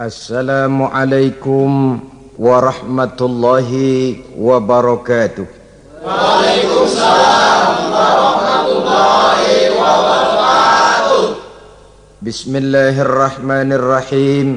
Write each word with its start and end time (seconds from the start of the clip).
السلام 0.00 0.82
عليكم 0.92 1.70
ورحمة 2.38 3.18
الله 3.20 3.70
وبركاته 4.36 5.46
وعليكم 6.04 6.78
السلام 6.84 7.72
ورحمة 7.96 8.66
الله 8.76 9.40
وبركاته 9.80 11.24
بسم 12.22 12.52
الله 12.56 12.94
الرحمن 13.08 13.68
الرحيم 13.72 14.48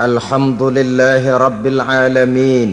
الحمد 0.00 0.62
لله 0.62 1.22
رب 1.36 1.64
العالمين 1.66 2.70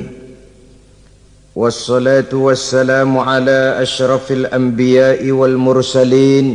والصلاة 1.58 2.30
والسلام 2.34 3.18
على 3.18 3.82
أشرف 3.82 4.32
الأنبياء 4.32 5.32
والمرسلين 5.32 6.46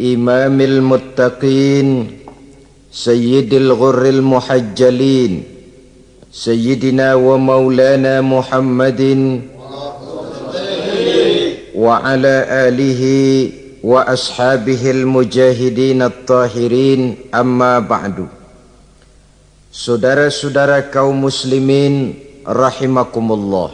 إمام 0.00 0.60
المتقين 0.60 1.88
سيد 2.95 3.53
الغر 3.53 4.05
المحجلين 4.05 5.43
سيدنا 6.31 7.15
ومولانا 7.15 8.21
محمد 8.21 9.01
وعلى 11.75 12.35
آله 12.67 13.01
وأصحابه 13.83 14.91
المجاهدين 14.91 15.99
الطاهرين 16.01 17.01
أما 17.35 17.79
بعد 17.79 18.27
Saudara-saudara 19.71 20.91
kaum 20.91 21.15
muslimin 21.31 22.19
rahimakumullah 22.43 23.71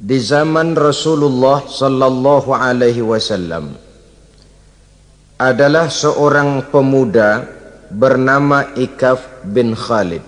Di 0.00 0.16
zaman 0.24 0.72
Rasulullah 0.72 1.68
sallallahu 1.68 2.48
alaihi 2.56 3.04
wasallam 3.04 3.76
adalah 5.39 5.87
seorang 5.87 6.67
pemuda 6.67 7.47
bernama 7.87 8.75
Ikaf 8.75 9.47
bin 9.47 9.71
Khalid. 9.71 10.19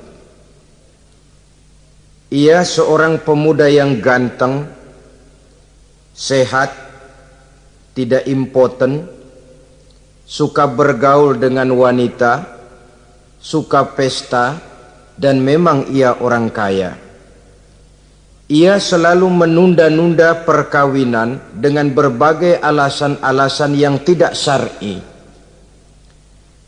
Ia 2.32 2.64
seorang 2.64 3.20
pemuda 3.20 3.68
yang 3.68 4.00
ganteng, 4.00 4.72
sehat, 6.16 6.72
tidak 7.92 8.24
impoten, 8.24 9.04
suka 10.24 10.64
bergaul 10.64 11.36
dengan 11.36 11.76
wanita, 11.76 12.48
suka 13.36 13.84
pesta, 13.92 14.64
dan 15.20 15.44
memang 15.44 15.92
ia 15.92 16.16
orang 16.24 16.48
kaya. 16.48 16.96
Ia 18.52 18.84
selalu 18.84 19.32
menunda-nunda 19.32 20.44
perkawinan 20.44 21.40
dengan 21.56 21.88
berbagai 21.88 22.60
alasan-alasan 22.60 23.72
yang 23.80 24.04
tidak 24.04 24.36
syar'i. 24.36 25.00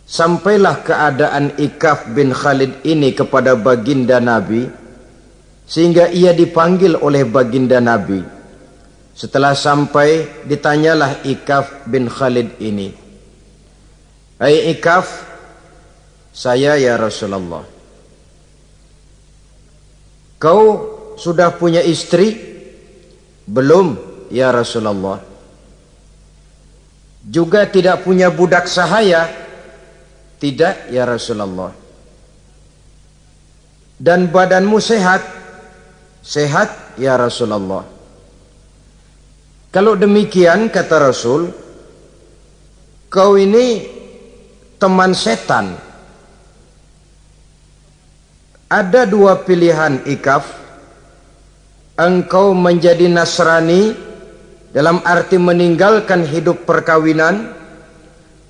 Sampailah 0.07 0.79
keadaan 0.79 1.59
Ikaf 1.59 2.07
bin 2.15 2.31
Khalid 2.31 2.87
ini 2.87 3.11
kepada 3.11 3.59
baginda 3.59 4.23
Nabi 4.23 4.63
sehingga 5.67 6.07
ia 6.07 6.31
dipanggil 6.31 6.95
oleh 6.95 7.27
baginda 7.27 7.83
Nabi. 7.83 8.23
Setelah 9.11 9.51
sampai 9.51 10.39
ditanyalah 10.47 11.19
Ikaf 11.27 11.83
bin 11.83 12.07
Khalid 12.07 12.63
ini. 12.63 12.95
Hai 14.39 14.71
Ikaf, 14.71 15.27
saya 16.31 16.79
ya 16.79 16.95
Rasulullah. 16.95 17.67
Kau 20.39 20.92
sudah 21.17 21.53
punya 21.55 21.81
istri? 21.83 22.37
Belum, 23.43 23.95
ya 24.31 24.49
Rasulullah. 24.49 25.19
Juga 27.23 27.67
tidak 27.67 28.03
punya 28.03 28.27
budak 28.27 28.67
sahaya? 28.67 29.27
Tidak, 30.39 30.91
ya 30.91 31.07
Rasulullah. 31.07 31.71
Dan 33.95 34.27
badanmu 34.27 34.79
sehat? 34.83 35.23
Sehat, 36.19 36.99
ya 36.99 37.15
Rasulullah. 37.15 37.87
Kalau 39.71 39.95
demikian, 39.95 40.67
kata 40.67 40.99
Rasul, 40.99 41.49
kau 43.07 43.39
ini 43.39 43.87
teman 44.75 45.15
setan. 45.15 45.79
Ada 48.67 49.05
dua 49.07 49.45
pilihan 49.45 50.01
ikaf 50.09 50.62
engkau 51.99 52.57
menjadi 52.57 53.05
Nasrani 53.09 53.93
dalam 54.73 55.01
arti 55.05 55.37
meninggalkan 55.37 56.25
hidup 56.25 56.65
perkawinan 56.65 57.53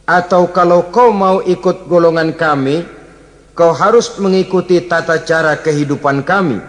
atau 0.08 0.52
kalau 0.52 0.92
kau 0.92 1.12
mau 1.12 1.44
ikut 1.44 1.88
golongan 1.88 2.36
kami 2.36 2.84
kau 3.56 3.72
harus 3.76 4.12
mengikuti 4.20 4.84
tata 4.88 5.22
cara 5.24 5.60
kehidupan 5.60 6.24
kami. 6.24 6.60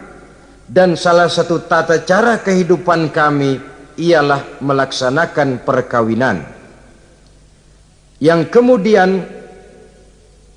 Dan 0.65 0.97
salah 0.97 1.29
satu 1.29 1.61
tata 1.61 2.01
cara 2.09 2.41
kehidupan 2.41 3.13
kami 3.13 3.61
ialah 4.01 4.59
melaksanakan 4.65 5.61
perkawinan. 5.61 6.41
Yang 8.17 8.41
kemudian 8.49 9.29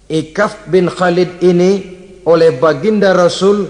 Ikaf 0.08 0.72
bin 0.72 0.88
Khalid 0.88 1.44
ini 1.44 1.72
oleh 2.24 2.56
baginda 2.56 3.12
Rasul 3.12 3.68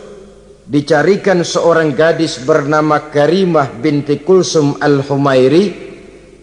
dicarikan 0.67 1.47
seorang 1.47 1.95
gadis 1.95 2.43
bernama 2.43 3.07
Karimah 3.07 3.71
binti 3.79 4.19
Kulsum 4.19 4.75
al-Humairi 4.83 5.71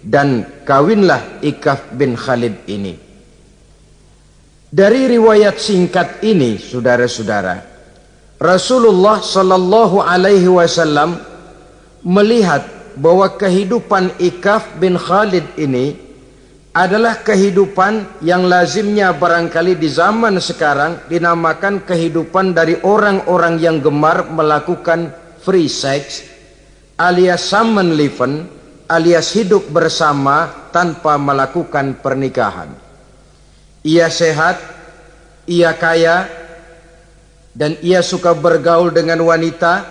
dan 0.00 0.48
kawinlah 0.64 1.44
Ikaf 1.44 1.92
bin 1.92 2.16
Khalid 2.16 2.64
ini. 2.68 2.96
Dari 4.74 5.06
riwayat 5.06 5.60
singkat 5.60 6.24
ini, 6.26 6.58
saudara-saudara, 6.58 7.62
Rasulullah 8.42 9.22
sallallahu 9.22 10.02
alaihi 10.02 10.50
wasallam 10.50 11.14
melihat 12.02 12.66
bahwa 12.98 13.30
kehidupan 13.38 14.18
Ikaf 14.18 14.76
bin 14.82 14.98
Khalid 14.98 15.46
ini 15.54 16.03
adalah 16.74 17.22
kehidupan 17.22 18.18
yang 18.26 18.50
lazimnya 18.50 19.14
barangkali 19.14 19.78
di 19.78 19.86
zaman 19.86 20.42
sekarang 20.42 21.06
dinamakan 21.06 21.86
kehidupan 21.86 22.50
dari 22.50 22.82
orang-orang 22.82 23.62
yang 23.62 23.78
gemar 23.78 24.26
melakukan 24.26 25.14
free 25.38 25.70
sex 25.70 26.26
alias 26.98 27.54
leven 27.94 28.50
alias 28.90 29.30
hidup 29.38 29.70
bersama 29.70 30.68
tanpa 30.74 31.14
melakukan 31.14 31.94
pernikahan. 32.02 32.74
Ia 33.86 34.10
sehat, 34.10 34.58
ia 35.46 35.70
kaya, 35.78 36.26
dan 37.54 37.78
ia 37.86 38.02
suka 38.02 38.34
bergaul 38.34 38.90
dengan 38.90 39.22
wanita 39.22 39.86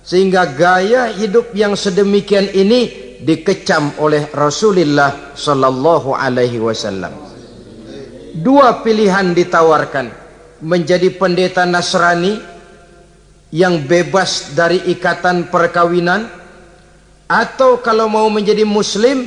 sehingga 0.00 0.48
gaya 0.48 1.12
hidup 1.12 1.52
yang 1.52 1.76
sedemikian 1.76 2.48
ini 2.56 3.05
dikecam 3.26 3.98
oleh 3.98 4.30
Rasulullah 4.30 5.34
sallallahu 5.34 6.14
alaihi 6.14 6.62
wasallam. 6.62 7.10
Dua 8.38 8.86
pilihan 8.86 9.34
ditawarkan, 9.34 10.06
menjadi 10.62 11.10
pendeta 11.18 11.66
Nasrani 11.66 12.38
yang 13.50 13.82
bebas 13.82 14.54
dari 14.54 14.78
ikatan 14.94 15.50
perkawinan 15.50 16.28
atau 17.26 17.82
kalau 17.82 18.06
mau 18.06 18.26
menjadi 18.30 18.62
muslim 18.62 19.26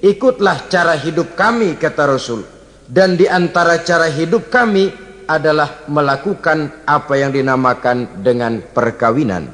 ikutlah 0.00 0.68
cara 0.68 0.96
hidup 0.96 1.36
kami 1.36 1.76
kata 1.76 2.04
Rasul 2.08 2.44
dan 2.88 3.16
di 3.16 3.24
antara 3.28 3.80
cara 3.80 4.08
hidup 4.08 4.52
kami 4.52 4.92
adalah 5.24 5.88
melakukan 5.88 6.84
apa 6.84 7.16
yang 7.16 7.32
dinamakan 7.32 8.20
dengan 8.20 8.60
perkawinan 8.60 9.48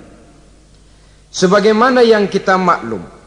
sebagaimana 1.30 2.02
yang 2.02 2.26
kita 2.26 2.58
maklum 2.58 3.19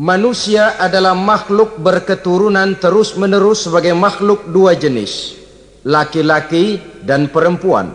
Manusia 0.00 0.80
adalah 0.80 1.12
makhluk 1.12 1.76
berketurunan 1.76 2.72
terus-menerus 2.80 3.68
sebagai 3.68 3.92
makhluk 3.92 4.48
dua 4.48 4.72
jenis, 4.72 5.36
laki-laki 5.84 6.80
dan 7.04 7.28
perempuan. 7.28 7.92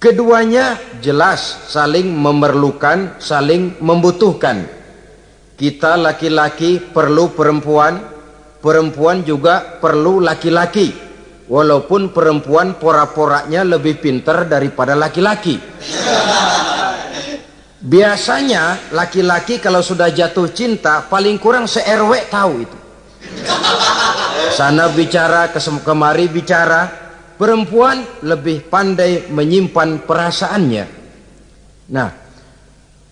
Keduanya 0.00 0.80
jelas 1.04 1.68
saling 1.68 2.08
memerlukan, 2.16 3.20
saling 3.20 3.76
membutuhkan. 3.84 4.64
Kita 5.60 6.00
laki-laki 6.00 6.80
perlu 6.80 7.36
perempuan, 7.36 8.00
perempuan 8.64 9.28
juga 9.28 9.76
perlu 9.76 10.24
laki-laki. 10.24 10.88
Walaupun 11.52 12.16
perempuan 12.16 12.80
pora-poranya 12.80 13.60
lebih 13.60 14.00
pintar 14.00 14.48
daripada 14.48 14.96
laki-laki. 14.96 15.60
Biasanya 17.82 18.94
laki-laki 18.94 19.58
kalau 19.58 19.82
sudah 19.82 20.06
jatuh 20.14 20.54
cinta 20.54 21.02
paling 21.10 21.34
kurang 21.42 21.66
se-RW 21.66 22.30
tahu 22.30 22.52
itu. 22.62 22.78
Sana 24.54 24.86
bicara, 24.94 25.50
kemari 25.82 26.30
bicara. 26.30 27.02
Perempuan 27.34 28.22
lebih 28.22 28.70
pandai 28.70 29.26
menyimpan 29.26 30.06
perasaannya. 30.06 30.84
Nah, 31.90 32.08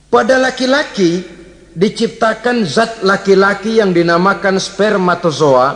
pada 0.06 0.38
laki-laki 0.38 1.26
diciptakan 1.74 2.62
zat 2.62 3.02
laki-laki 3.02 3.82
yang 3.82 3.90
dinamakan 3.90 4.62
spermatozoa 4.62 5.68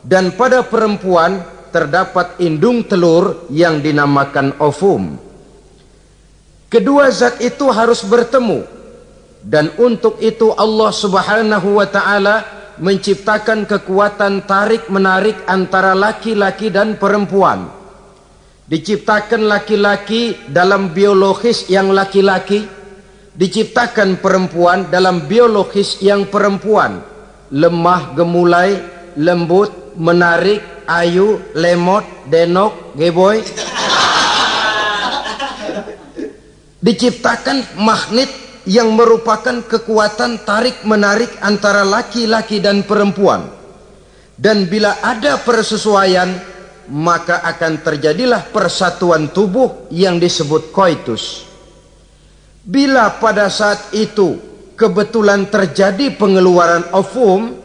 dan 0.00 0.32
pada 0.32 0.64
perempuan 0.64 1.44
terdapat 1.68 2.40
indung 2.40 2.88
telur 2.88 3.44
yang 3.52 3.84
dinamakan 3.84 4.56
ovum. 4.64 5.20
Kedua 6.74 7.06
zat 7.14 7.38
itu 7.38 7.70
harus 7.70 8.02
bertemu 8.02 8.66
dan 9.46 9.70
untuk 9.78 10.18
itu 10.18 10.50
Allah 10.58 10.90
Subhanahu 10.90 11.78
wa 11.78 11.86
taala 11.86 12.42
menciptakan 12.82 13.62
kekuatan 13.62 14.42
tarik 14.42 14.90
menarik 14.90 15.38
antara 15.46 15.94
laki-laki 15.94 16.74
dan 16.74 16.98
perempuan. 16.98 17.70
Diciptakan 18.66 19.46
laki-laki 19.46 20.50
dalam 20.50 20.90
biologis 20.90 21.70
yang 21.70 21.94
laki-laki, 21.94 22.66
diciptakan 23.38 24.18
perempuan 24.18 24.90
dalam 24.90 25.30
biologis 25.30 26.02
yang 26.02 26.26
perempuan. 26.26 27.04
Lemah, 27.54 28.18
gemulai, 28.18 28.82
lembut, 29.14 29.94
menarik, 29.94 30.58
ayu, 30.90 31.38
lemot, 31.54 32.02
denok, 32.26 32.98
geboy. 32.98 33.44
Diciptakan 36.84 37.80
magnet 37.80 38.28
yang 38.68 38.92
merupakan 38.92 39.64
kekuatan 39.64 40.44
tarik 40.44 40.84
menarik 40.84 41.32
antara 41.40 41.80
laki-laki 41.80 42.60
dan 42.60 42.84
perempuan. 42.84 43.48
Dan 44.36 44.68
bila 44.68 45.00
ada 45.00 45.40
persesuaian, 45.40 46.28
maka 46.92 47.40
akan 47.40 47.80
terjadilah 47.80 48.52
persatuan 48.52 49.32
tubuh 49.32 49.88
yang 49.88 50.20
disebut 50.20 50.68
koitus. 50.68 51.48
Bila 52.60 53.16
pada 53.16 53.48
saat 53.48 53.96
itu 53.96 54.36
kebetulan 54.76 55.48
terjadi 55.48 56.12
pengeluaran 56.20 56.84
ovum, 56.92 57.64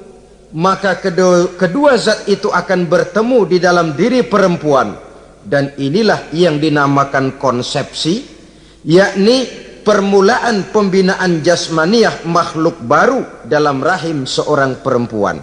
maka 0.55 0.95
kedua, 0.95 1.59
kedua 1.59 1.99
zat 1.99 2.23
itu 2.31 2.47
akan 2.47 2.87
bertemu 2.87 3.39
di 3.51 3.57
dalam 3.59 3.99
diri 3.99 4.23
perempuan 4.23 4.95
dan 5.43 5.75
inilah 5.75 6.31
yang 6.31 6.55
dinamakan 6.55 7.35
konsepsi 7.35 8.38
yakni 8.85 9.47
permulaan 9.83 10.69
pembinaan 10.69 11.41
jasmaniah 11.41 12.23
makhluk 12.27 12.77
baru 12.83 13.25
dalam 13.47 13.81
rahim 13.81 14.27
seorang 14.29 14.79
perempuan. 14.85 15.41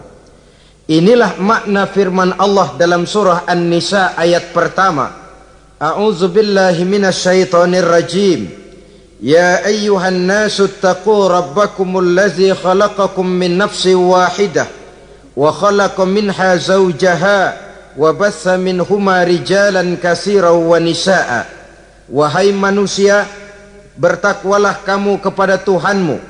Inilah 0.87 1.43
makna 1.43 1.91
firman 1.91 2.39
Allah 2.39 2.79
dalam 2.79 3.11
surah 3.11 3.43
An-Nisa 3.51 4.15
ayat 4.15 4.55
pertama. 4.55 5.11
A'udzu 5.83 6.31
billahi 6.31 6.87
minasyaitonir 6.87 7.83
rajim. 7.83 8.47
Ya 9.19 9.67
ayyuhan 9.67 10.29
nasu 10.29 10.71
taqoo 10.71 11.27
rabbakumul 11.27 12.15
ladzi 12.15 12.55
khalaqakum 12.55 13.27
min 13.27 13.59
nafsin 13.59 13.99
wahidah 13.99 14.69
wa 15.37 15.53
khalaqa 15.53 16.05
minha 16.05 16.57
zawjaha 16.57 17.41
wa 17.97 18.13
batha 18.13 18.61
minhuma 18.61 19.25
rijalan 19.25 19.97
katsiran 19.97 20.55
wa 20.55 20.77
nisaa 20.81 21.49
Wahai 22.07 22.55
manusia 22.55 23.27
bertakwalah 23.99 24.87
kamu 24.87 25.19
kepada 25.19 25.59
Tuhanmu 25.59 26.23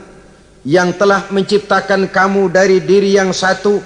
yang 0.64 0.96
telah 0.96 1.28
menciptakan 1.28 2.08
kamu 2.08 2.48
dari 2.48 2.80
diri 2.80 3.14
yang 3.14 3.30
satu 3.30 3.78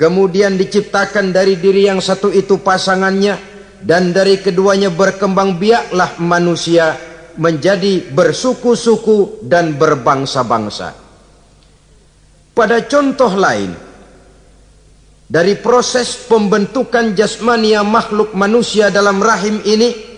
kemudian 0.00 0.58
diciptakan 0.58 1.30
dari 1.30 1.60
diri 1.60 1.86
yang 1.86 2.00
satu 2.02 2.32
itu 2.32 2.58
pasangannya 2.58 3.38
dan 3.82 4.10
dari 4.10 4.40
keduanya 4.40 4.90
berkembang 4.90 5.58
biaklah 5.58 6.16
manusia 6.18 6.98
menjadi 7.38 8.12
bersuku-suku 8.12 9.46
dan 9.46 9.78
berbangsa-bangsa. 9.78 10.94
Pada 12.52 12.84
contoh 12.84 13.32
lain 13.32 13.72
dari 15.24 15.56
proses 15.56 16.28
pembentukan 16.28 17.16
jasmania 17.16 17.80
makhluk 17.80 18.36
manusia 18.36 18.92
dalam 18.92 19.16
rahim 19.22 19.64
ini 19.64 20.11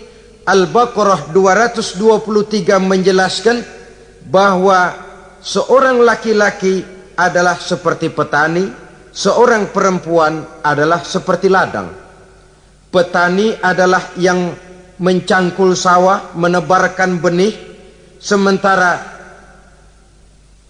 Al-Baqarah 0.45 1.33
223 1.33 2.77
menjelaskan 2.77 3.65
bahwa 4.29 4.93
seorang 5.41 6.05
laki-laki 6.05 6.85
adalah 7.17 7.57
seperti 7.57 8.13
petani 8.13 8.69
seorang 9.09 9.73
perempuan 9.73 10.61
adalah 10.61 11.01
seperti 11.01 11.49
ladang 11.49 11.89
petani 12.93 13.57
adalah 13.57 14.13
yang 14.21 14.53
mencangkul 15.01 15.73
sawah 15.73 16.35
menebarkan 16.37 17.17
benih 17.19 17.53
sementara 18.21 19.15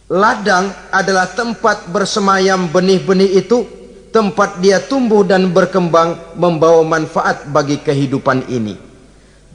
ladang 0.08 0.70
adalah 0.94 1.30
tempat 1.34 1.90
bersemayam 1.90 2.70
benih-benih 2.70 3.42
itu 3.42 3.66
tempat 4.14 4.64
dia 4.64 4.80
tumbuh 4.80 5.28
dan 5.28 5.52
berkembang 5.52 6.16
membawa 6.40 6.80
manfaat 6.88 7.52
bagi 7.52 7.84
kehidupan 7.84 8.48
ini. 8.48 8.80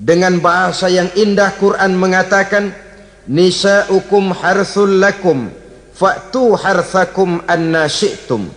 Dengan 0.00 0.40
bahasa 0.40 0.88
yang 0.88 1.12
indah 1.12 1.60
Quran 1.60 1.92
mengatakan 1.92 2.72
nisaukum 3.28 4.32
harthul 4.32 4.96
lakum 4.96 5.52
fa'tu 5.92 6.56
harthakum 6.56 7.44
anna 7.44 7.84
syi'tum. 7.84 8.48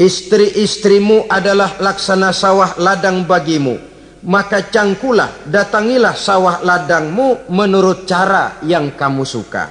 Istri-istrimu 0.00 1.28
adalah 1.28 1.76
laksana 1.76 2.32
sawah 2.32 2.80
ladang 2.80 3.28
bagimu. 3.28 3.76
Maka 4.24 4.72
cangkulah, 4.72 5.44
datangilah 5.44 6.16
sawah 6.16 6.64
ladangmu 6.64 7.52
menurut 7.52 8.08
cara 8.08 8.56
yang 8.64 8.94
kamu 8.96 9.28
suka. 9.28 9.68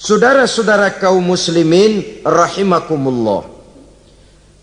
Saudara-saudara 0.00 0.96
kaum 0.96 1.20
muslimin 1.20 2.24
rahimakumullah. 2.24 3.53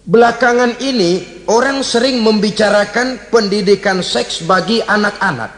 Belakangan 0.01 0.81
ini 0.81 1.45
orang 1.45 1.86
sering 1.86 2.25
membicarakan 2.25 3.30
pendidikan 3.30 4.01
seks 4.01 4.42
bagi 4.50 4.81
anak-anak. 4.81 5.53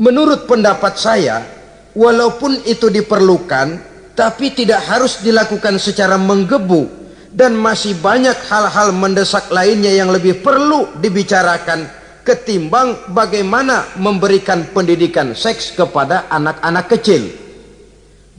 Menurut 0.00 0.48
pendapat 0.48 0.96
saya, 0.96 1.44
walaupun 1.92 2.64
itu 2.64 2.88
diperlukan, 2.88 3.76
tapi 4.16 4.56
tidak 4.56 4.80
harus 4.88 5.20
dilakukan 5.20 5.76
secara 5.76 6.16
menggebu 6.16 6.88
dan 7.36 7.52
masih 7.52 8.00
banyak 8.00 8.36
hal-hal 8.48 8.96
mendesak 8.96 9.44
lainnya 9.52 9.92
yang 9.92 10.08
lebih 10.08 10.40
perlu 10.40 10.96
dibicarakan 10.96 11.84
ketimbang 12.24 13.12
bagaimana 13.12 13.92
memberikan 14.00 14.72
pendidikan 14.72 15.36
seks 15.36 15.76
kepada 15.76 16.32
anak-anak 16.32 16.88
kecil. 16.88 17.41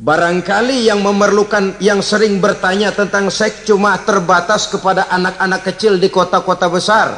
Barangkali 0.03 0.91
yang 0.91 1.00
memerlukan 1.00 1.79
yang 1.79 2.03
sering 2.03 2.44
bertanya 2.44 2.91
tentang 2.91 3.31
seks 3.31 3.63
cuma 3.63 3.95
terbatas 4.03 4.67
kepada 4.67 5.07
anak-anak 5.07 5.63
kecil 5.63 5.95
di 5.95 6.11
kota-kota 6.11 6.67
besar 6.67 7.15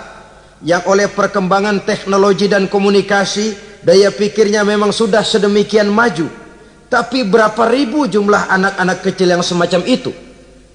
yang 0.62 0.86
oleh 0.86 1.10
perkembangan 1.10 1.82
teknologi 1.82 2.46
dan 2.46 2.70
komunikasi 2.70 3.58
daya 3.82 4.13
pikirnya 4.13 4.62
memang 4.62 4.94
sudah 4.94 5.25
sedemikian 5.25 5.89
maju. 5.89 6.30
Tapi 6.86 7.25
berapa 7.25 7.65
ribu 7.74 8.06
jumlah 8.06 8.54
anak-anak 8.54 9.01
kecil 9.01 9.34
yang 9.34 9.42
semacam 9.42 9.82
itu? 9.89 10.13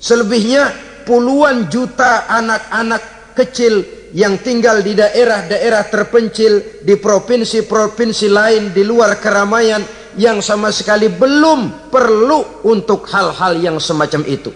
Selebihnya 0.02 0.66
puluhan 1.06 1.70
juta 1.70 2.26
anak-anak 2.26 3.02
kecil 3.38 3.86
yang 4.18 4.34
tinggal 4.42 4.82
di 4.82 4.98
daerah-daerah 4.98 5.86
terpencil 5.86 6.82
di 6.82 6.98
provinsi-provinsi 6.98 8.26
lain 8.26 8.74
di 8.74 8.82
luar 8.82 9.22
keramaian 9.22 9.99
yang 10.18 10.42
sama 10.42 10.74
sekali 10.74 11.06
belum 11.06 11.90
perlu 11.92 12.66
untuk 12.66 13.06
hal-hal 13.10 13.58
yang 13.60 13.76
semacam 13.78 14.22
itu. 14.26 14.50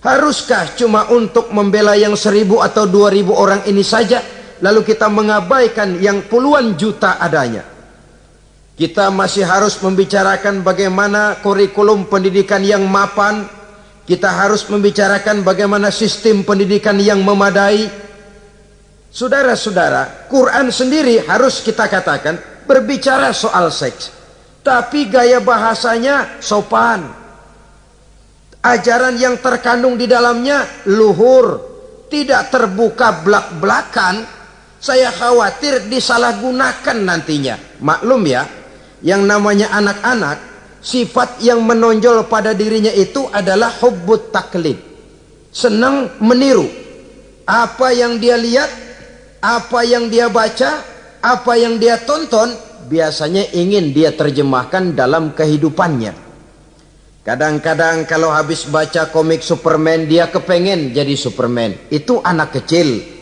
Haruskah 0.00 0.78
cuma 0.78 1.10
untuk 1.10 1.50
membela 1.50 1.98
yang 1.98 2.14
seribu 2.14 2.62
atau 2.62 2.86
dua 2.86 3.10
ribu 3.10 3.34
orang 3.34 3.66
ini 3.66 3.82
saja, 3.82 4.22
lalu 4.62 4.86
kita 4.86 5.10
mengabaikan 5.10 5.98
yang 5.98 6.22
puluhan 6.30 6.78
juta 6.78 7.18
adanya? 7.18 7.66
Kita 8.76 9.08
masih 9.10 9.42
harus 9.42 9.74
membicarakan 9.80 10.60
bagaimana 10.60 11.40
kurikulum 11.42 12.06
pendidikan 12.06 12.62
yang 12.62 12.84
mapan, 12.86 13.48
kita 14.06 14.30
harus 14.30 14.62
membicarakan 14.68 15.42
bagaimana 15.42 15.90
sistem 15.90 16.46
pendidikan 16.46 16.94
yang 17.00 17.24
memadai. 17.24 17.88
Saudara-saudara, 19.10 20.28
Quran 20.28 20.68
sendiri 20.68 21.24
harus 21.24 21.64
kita 21.64 21.88
katakan 21.88 22.36
berbicara 22.68 23.32
soal 23.32 23.72
seks 23.72 24.15
tapi 24.66 25.06
gaya 25.06 25.38
bahasanya 25.38 26.42
sopan. 26.42 27.06
Ajaran 28.66 29.14
yang 29.14 29.38
terkandung 29.38 29.94
di 29.94 30.10
dalamnya 30.10 30.66
luhur, 30.90 31.62
tidak 32.10 32.50
terbuka 32.50 33.22
belak-belakan. 33.22 34.26
Saya 34.82 35.14
khawatir 35.14 35.86
disalahgunakan 35.86 36.98
nantinya. 36.98 37.78
Maklum 37.78 38.26
ya, 38.26 38.42
yang 39.06 39.22
namanya 39.22 39.70
anak-anak, 39.70 40.38
sifat 40.82 41.38
yang 41.46 41.62
menonjol 41.62 42.26
pada 42.26 42.50
dirinya 42.50 42.90
itu 42.90 43.30
adalah 43.30 43.70
hubbut 43.78 44.34
taklid. 44.34 44.82
Senang 45.54 46.18
meniru. 46.18 46.66
Apa 47.46 47.94
yang 47.94 48.18
dia 48.18 48.34
lihat, 48.34 48.66
apa 49.38 49.86
yang 49.86 50.10
dia 50.10 50.26
baca, 50.26 50.82
apa 51.22 51.52
yang 51.54 51.78
dia 51.78 52.02
tonton, 52.02 52.50
biasanya 52.86 53.50
ingin 53.52 53.90
dia 53.90 54.14
terjemahkan 54.14 54.94
dalam 54.94 55.34
kehidupannya. 55.34 56.14
Kadang-kadang 57.26 58.06
kalau 58.06 58.30
habis 58.30 58.70
baca 58.70 59.10
komik 59.10 59.42
Superman 59.42 60.06
dia 60.06 60.30
kepengen 60.30 60.94
jadi 60.94 61.18
Superman. 61.18 61.74
Itu 61.90 62.22
anak 62.22 62.62
kecil. 62.62 63.16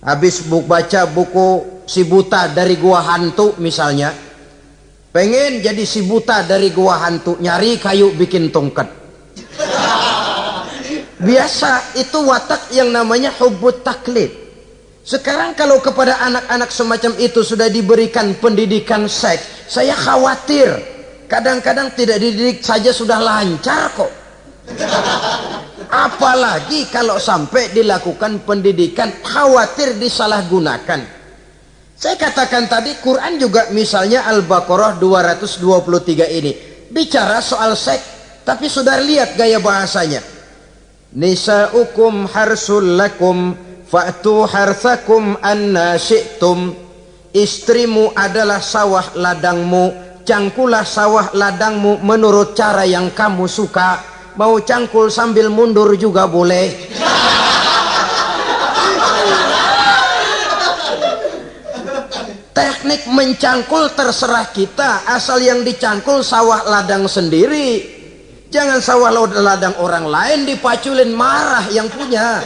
habis 0.00 0.48
buku 0.48 0.64
baca 0.64 1.04
buku 1.12 1.48
si 1.84 2.08
buta 2.08 2.48
dari 2.48 2.80
gua 2.80 3.04
hantu 3.04 3.60
misalnya 3.60 4.16
pengen 5.12 5.60
jadi 5.60 5.84
si 5.84 6.08
buta 6.08 6.40
dari 6.48 6.72
gua 6.72 7.04
hantu 7.04 7.36
nyari 7.36 7.76
kayu 7.76 8.16
bikin 8.16 8.48
tongkat 8.48 8.88
biasa 11.28 12.00
itu 12.00 12.18
watak 12.24 12.72
yang 12.72 12.88
namanya 12.88 13.28
hubut 13.44 13.84
taklid 13.84 14.32
sekarang 15.10 15.58
kalau 15.58 15.82
kepada 15.82 16.22
anak-anak 16.22 16.70
semacam 16.70 17.18
itu 17.18 17.42
sudah 17.42 17.66
diberikan 17.66 18.30
pendidikan 18.38 19.10
seks 19.10 19.66
saya 19.66 19.90
khawatir. 19.98 20.70
Kadang-kadang 21.26 21.90
tidak 21.98 22.22
dididik 22.22 22.62
saja 22.62 22.94
sudah 22.94 23.18
lancar 23.18 23.90
kok. 23.90 24.10
Apalagi 26.06 26.86
kalau 26.94 27.18
sampai 27.18 27.74
dilakukan 27.74 28.46
pendidikan 28.46 29.10
khawatir 29.26 29.98
disalahgunakan. 29.98 31.02
Saya 31.98 32.14
katakan 32.14 32.70
tadi 32.70 32.94
Quran 33.02 33.34
juga 33.34 33.66
misalnya 33.74 34.30
Al-Baqarah 34.30 35.02
223 35.02 36.38
ini. 36.38 36.52
Bicara 36.86 37.42
soal 37.42 37.74
seks 37.74 38.46
tapi 38.46 38.70
sudah 38.70 39.02
lihat 39.02 39.34
gaya 39.34 39.58
bahasanya. 39.58 40.22
Nisaukum 41.18 42.30
harsul 42.30 42.94
lakum 42.94 43.69
fa'tu 43.90 44.46
harthakum 44.46 45.34
anna 45.42 45.98
syi'tum. 45.98 46.72
Istrimu 47.34 48.14
adalah 48.14 48.62
sawah 48.62 49.10
ladangmu. 49.18 50.08
Cangkulah 50.22 50.86
sawah 50.86 51.34
ladangmu 51.34 51.98
menurut 52.06 52.54
cara 52.54 52.86
yang 52.86 53.10
kamu 53.10 53.50
suka. 53.50 54.02
Mau 54.38 54.62
cangkul 54.62 55.10
sambil 55.10 55.50
mundur 55.50 55.90
juga 55.98 56.30
boleh. 56.30 56.70
Teknik 62.50 63.10
mencangkul 63.10 63.94
terserah 63.94 64.46
kita. 64.50 65.06
Asal 65.06 65.42
yang 65.42 65.66
dicangkul 65.66 66.22
sawah 66.22 66.66
ladang 66.66 67.06
sendiri. 67.10 67.98
Jangan 68.50 68.82
sawah 68.82 69.10
ladang 69.14 69.78
orang 69.78 70.10
lain 70.10 70.38
dipaculin 70.50 71.14
marah 71.14 71.70
yang 71.70 71.86
punya 71.86 72.42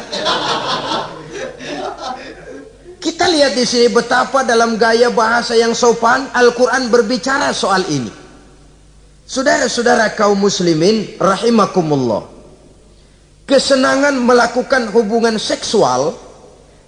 kita 3.05 3.29
lihat 3.29 3.53
di 3.53 3.69
sini 3.69 3.93
betapa 3.93 4.41
dalam 4.41 4.81
gaya 4.81 5.13
bahasa 5.13 5.53
yang 5.53 5.77
sopan 5.77 6.33
Al-Quran 6.33 6.89
berbicara 6.89 7.53
soal 7.53 7.85
ini 7.93 8.25
Saudara-saudara 9.25 10.13
kaum 10.13 10.37
muslimin 10.37 11.17
rahimakumullah. 11.17 12.29
Kesenangan 13.49 14.21
melakukan 14.21 14.93
hubungan 14.93 15.41
seksual 15.41 16.13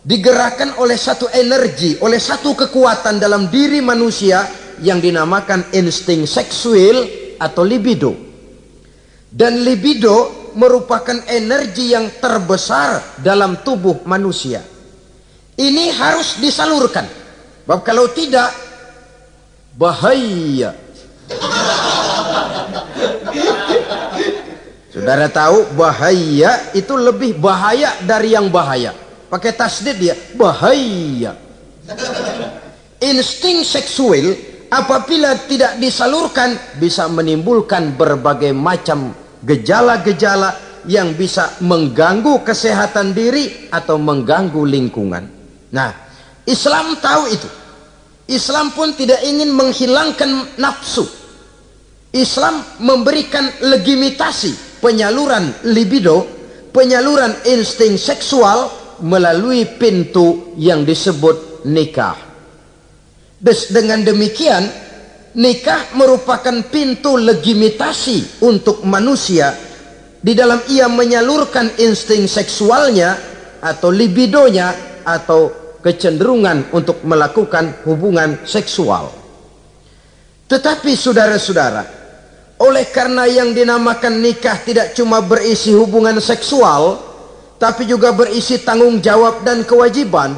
digerakkan 0.05 0.77
oleh 0.77 1.01
satu 1.01 1.33
energi, 1.33 1.97
oleh 2.05 2.21
satu 2.21 2.53
kekuatan 2.53 3.17
dalam 3.17 3.49
diri 3.49 3.81
manusia 3.81 4.45
yang 4.85 5.01
dinamakan 5.01 5.65
insting 5.73 6.29
seksual 6.29 7.09
atau 7.41 7.65
libido. 7.65 8.13
Dan 9.33 9.65
libido 9.65 10.53
merupakan 10.61 11.17
energi 11.33 11.97
yang 11.97 12.21
terbesar 12.21 13.17
dalam 13.25 13.65
tubuh 13.65 14.05
manusia. 14.05 14.61
Ini 15.57 15.93
harus 15.97 16.37
disalurkan. 16.37 17.09
Sebab 17.65 17.81
kalau 17.83 18.07
tidak 18.13 18.53
bahaya 19.75 20.77
Saudara 24.97 25.29
tahu 25.29 25.77
bahaya 25.77 26.73
itu 26.73 26.97
lebih 26.97 27.37
bahaya 27.37 27.93
dari 28.01 28.33
yang 28.33 28.49
bahaya. 28.49 28.97
Pakai 29.29 29.53
tasdid 29.53 30.01
dia, 30.01 30.17
bahaya. 30.33 31.37
Insting 33.05 33.61
seksual 33.61 34.33
apabila 34.73 35.37
tidak 35.45 35.77
disalurkan 35.77 36.57
bisa 36.81 37.13
menimbulkan 37.13 37.93
berbagai 37.93 38.57
macam 38.57 39.13
gejala-gejala 39.45 40.57
yang 40.89 41.13
bisa 41.13 41.61
mengganggu 41.61 42.41
kesehatan 42.41 43.13
diri 43.13 43.69
atau 43.69 44.01
mengganggu 44.01 44.65
lingkungan. 44.65 45.36
Nah, 45.77 45.93
Islam 46.49 46.97
tahu 46.97 47.23
itu. 47.29 47.49
Islam 48.33 48.73
pun 48.73 48.97
tidak 48.97 49.21
ingin 49.29 49.53
menghilangkan 49.53 50.57
nafsu. 50.57 51.05
Islam 52.17 52.65
memberikan 52.81 53.45
legitimasi 53.61 54.81
penyaluran 54.81 55.53
libido, 55.69 56.25
penyaluran 56.73 57.45
insting 57.45 58.01
seksual 58.01 58.73
melalui 59.05 59.69
pintu 59.77 60.57
yang 60.57 60.89
disebut 60.89 61.69
nikah. 61.69 62.17
Des, 63.37 63.69
dengan 63.69 64.01
demikian, 64.01 64.65
nikah 65.37 65.93
merupakan 65.93 66.65
pintu 66.73 67.21
legitimasi 67.21 68.41
untuk 68.49 68.81
manusia 68.89 69.53
di 70.25 70.33
dalam 70.33 70.59
ia 70.73 70.89
menyalurkan 70.89 71.77
insting 71.77 72.25
seksualnya 72.25 73.15
atau 73.61 73.93
libidonya 73.93 74.73
atau 75.05 75.66
kecenderungan 75.87 76.75
untuk 76.75 77.07
melakukan 77.07 77.87
hubungan 77.87 78.43
seksual. 78.43 79.07
Tetapi 80.51 80.91
saudara-saudara, 80.99 81.83
oleh 82.59 82.91
karena 82.91 83.31
yang 83.31 83.55
dinamakan 83.55 84.19
nikah 84.19 84.59
tidak 84.67 84.99
cuma 84.99 85.23
berisi 85.23 85.71
hubungan 85.71 86.19
seksual, 86.19 86.99
tapi 87.63 87.87
juga 87.87 88.11
berisi 88.11 88.67
tanggung 88.67 88.99
jawab 88.99 89.47
dan 89.47 89.63
kewajiban, 89.63 90.35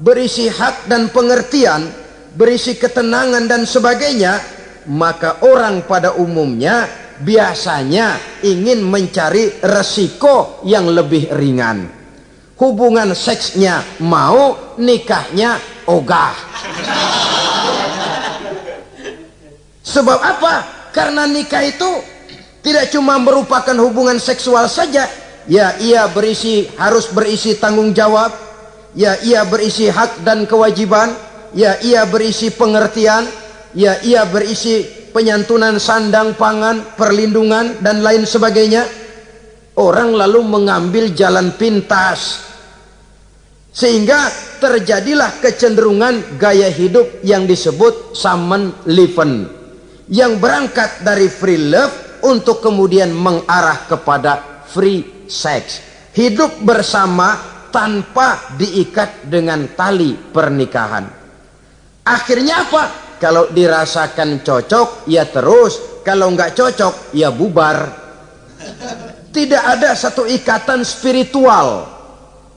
berisi 0.00 0.48
hak 0.48 0.88
dan 0.88 1.12
pengertian, 1.12 1.84
berisi 2.32 2.80
ketenangan 2.80 3.44
dan 3.44 3.68
sebagainya, 3.68 4.40
maka 4.88 5.44
orang 5.44 5.84
pada 5.84 6.16
umumnya 6.16 6.88
biasanya 7.20 8.40
ingin 8.40 8.80
mencari 8.80 9.60
resiko 9.60 10.64
yang 10.64 10.88
lebih 10.88 11.28
ringan. 11.36 11.97
Hubungan 12.58 13.14
seksnya 13.14 13.86
mau, 14.02 14.74
nikahnya 14.74 15.62
ogah. 15.86 16.34
Sebab 19.86 20.18
apa? 20.18 20.54
Karena 20.90 21.24
nikah 21.30 21.62
itu 21.62 21.86
tidak 22.66 22.90
cuma 22.90 23.16
merupakan 23.22 23.78
hubungan 23.78 24.18
seksual 24.18 24.66
saja, 24.66 25.06
ya 25.46 25.78
ia 25.78 26.10
berisi 26.10 26.66
harus 26.74 27.06
berisi 27.14 27.54
tanggung 27.56 27.94
jawab, 27.94 28.34
ya 28.92 29.14
ia 29.22 29.46
berisi 29.46 29.86
hak 29.86 30.26
dan 30.26 30.42
kewajiban, 30.42 31.14
ya 31.54 31.78
ia 31.80 32.04
berisi 32.10 32.50
pengertian, 32.50 33.30
ya 33.72 34.02
ia 34.02 34.26
berisi 34.26 34.82
penyantunan 35.14 35.78
sandang 35.78 36.34
pangan, 36.34 36.82
perlindungan 36.98 37.78
dan 37.80 38.02
lain 38.02 38.26
sebagainya. 38.26 38.84
Orang 39.78 40.18
lalu 40.18 40.42
mengambil 40.42 41.14
jalan 41.14 41.54
pintas 41.54 42.50
sehingga 43.70 44.26
terjadilah 44.58 45.38
kecenderungan 45.38 46.34
gaya 46.34 46.66
hidup 46.66 47.22
yang 47.22 47.46
disebut 47.46 48.10
samen 48.18 48.74
liven 48.90 49.46
yang 50.10 50.42
berangkat 50.42 51.06
dari 51.06 51.30
free 51.30 51.70
love 51.70 52.20
untuk 52.26 52.58
kemudian 52.58 53.14
mengarah 53.14 53.86
kepada 53.86 54.64
free 54.66 55.30
sex. 55.30 55.84
Hidup 56.16 56.58
bersama 56.66 57.38
tanpa 57.70 58.58
diikat 58.58 59.30
dengan 59.30 59.70
tali 59.78 60.16
pernikahan. 60.16 61.06
Akhirnya 62.02 62.66
apa? 62.66 62.82
Kalau 63.22 63.52
dirasakan 63.52 64.42
cocok, 64.42 65.06
ya 65.06 65.28
terus. 65.28 66.02
Kalau 66.02 66.32
nggak 66.32 66.56
cocok, 66.56 67.14
ya 67.14 67.28
bubar. 67.30 68.08
Tidak 69.28 69.62
ada 69.62 69.92
satu 69.92 70.24
ikatan 70.24 70.80
spiritual. 70.82 71.84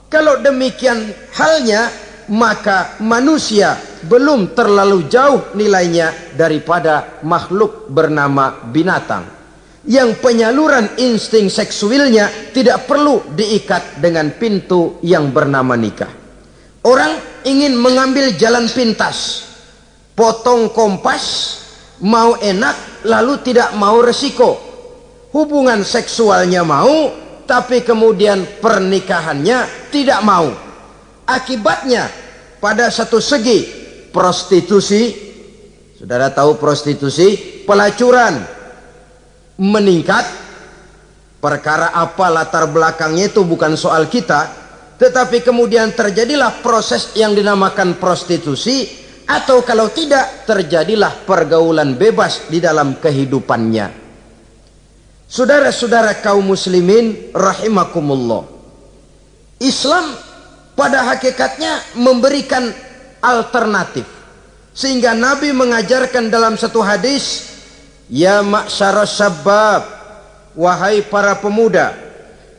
Kalau 0.07 0.39
demikian 0.39 1.11
halnya, 1.35 1.91
maka 2.31 2.95
manusia 3.03 3.75
belum 4.07 4.55
terlalu 4.55 5.11
jauh 5.11 5.51
nilainya 5.55 6.35
daripada 6.35 7.19
makhluk 7.27 7.91
bernama 7.91 8.71
binatang. 8.71 9.27
Yang 9.81 10.21
penyaluran 10.21 10.93
insting 11.01 11.49
seksualnya 11.49 12.53
tidak 12.53 12.85
perlu 12.85 13.33
diikat 13.33 13.97
dengan 13.97 14.29
pintu 14.37 15.01
yang 15.01 15.33
bernama 15.33 15.73
nikah. 15.73 16.11
Orang 16.85 17.43
ingin 17.43 17.75
mengambil 17.75 18.33
jalan 18.37 18.69
pintas 18.69 19.49
potong 20.13 20.69
kompas 20.69 21.57
mau 22.05 22.37
enak 22.37 23.05
lalu 23.09 23.41
tidak 23.41 23.73
mau 23.73 24.01
resiko 24.05 24.70
hubungan 25.31 25.81
seksualnya 25.81 26.61
mau 26.61 27.11
tapi 27.47 27.83
kemudian 27.83 28.63
pernikahannya 28.63 29.91
tidak 29.91 30.19
mau. 30.23 30.51
Akibatnya 31.27 32.07
pada 32.59 32.91
satu 32.91 33.19
segi 33.19 33.67
prostitusi 34.11 35.15
saudara 35.95 36.31
tahu 36.31 36.59
prostitusi 36.59 37.63
pelacuran 37.67 38.43
meningkat. 39.59 40.39
Perkara 41.41 41.89
apa 41.97 42.29
latar 42.29 42.69
belakangnya 42.69 43.33
itu 43.33 43.41
bukan 43.41 43.73
soal 43.73 44.05
kita 44.05 44.45
tetapi 45.01 45.41
kemudian 45.41 45.89
terjadilah 45.89 46.61
proses 46.61 47.17
yang 47.17 47.33
dinamakan 47.33 47.97
prostitusi 47.97 48.85
atau 49.25 49.65
kalau 49.65 49.89
tidak 49.89 50.45
terjadilah 50.45 51.25
pergaulan 51.25 51.97
bebas 51.97 52.45
di 52.45 52.61
dalam 52.61 53.01
kehidupannya 53.01 54.00
Saudara-saudara 55.31 56.19
kaum 56.19 56.43
muslimin 56.43 57.31
rahimakumullah. 57.31 58.43
Islam 59.63 60.11
pada 60.75 61.07
hakikatnya 61.07 61.95
memberikan 61.95 62.67
alternatif. 63.23 64.03
Sehingga 64.75 65.15
Nabi 65.15 65.55
mengajarkan 65.55 66.27
dalam 66.27 66.59
satu 66.59 66.83
hadis, 66.83 67.47
"Ya 68.11 68.43
ma'syara 68.43 69.07
syabab, 69.07 69.87
wahai 70.51 70.99
para 71.07 71.39
pemuda, 71.39 71.95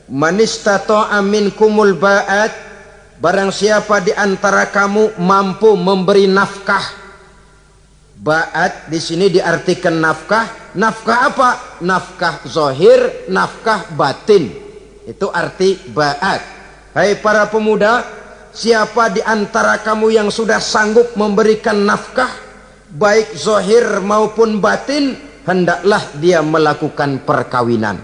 man 0.09 0.41
istata'a 0.41 1.21
minkumul 1.21 1.93
ba'at, 1.93 2.57
barang 3.21 3.53
siapa 3.53 4.01
di 4.01 4.17
antara 4.17 4.65
kamu 4.65 5.21
mampu 5.21 5.77
memberi 5.77 6.25
nafkah 6.25 7.03
Ba'at 8.23 8.87
di 8.87 9.03
sini 9.03 9.27
diartikan 9.27 9.99
nafkah. 9.99 10.62
Nafkah 10.73 11.19
apa? 11.29 11.49
Nafkah 11.85 12.41
zohir, 12.49 13.29
nafkah 13.29 13.93
batin. 13.93 14.49
Itu 15.05 15.29
arti 15.29 15.77
ba'at. 15.93 16.41
Hai 16.97 17.17
para 17.21 17.45
pemuda, 17.49 18.01
siapa 18.49 19.13
di 19.13 19.21
antara 19.21 19.81
kamu 19.81 20.13
yang 20.13 20.29
sudah 20.33 20.57
sanggup 20.57 21.13
memberikan 21.13 21.85
nafkah, 21.85 22.29
baik 22.89 23.37
zohir 23.37 24.01
maupun 24.01 24.57
batin, 24.57 25.17
hendaklah 25.45 26.01
dia 26.17 26.41
melakukan 26.41 27.21
perkawinan. 27.21 28.01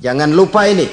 Jangan 0.00 0.30
lupa 0.32 0.64
ini. 0.68 0.88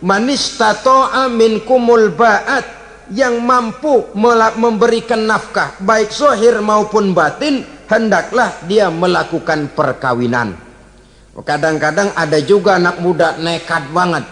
Manistato'a 0.00 1.28
minkumul 1.28 2.14
ba'at 2.16 2.80
yang 3.10 3.42
mampu 3.42 4.14
memberikan 4.56 5.26
nafkah 5.26 5.76
baik 5.82 6.14
zohir 6.14 6.62
maupun 6.62 7.10
batin 7.10 7.66
hendaklah 7.90 8.54
dia 8.70 8.86
melakukan 8.88 9.74
perkawinan. 9.74 10.54
Kadang-kadang 11.40 12.14
ada 12.14 12.38
juga 12.38 12.78
anak 12.78 13.02
muda 13.02 13.34
nekat 13.36 13.90
banget. 13.90 14.24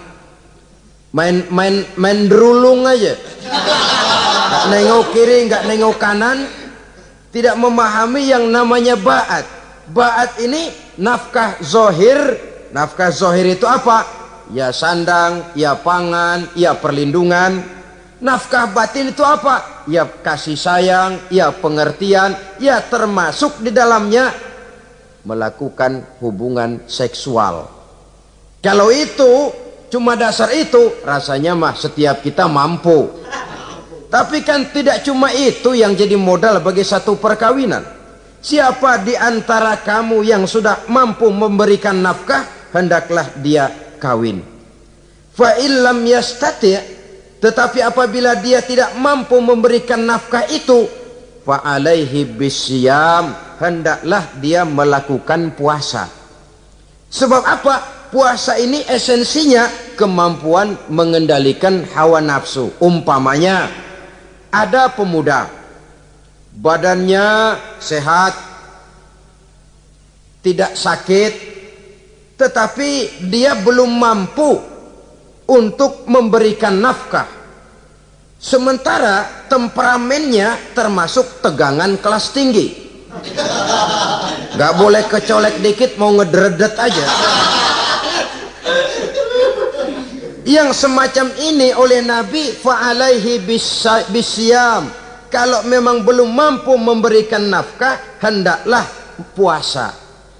Main 1.10 1.48
main 1.50 1.82
main 1.98 2.28
derulung 2.30 2.86
aja. 2.86 3.18
Nggak 4.48 4.64
nengok 4.70 5.04
kiri 5.10 5.38
nggak 5.50 5.62
nengok 5.66 5.96
kanan. 5.98 6.38
Tidak 7.28 7.56
memahami 7.60 8.22
yang 8.28 8.48
namanya 8.48 8.96
baat. 8.96 9.44
Baat 9.90 10.36
ini 10.40 10.70
nafkah 11.00 11.60
zohir. 11.64 12.36
Nafkah 12.72 13.08
zohir 13.08 13.56
itu 13.56 13.64
apa? 13.64 14.04
Ya 14.52 14.72
sandang 14.72 15.52
ya 15.56 15.76
pangan 15.76 16.52
ya 16.56 16.76
perlindungan 16.76 17.77
Nafkah 18.18 18.74
batin 18.74 19.14
itu 19.14 19.22
apa? 19.22 19.86
Ya 19.86 20.02
kasih 20.02 20.58
sayang, 20.58 21.30
ya 21.30 21.54
pengertian, 21.54 22.34
ya 22.58 22.82
termasuk 22.82 23.62
di 23.62 23.70
dalamnya 23.70 24.34
melakukan 25.22 26.18
hubungan 26.18 26.82
seksual. 26.90 27.70
Kalau 28.58 28.90
itu 28.90 29.54
cuma 29.86 30.18
dasar 30.18 30.50
itu, 30.50 30.98
rasanya 31.06 31.54
mah 31.54 31.78
setiap 31.78 32.18
kita 32.18 32.50
mampu. 32.50 33.06
Tapi 34.10 34.42
kan 34.42 34.66
tidak 34.74 35.06
cuma 35.06 35.30
itu 35.30 35.78
yang 35.78 35.94
jadi 35.94 36.18
modal 36.18 36.58
bagi 36.58 36.82
satu 36.82 37.14
perkawinan. 37.22 37.86
Siapa 38.42 39.06
di 39.06 39.14
antara 39.14 39.78
kamu 39.78 40.26
yang 40.26 40.42
sudah 40.42 40.90
mampu 40.90 41.30
memberikan 41.30 42.02
nafkah, 42.02 42.74
hendaklah 42.74 43.30
dia 43.38 43.70
kawin. 44.02 44.42
Fa 45.38 45.54
illam 45.54 46.02
yastati' 46.02 46.97
Tetapi 47.38 47.78
apabila 47.82 48.34
dia 48.38 48.58
tidak 48.58 48.98
mampu 48.98 49.38
memberikan 49.38 50.02
nafkah 50.02 50.46
itu, 50.50 50.90
fa 51.46 51.62
alaihi 51.62 52.26
bisyam, 52.26 53.30
hendaklah 53.62 54.26
dia 54.42 54.66
melakukan 54.66 55.54
puasa. 55.54 56.10
Sebab 57.08 57.42
apa? 57.46 57.76
Puasa 58.08 58.56
ini 58.56 58.82
esensinya 58.88 59.68
kemampuan 59.94 60.88
mengendalikan 60.88 61.84
hawa 61.92 62.24
nafsu. 62.24 62.72
Umpamanya 62.80 63.68
ada 64.48 64.88
pemuda 64.88 65.58
badannya 66.58 67.54
sehat, 67.78 68.34
tidak 70.42 70.74
sakit, 70.74 71.32
tetapi 72.34 73.22
dia 73.30 73.54
belum 73.62 73.90
mampu 73.94 74.58
untuk 75.46 76.04
memberikan 76.10 76.74
nafkah. 76.82 77.37
Sementara 78.38 79.46
temperamennya 79.50 80.70
termasuk 80.70 81.42
tegangan 81.42 81.98
kelas 81.98 82.30
tinggi. 82.30 82.66
Gak 84.54 84.72
boleh 84.78 85.02
kecolek 85.10 85.58
dikit 85.58 85.98
mau 85.98 86.14
ngedredet 86.14 86.74
aja. 86.78 87.06
Yang 90.48 90.86
semacam 90.86 91.26
ini 91.44 91.74
oleh 91.74 92.00
Nabi 92.00 92.54
fa'alaihi 92.56 93.42
bisyam. 94.08 94.86
Kalau 95.28 95.60
memang 95.68 96.08
belum 96.08 96.30
mampu 96.32 96.72
memberikan 96.78 97.52
nafkah, 97.52 98.22
hendaklah 98.22 98.86
puasa. 99.36 99.92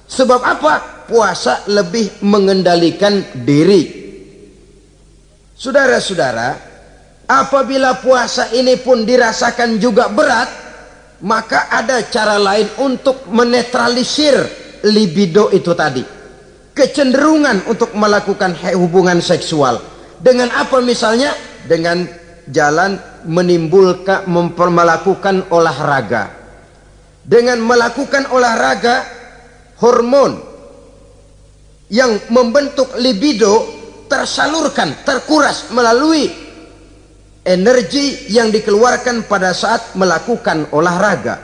Sebab 0.09 0.41
apa? 0.41 0.75
Puasa 1.09 1.69
lebih 1.69 2.21
mengendalikan 2.25 3.21
diri 3.45 3.99
Saudara-saudara, 5.59 6.68
apabila 7.29 8.01
puasa 8.01 8.49
ini 8.57 8.81
pun 8.81 9.05
dirasakan 9.05 9.77
juga 9.77 10.09
berat, 10.09 10.49
maka 11.21 11.69
ada 11.69 12.01
cara 12.09 12.41
lain 12.41 12.67
untuk 12.81 13.29
menetralisir 13.29 14.35
libido 14.89 15.53
itu 15.53 15.77
tadi. 15.77 16.03
Kecenderungan 16.73 17.69
untuk 17.69 17.93
melakukan 17.93 18.57
hubungan 18.75 19.21
seksual. 19.21 19.83
Dengan 20.19 20.49
apa 20.55 20.81
misalnya? 20.81 21.35
Dengan 21.67 22.07
jalan 22.49 22.97
menimbulkan 23.29 24.25
melakukan 24.57 25.51
olahraga. 25.53 26.33
Dengan 27.29 27.61
melakukan 27.61 28.31
olahraga, 28.33 29.05
hormon 29.83 30.39
yang 31.93 32.15
membentuk 32.33 32.95
libido 32.97 33.69
tersalurkan, 34.09 35.05
terkuras 35.05 35.69
melalui 35.75 36.48
energi 37.47 38.31
yang 38.33 38.51
dikeluarkan 38.51 39.27
pada 39.31 39.55
saat 39.55 39.95
melakukan 39.95 40.71
olahraga. 40.75 41.39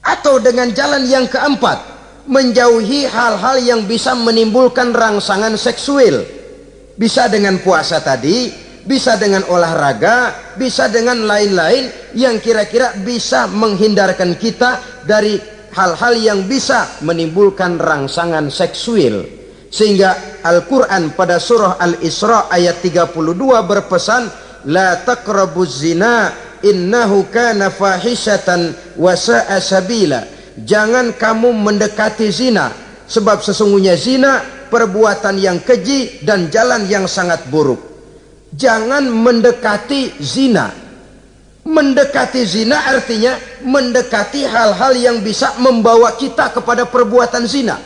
Atau 0.00 0.40
dengan 0.40 0.72
jalan 0.72 1.04
yang 1.04 1.28
keempat, 1.28 1.78
menjauhi 2.30 3.04
hal-hal 3.08 3.56
yang 3.60 3.80
bisa 3.84 4.16
menimbulkan 4.16 4.94
rangsangan 4.94 5.56
seksual. 5.58 6.24
Bisa 6.96 7.28
dengan 7.32 7.60
puasa 7.60 8.00
tadi, 8.00 8.52
bisa 8.84 9.16
dengan 9.20 9.44
olahraga, 9.48 10.32
bisa 10.56 10.88
dengan 10.88 11.24
lain-lain 11.28 12.16
yang 12.16 12.40
kira-kira 12.40 12.96
bisa 13.04 13.48
menghindarkan 13.48 14.36
kita 14.36 15.04
dari 15.04 15.36
hal-hal 15.76 16.14
yang 16.18 16.40
bisa 16.48 17.00
menimbulkan 17.04 17.76
rangsangan 17.76 18.48
seksual. 18.48 19.24
Sehingga 19.70 20.42
Al-Quran 20.42 21.14
pada 21.14 21.38
surah 21.38 21.78
Al-Isra 21.78 22.50
ayat 22.50 22.82
32 22.82 23.14
berpesan 23.70 24.26
La 24.68 25.00
taqrabuz 25.00 25.80
zina 25.80 26.32
innahu 26.60 27.32
kana 27.32 27.72
fahishatan 27.72 28.76
wa 29.00 29.16
sa'a 29.16 29.56
sabila 29.60 30.20
Jangan 30.60 31.16
kamu 31.16 31.56
mendekati 31.56 32.28
zina 32.28 32.68
Sebab 33.08 33.40
sesungguhnya 33.40 33.96
zina 33.96 34.44
perbuatan 34.68 35.40
yang 35.40 35.64
keji 35.64 36.20
dan 36.20 36.52
jalan 36.52 36.84
yang 36.84 37.08
sangat 37.08 37.48
buruk 37.48 37.80
Jangan 38.52 39.08
mendekati 39.08 40.20
zina 40.20 40.68
Mendekati 41.64 42.44
zina 42.44 42.88
artinya 42.92 43.36
mendekati 43.64 44.44
hal-hal 44.44 44.92
yang 44.96 45.16
bisa 45.24 45.56
membawa 45.60 46.16
kita 46.16 46.52
kepada 46.52 46.84
perbuatan 46.84 47.44
zina 47.48 47.80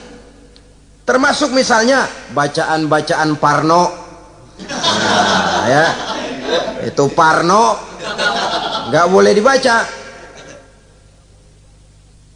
Termasuk 1.05 1.53
misalnya 1.53 2.09
bacaan-bacaan 2.33 3.37
Parno. 3.37 3.85
Ya. 5.65 6.13
Itu 6.85 7.09
Parno 7.16 7.81
nggak 8.92 9.07
boleh 9.09 9.33
dibaca. 9.33 9.77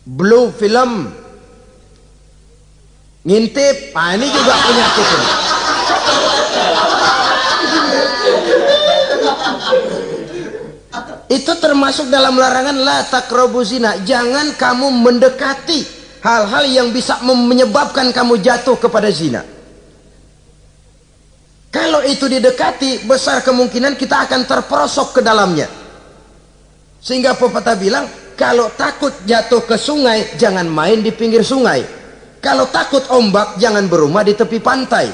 Blue 0.08 0.48
film 0.56 1.04
ngintip, 3.28 3.92
nah 3.92 4.16
ini 4.16 4.26
juga 4.32 4.52
penyakit 4.56 5.06
ini. 5.06 5.28
Itu 11.28 11.52
termasuk 11.60 12.08
dalam 12.08 12.40
larangan 12.40 12.76
la 12.80 13.04
takrobu 13.04 13.60
zina. 13.60 14.00
Jangan 14.00 14.56
kamu 14.56 14.88
mendekati 14.96 15.84
hal-hal 16.24 16.64
yang 16.72 16.88
bisa 16.88 17.20
menyebabkan 17.20 18.16
kamu 18.16 18.40
jatuh 18.40 18.80
kepada 18.80 19.12
zina 19.12 19.57
Kalau 21.68 22.00
itu 22.00 22.24
didekati, 22.24 23.04
besar 23.04 23.44
kemungkinan 23.44 23.96
kita 24.00 24.24
akan 24.24 24.48
terperosok 24.48 25.18
ke 25.18 25.20
dalamnya. 25.20 25.68
Sehingga 26.98 27.36
pepatah 27.36 27.76
bilang, 27.76 28.08
kalau 28.38 28.72
takut 28.72 29.12
jatuh 29.28 29.62
ke 29.66 29.76
sungai, 29.76 30.38
jangan 30.40 30.64
main 30.64 31.04
di 31.04 31.12
pinggir 31.12 31.44
sungai. 31.44 31.84
Kalau 32.40 32.70
takut 32.72 33.04
ombak, 33.12 33.60
jangan 33.60 33.84
berumah 33.90 34.24
di 34.24 34.32
tepi 34.32 34.62
pantai. 34.62 35.10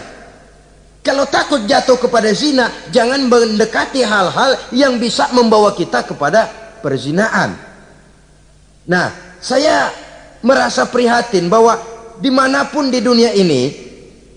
Kalau 1.05 1.29
takut 1.29 1.69
jatuh 1.69 2.01
kepada 2.01 2.33
zina, 2.33 2.71
jangan 2.89 3.29
mendekati 3.29 4.01
hal-hal 4.01 4.57
yang 4.73 4.97
bisa 4.97 5.29
membawa 5.37 5.77
kita 5.77 6.01
kepada 6.01 6.49
perzinaan. 6.81 7.57
Nah, 8.89 9.13
saya 9.41 9.93
merasa 10.41 10.89
prihatin 10.89 11.49
bahwa 11.53 11.77
di 12.21 12.33
mana 12.33 12.69
pun 12.69 12.89
di 12.89 13.05
dunia 13.05 13.37
ini, 13.37 13.73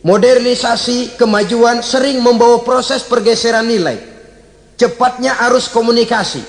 Modernisasi, 0.07 1.19
kemajuan 1.19 1.83
sering 1.83 2.23
membawa 2.23 2.63
proses 2.63 3.03
pergeseran 3.03 3.67
nilai. 3.67 3.99
Cepatnya 4.79 5.35
arus 5.51 5.67
komunikasi. 5.67 6.39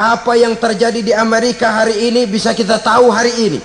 Apa 0.00 0.40
yang 0.40 0.56
terjadi 0.56 1.04
di 1.04 1.12
Amerika 1.12 1.68
hari 1.68 2.08
ini 2.08 2.24
bisa 2.24 2.56
kita 2.56 2.80
tahu 2.80 3.12
hari 3.12 3.28
ini. 3.44 3.60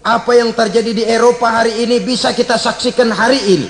Apa 0.00 0.32
yang 0.32 0.56
terjadi 0.56 0.96
di 0.96 1.04
Eropa 1.04 1.60
hari 1.60 1.84
ini 1.84 2.00
bisa 2.00 2.32
kita 2.32 2.56
saksikan 2.56 3.12
hari 3.12 3.36
ini. 3.52 3.68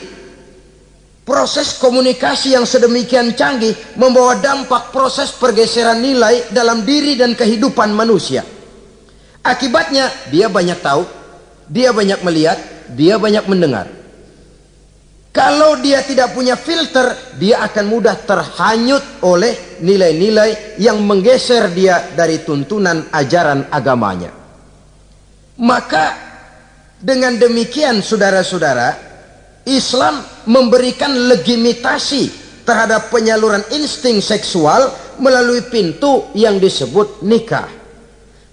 Proses 1.27 1.75
komunikasi 1.83 2.55
yang 2.55 2.63
sedemikian 2.63 3.35
canggih 3.35 3.75
membawa 3.99 4.39
dampak 4.39 4.95
proses 4.95 5.35
pergeseran 5.35 5.99
nilai 5.99 6.55
dalam 6.55 6.87
diri 6.87 7.19
dan 7.19 7.35
kehidupan 7.35 7.91
manusia. 7.91 8.47
Akibatnya 9.43 10.07
dia 10.31 10.47
banyak 10.47 10.79
tahu, 10.79 11.03
dia 11.67 11.91
banyak 11.91 12.23
melihat, 12.23 12.63
dia 12.95 13.19
banyak 13.19 13.43
mendengar. 13.51 14.00
Kalau 15.31 15.79
dia 15.79 16.03
tidak 16.03 16.35
punya 16.35 16.59
filter, 16.59 17.39
dia 17.39 17.63
akan 17.63 17.87
mudah 17.87 18.19
terhanyut 18.27 19.23
oleh 19.23 19.79
nilai-nilai 19.79 20.75
yang 20.83 20.99
menggeser 21.07 21.71
dia 21.71 22.11
dari 22.19 22.43
tuntunan 22.43 23.07
ajaran 23.15 23.71
agamanya. 23.71 24.35
Maka 25.63 26.05
dengan 26.99 27.39
demikian 27.39 28.03
saudara-saudara, 28.03 29.11
Islam 29.71 30.19
memberikan 30.51 31.15
legitimasi 31.31 32.23
terhadap 32.67 33.15
penyaluran 33.15 33.63
insting 33.71 34.19
seksual 34.19 34.91
melalui 35.23 35.63
pintu 35.71 36.27
yang 36.35 36.59
disebut 36.59 37.23
nikah. 37.23 37.71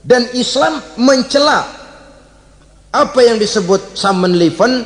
Dan 0.05 0.29
Islam 0.37 0.77
mencela 1.01 1.67
apa 2.93 3.19
yang 3.19 3.41
disebut 3.41 3.97
summon 3.97 4.37
leven, 4.37 4.85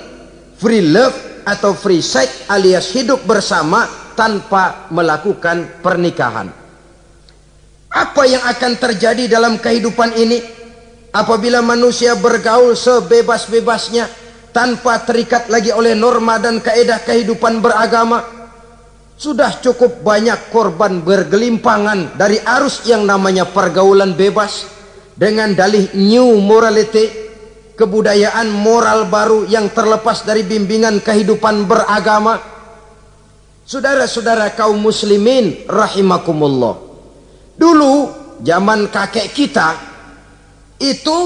free 0.56 0.82
love, 0.82 1.31
atau 1.44 1.74
free 1.74 2.04
sex 2.04 2.46
alias 2.50 2.92
hidup 2.94 3.24
bersama 3.26 3.88
tanpa 4.14 4.92
melakukan 4.92 5.82
pernikahan. 5.82 6.52
Apa 7.92 8.24
yang 8.24 8.44
akan 8.46 8.74
terjadi 8.80 9.28
dalam 9.28 9.60
kehidupan 9.60 10.16
ini 10.16 10.40
apabila 11.12 11.60
manusia 11.60 12.16
bergaul 12.16 12.72
sebebas-bebasnya 12.72 14.08
tanpa 14.56 15.04
terikat 15.04 15.52
lagi 15.52 15.76
oleh 15.76 15.92
norma 15.96 16.40
dan 16.40 16.64
kaedah 16.64 17.04
kehidupan 17.04 17.60
beragama? 17.60 18.24
Sudah 19.22 19.62
cukup 19.62 20.02
banyak 20.02 20.50
korban 20.50 21.06
bergelimpangan 21.06 22.18
dari 22.18 22.42
arus 22.42 22.90
yang 22.90 23.06
namanya 23.06 23.46
pergaulan 23.46 24.18
bebas 24.18 24.66
dengan 25.14 25.54
dalih 25.54 25.94
new 25.94 26.42
morality 26.42 27.31
kebudayaan 27.82 28.46
moral 28.54 29.10
baru 29.10 29.50
yang 29.50 29.74
terlepas 29.74 30.22
dari 30.22 30.46
bimbingan 30.46 31.02
kehidupan 31.02 31.66
beragama. 31.66 32.38
Saudara-saudara 33.66 34.54
kaum 34.54 34.78
muslimin 34.78 35.66
rahimakumullah. 35.66 36.78
Dulu 37.58 37.94
zaman 38.46 38.94
kakek 38.94 39.34
kita 39.34 39.70
itu 40.78 41.20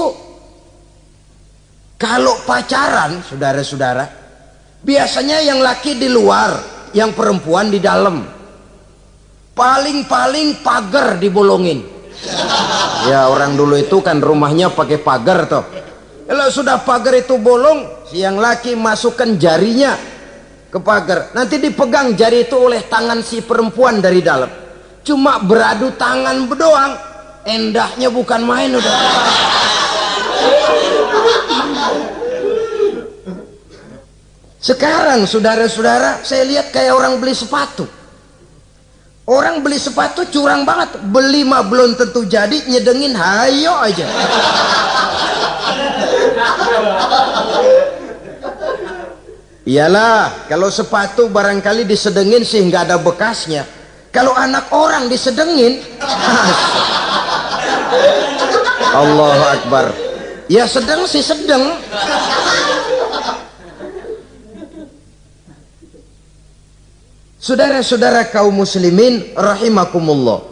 kalau 2.00 2.40
pacaran 2.48 3.20
saudara-saudara 3.20 4.04
biasanya 4.80 5.44
yang 5.44 5.60
laki 5.60 6.00
di 6.00 6.08
luar 6.08 6.56
yang 6.96 7.12
perempuan 7.12 7.68
di 7.68 7.84
dalam. 7.84 8.32
Paling-paling 9.52 10.60
pagar 10.60 11.16
dibolongin. 11.20 11.84
Ya 13.08 13.28
orang 13.28 13.56
dulu 13.56 13.76
itu 13.76 14.00
kan 14.00 14.20
rumahnya 14.20 14.72
pakai 14.72 15.00
pagar 15.00 15.48
toh 15.48 15.64
kalau 16.26 16.50
sudah 16.50 16.82
pagar 16.82 17.14
itu 17.22 17.38
bolong, 17.38 18.10
yang 18.10 18.42
laki 18.42 18.74
masukkan 18.74 19.38
jarinya 19.38 19.94
ke 20.66 20.78
pagar. 20.82 21.30
Nanti 21.38 21.62
dipegang 21.62 22.18
jari 22.18 22.50
itu 22.50 22.58
oleh 22.58 22.82
tangan 22.90 23.22
si 23.22 23.46
perempuan 23.46 24.02
dari 24.02 24.18
dalam. 24.26 24.50
Cuma 25.06 25.38
beradu 25.38 25.94
tangan 25.94 26.50
berdoang. 26.50 26.92
Endahnya 27.46 28.10
bukan 28.10 28.42
main 28.42 28.74
udah. 28.74 28.94
Sekarang 34.58 35.30
saudara-saudara 35.30 36.26
saya 36.26 36.42
lihat 36.42 36.74
kayak 36.74 36.90
orang 36.90 37.22
beli 37.22 37.38
sepatu. 37.38 37.86
Orang 39.30 39.62
beli 39.62 39.78
sepatu 39.78 40.26
curang 40.26 40.66
banget. 40.66 40.98
Beli 41.06 41.46
mah 41.46 41.62
belum 41.62 41.94
tentu 41.94 42.26
jadi 42.26 42.66
nyedengin 42.66 43.14
hayo 43.14 43.78
aja. 43.78 44.06
Iyalah, 49.66 50.46
kalau 50.46 50.70
sepatu 50.70 51.26
barangkali 51.26 51.90
disedengin 51.90 52.46
sih 52.46 52.62
nggak 52.70 52.86
ada 52.86 53.02
bekasnya. 53.02 53.66
Kalau 54.14 54.30
anak 54.30 54.70
orang 54.70 55.10
disedengin, 55.10 55.82
Allah 59.02 59.58
Akbar. 59.58 59.90
Ya 60.46 60.70
sedang 60.70 61.02
sih 61.10 61.18
sedang. 61.18 61.82
Saudara-saudara 67.42 68.30
kaum 68.30 68.62
muslimin 68.62 69.34
rahimakumullah. 69.34 70.46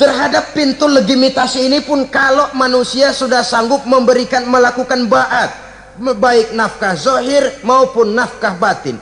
Terhadap 0.00 0.56
pintu 0.56 0.88
legitimasi 0.88 1.68
ini 1.68 1.84
pun 1.84 2.08
kalau 2.08 2.56
manusia 2.56 3.12
sudah 3.12 3.44
sanggup 3.44 3.84
memberikan 3.84 4.48
melakukan 4.48 5.12
ba'at 5.12 5.65
baik 5.98 6.52
nafkah 6.52 6.94
zahir 6.96 7.60
maupun 7.64 8.12
nafkah 8.12 8.56
batin. 8.56 8.96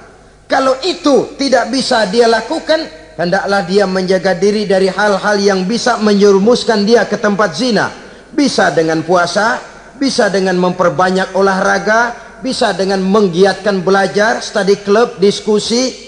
Kalau 0.50 0.76
itu 0.85 1.35
tidak 1.40 1.72
bisa 1.72 2.04
dia 2.11 2.28
lakukan, 2.28 2.87
hendaklah 3.18 3.62
dia 3.66 3.85
menjaga 3.88 4.37
diri 4.37 4.68
dari 4.68 4.92
hal-hal 4.92 5.37
yang 5.40 5.64
bisa 5.64 5.98
menyerumuskan 5.98 6.85
dia 6.87 7.09
ke 7.09 7.16
tempat 7.18 7.57
zina. 7.57 7.90
Bisa 8.35 8.70
dengan 8.74 9.02
puasa, 9.07 9.62
bisa 9.96 10.30
dengan 10.30 10.59
memperbanyak 10.59 11.35
olahraga, 11.38 12.14
bisa 12.42 12.74
dengan 12.74 13.00
menggiatkan 13.02 13.80
belajar, 13.80 14.42
study 14.42 14.83
club, 14.83 15.16
diskusi, 15.22 16.04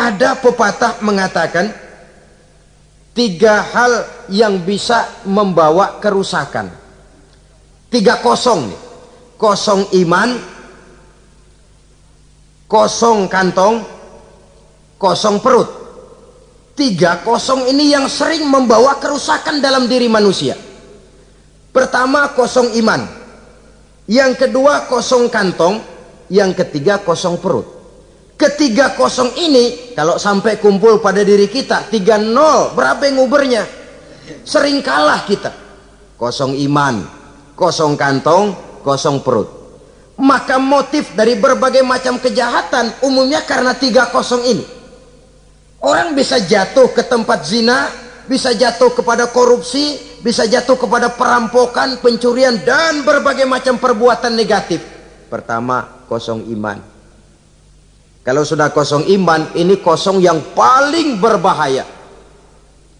Ada 0.00 0.40
pepatah 0.40 1.04
mengatakan 1.04 1.68
tiga 3.12 3.60
hal 3.60 3.92
yang 4.32 4.64
bisa 4.64 5.04
membawa 5.28 6.00
kerusakan. 6.00 6.72
Tiga 7.90 8.22
kosong 8.22 8.70
nih. 8.70 8.80
Kosong 9.40 9.88
iman, 10.04 10.36
kosong 12.68 13.24
kantong, 13.26 13.82
kosong 15.00 15.40
perut. 15.40 15.68
Tiga 16.76 17.24
kosong 17.24 17.66
ini 17.72 17.88
yang 17.90 18.04
sering 18.06 18.46
membawa 18.46 19.00
kerusakan 19.00 19.64
dalam 19.64 19.88
diri 19.88 20.06
manusia. 20.12 20.54
Pertama 21.74 22.30
kosong 22.36 22.76
iman. 22.78 23.00
Yang 24.06 24.46
kedua 24.46 24.86
kosong 24.86 25.32
kantong. 25.32 25.82
Yang 26.30 26.62
ketiga 26.62 27.02
kosong 27.02 27.42
perut. 27.42 27.66
Ketiga 28.38 28.94
kosong 28.94 29.34
ini 29.36 29.92
kalau 29.98 30.16
sampai 30.16 30.56
kumpul 30.62 31.02
pada 31.02 31.20
diri 31.26 31.50
kita 31.50 31.90
tiga 31.92 32.16
nol 32.16 32.72
berapa 32.72 33.02
yang 33.04 33.20
ngubernya? 33.20 33.66
Sering 34.46 34.80
kalah 34.80 35.26
kita. 35.26 35.52
Kosong 36.16 36.56
iman, 36.64 37.19
kosong 37.60 38.00
kantong, 38.00 38.56
kosong 38.80 39.20
perut. 39.20 39.60
Maka 40.16 40.56
motif 40.56 41.12
dari 41.12 41.36
berbagai 41.36 41.84
macam 41.84 42.16
kejahatan 42.16 43.04
umumnya 43.04 43.44
karena 43.44 43.76
tiga 43.76 44.08
kosong 44.08 44.48
ini. 44.48 44.64
Orang 45.80 46.16
bisa 46.16 46.40
jatuh 46.40 46.92
ke 46.92 47.04
tempat 47.04 47.44
zina, 47.44 47.88
bisa 48.24 48.52
jatuh 48.52 48.92
kepada 48.96 49.28
korupsi, 49.32 49.96
bisa 50.24 50.44
jatuh 50.44 50.76
kepada 50.76 51.12
perampokan, 51.12 52.00
pencurian 52.04 52.60
dan 52.64 53.00
berbagai 53.04 53.48
macam 53.48 53.80
perbuatan 53.80 54.36
negatif. 54.36 54.84
Pertama, 55.32 56.04
kosong 56.04 56.48
iman. 56.52 56.80
Kalau 58.20 58.44
sudah 58.44 58.68
kosong 58.68 59.08
iman, 59.16 59.56
ini 59.56 59.80
kosong 59.80 60.20
yang 60.20 60.52
paling 60.52 61.16
berbahaya. 61.16 61.88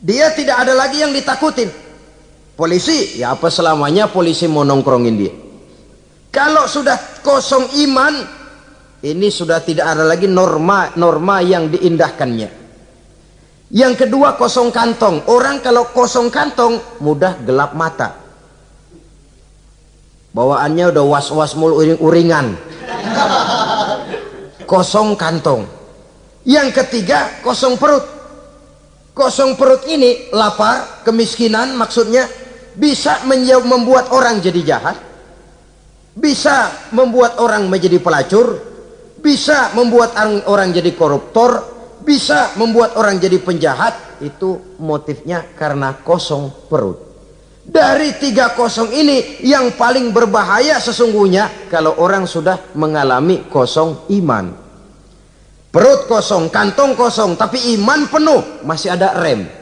Dia 0.00 0.32
tidak 0.32 0.64
ada 0.64 0.72
lagi 0.72 1.04
yang 1.04 1.12
ditakutin. 1.12 1.89
Polisi, 2.60 3.16
ya 3.16 3.32
apa 3.32 3.48
selamanya 3.48 4.12
polisi 4.12 4.44
mau 4.44 4.68
nongkrongin 4.68 5.16
dia. 5.16 5.32
Kalau 6.28 6.68
sudah 6.68 7.24
kosong 7.24 7.72
iman, 7.88 8.40
Ini 9.00 9.32
sudah 9.32 9.64
tidak 9.64 9.96
ada 9.96 10.04
lagi 10.04 10.28
norma 10.28 10.92
norma 11.00 11.40
yang 11.40 11.72
diindahkannya. 11.72 12.48
Yang 13.72 13.94
kedua 14.04 14.36
kosong 14.36 14.68
kantong. 14.68 15.24
Orang 15.24 15.64
kalau 15.64 15.88
kosong 15.88 16.28
kantong 16.28 17.00
mudah 17.00 17.40
gelap 17.40 17.72
mata. 17.72 18.20
Bawaannya 20.36 20.92
udah 20.92 21.04
was-was 21.08 21.56
mul 21.56 21.80
uring-uringan. 21.80 22.60
Kosong 24.70 25.18
kantong. 25.18 25.66
Yang 26.46 26.84
ketiga 26.84 27.42
kosong 27.42 27.74
perut. 27.74 28.04
Kosong 29.10 29.58
perut 29.58 29.82
ini 29.90 30.30
lapar, 30.30 31.02
kemiskinan 31.02 31.74
maksudnya 31.74 32.30
bisa 32.80 33.20
membuat 33.68 34.08
orang 34.08 34.40
jadi 34.40 34.60
jahat. 34.64 34.96
Bisa 36.16 36.88
membuat 36.90 37.38
orang 37.38 37.68
menjadi 37.70 38.00
pelacur, 38.00 38.58
bisa 39.20 39.70
membuat 39.76 40.16
orang 40.48 40.72
jadi 40.74 40.90
koruptor, 40.96 41.62
bisa 42.02 42.56
membuat 42.58 42.96
orang 42.96 43.20
jadi 43.20 43.38
penjahat, 43.38 44.18
itu 44.24 44.76
motifnya 44.80 45.44
karena 45.54 46.00
kosong 46.02 46.50
perut. 46.66 46.98
Dari 47.60 48.18
tiga 48.18 48.56
kosong 48.58 48.90
ini 48.90 49.38
yang 49.46 49.78
paling 49.78 50.10
berbahaya 50.10 50.82
sesungguhnya 50.82 51.70
kalau 51.70 51.94
orang 52.02 52.26
sudah 52.26 52.74
mengalami 52.74 53.46
kosong 53.46 54.10
iman. 54.10 54.50
Perut 55.70 56.10
kosong, 56.10 56.50
kantong 56.50 56.98
kosong, 56.98 57.38
tapi 57.38 57.78
iman 57.78 58.10
penuh, 58.10 58.66
masih 58.66 58.98
ada 58.98 59.14
rem. 59.14 59.59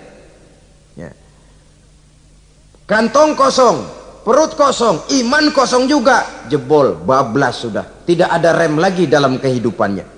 Kantong 2.89 3.37
kosong, 3.37 3.85
perut 4.25 4.57
kosong, 4.57 5.05
iman 5.21 5.53
kosong 5.53 5.85
juga, 5.85 6.49
jebol, 6.49 6.97
bablas 6.97 7.61
sudah. 7.61 7.85
Tidak 7.85 8.25
ada 8.25 8.57
rem 8.57 8.81
lagi 8.81 9.05
dalam 9.05 9.37
kehidupannya. 9.37 10.17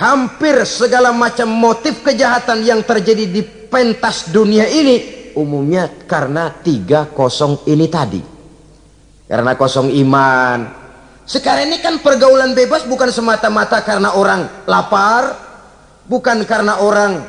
Hampir 0.00 0.64
segala 0.64 1.12
macam 1.12 1.52
motif 1.52 2.00
kejahatan 2.00 2.64
yang 2.64 2.80
terjadi 2.80 3.28
di 3.28 3.44
pentas 3.44 4.32
dunia 4.32 4.64
ini 4.64 5.28
umumnya 5.36 6.08
karena 6.08 6.48
tiga 6.48 7.12
kosong 7.12 7.68
ini 7.68 7.84
tadi. 7.92 8.24
Karena 9.28 9.52
kosong 9.52 9.92
iman. 9.92 10.64
Sekarang 11.28 11.68
ini 11.68 11.84
kan 11.84 12.00
pergaulan 12.00 12.56
bebas 12.56 12.88
bukan 12.88 13.12
semata-mata 13.12 13.84
karena 13.84 14.16
orang 14.16 14.64
lapar, 14.64 15.36
bukan 16.08 16.40
karena 16.48 16.80
orang 16.80 17.20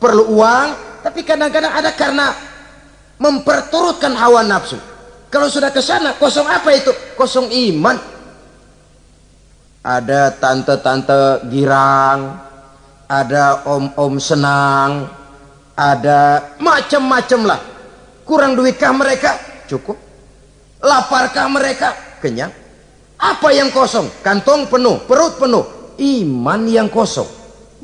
perlu 0.00 0.40
uang, 0.40 0.68
tapi 1.04 1.20
kadang-kadang 1.20 1.76
ada 1.76 1.92
karena 1.92 2.55
memperturutkan 3.16 4.12
hawa 4.16 4.44
nafsu. 4.44 4.76
Kalau 5.32 5.50
sudah 5.50 5.74
ke 5.74 5.82
sana, 5.82 6.14
kosong 6.16 6.46
apa 6.46 6.70
itu? 6.72 6.92
Kosong 7.18 7.50
iman. 7.50 7.98
Ada 9.86 10.34
tante-tante 10.38 11.46
girang, 11.50 12.40
ada 13.06 13.62
om-om 13.70 14.18
senang, 14.18 15.06
ada 15.78 16.54
macam-macam 16.58 17.40
lah. 17.46 17.60
Kurang 18.26 18.58
duitkah 18.58 18.90
mereka? 18.90 19.38
Cukup. 19.70 19.94
Laparkah 20.82 21.46
mereka? 21.46 21.94
Kenyang. 22.18 22.50
Apa 23.16 23.48
yang 23.54 23.70
kosong? 23.70 24.10
Kantong 24.20 24.66
penuh, 24.66 25.06
perut 25.06 25.38
penuh, 25.38 25.64
iman 25.96 26.60
yang 26.66 26.90
kosong. 26.90 27.28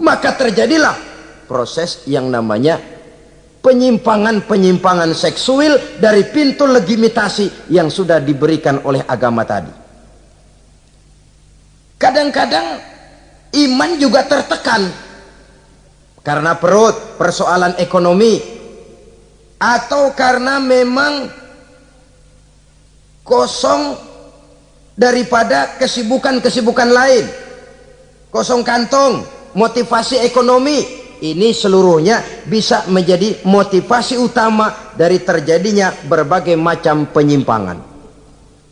Maka 0.02 0.34
terjadilah 0.34 0.98
proses 1.46 2.02
yang 2.08 2.26
namanya 2.32 2.80
penyimpangan-penyimpangan 3.62 5.14
seksual 5.14 5.78
dari 6.02 6.26
pintu 6.34 6.66
legitimasi 6.66 7.70
yang 7.70 7.86
sudah 7.88 8.18
diberikan 8.18 8.82
oleh 8.82 9.06
agama 9.06 9.46
tadi. 9.46 9.70
Kadang-kadang 11.96 12.82
iman 13.54 13.90
juga 14.02 14.26
tertekan 14.26 14.90
karena 16.26 16.58
perut, 16.58 17.14
persoalan 17.14 17.78
ekonomi 17.78 18.42
atau 19.62 20.10
karena 20.10 20.58
memang 20.58 21.30
kosong 23.22 23.94
daripada 24.98 25.78
kesibukan-kesibukan 25.78 26.90
lain. 26.90 27.24
Kosong 28.34 28.66
kantong, 28.66 29.22
motivasi 29.54 30.18
ekonomi, 30.24 31.01
ini 31.22 31.54
seluruhnya 31.54 32.42
bisa 32.50 32.90
menjadi 32.90 33.46
motivasi 33.46 34.18
utama 34.18 34.90
dari 34.98 35.22
terjadinya 35.22 35.94
berbagai 36.10 36.58
macam 36.58 37.06
penyimpangan. 37.06 37.78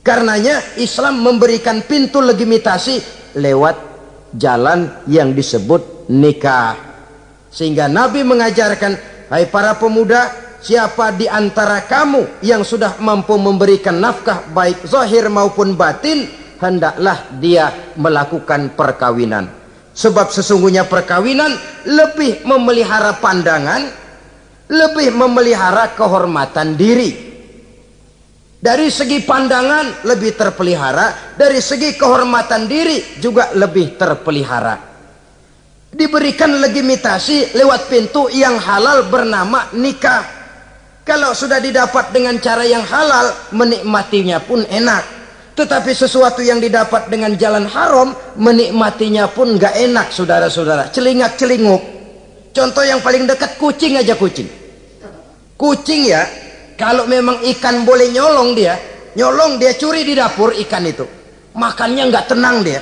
Karenanya 0.03 0.75
Islam 0.83 1.23
memberikan 1.23 1.87
pintu 1.87 2.19
legitimasi 2.19 2.99
lewat 3.39 3.77
jalan 4.35 4.91
yang 5.07 5.31
disebut 5.31 6.11
nikah. 6.11 6.75
Sehingga 7.55 7.87
Nabi 7.87 8.27
mengajarkan, 8.27 8.99
hai 9.31 9.47
para 9.47 9.79
pemuda, 9.79 10.35
siapa 10.59 11.15
di 11.15 11.31
antara 11.31 11.87
kamu 11.87 12.43
yang 12.43 12.67
sudah 12.67 12.99
mampu 12.99 13.39
memberikan 13.39 13.95
nafkah 13.95 14.43
baik 14.51 14.91
zahir 14.91 15.31
maupun 15.31 15.79
batin, 15.79 16.27
hendaklah 16.59 17.31
dia 17.39 17.95
melakukan 17.95 18.75
perkawinan 18.75 19.60
Sebab 20.01 20.33
sesungguhnya 20.33 20.89
perkawinan 20.89 21.61
lebih 21.85 22.41
memelihara 22.49 23.21
pandangan, 23.21 23.85
lebih 24.73 25.13
memelihara 25.13 25.93
kehormatan 25.93 26.73
diri. 26.73 27.29
Dari 28.61 28.89
segi 28.89 29.21
pandangan 29.21 30.09
lebih 30.09 30.41
terpelihara, 30.41 31.37
dari 31.37 31.61
segi 31.61 32.01
kehormatan 32.01 32.65
diri 32.65 33.21
juga 33.21 33.53
lebih 33.53 34.01
terpelihara. 34.01 34.89
Diberikan 35.93 36.49
legitimasi 36.49 37.53
lewat 37.61 37.93
pintu 37.93 38.33
yang 38.33 38.57
halal 38.57 39.05
bernama 39.05 39.69
nikah. 39.77 40.25
Kalau 41.05 41.37
sudah 41.37 41.61
didapat 41.61 42.09
dengan 42.09 42.41
cara 42.41 42.65
yang 42.65 42.89
halal, 42.89 43.53
menikmatinya 43.53 44.41
pun 44.41 44.65
enak. 44.65 45.20
Tetapi 45.61 45.93
sesuatu 45.93 46.41
yang 46.41 46.57
didapat 46.57 47.13
dengan 47.13 47.37
jalan 47.37 47.69
haram, 47.69 48.17
menikmatinya 48.41 49.29
pun 49.29 49.61
gak 49.61 49.77
enak 49.77 50.09
saudara-saudara. 50.09 50.89
Celingak 50.89 51.37
celinguk. 51.37 51.85
Contoh 52.57 52.81
yang 52.81 53.05
paling 53.05 53.29
dekat 53.29 53.61
kucing 53.61 54.01
aja 54.01 54.17
kucing. 54.17 54.49
Kucing 55.61 56.09
ya, 56.09 56.25
kalau 56.81 57.05
memang 57.05 57.45
ikan 57.45 57.85
boleh 57.85 58.09
nyolong 58.09 58.57
dia, 58.57 58.81
nyolong 59.13 59.61
dia 59.61 59.77
curi 59.77 60.01
di 60.01 60.17
dapur 60.17 60.57
ikan 60.65 60.81
itu. 60.89 61.05
Makannya 61.53 62.09
nggak 62.09 62.25
tenang 62.33 62.65
dia. 62.65 62.81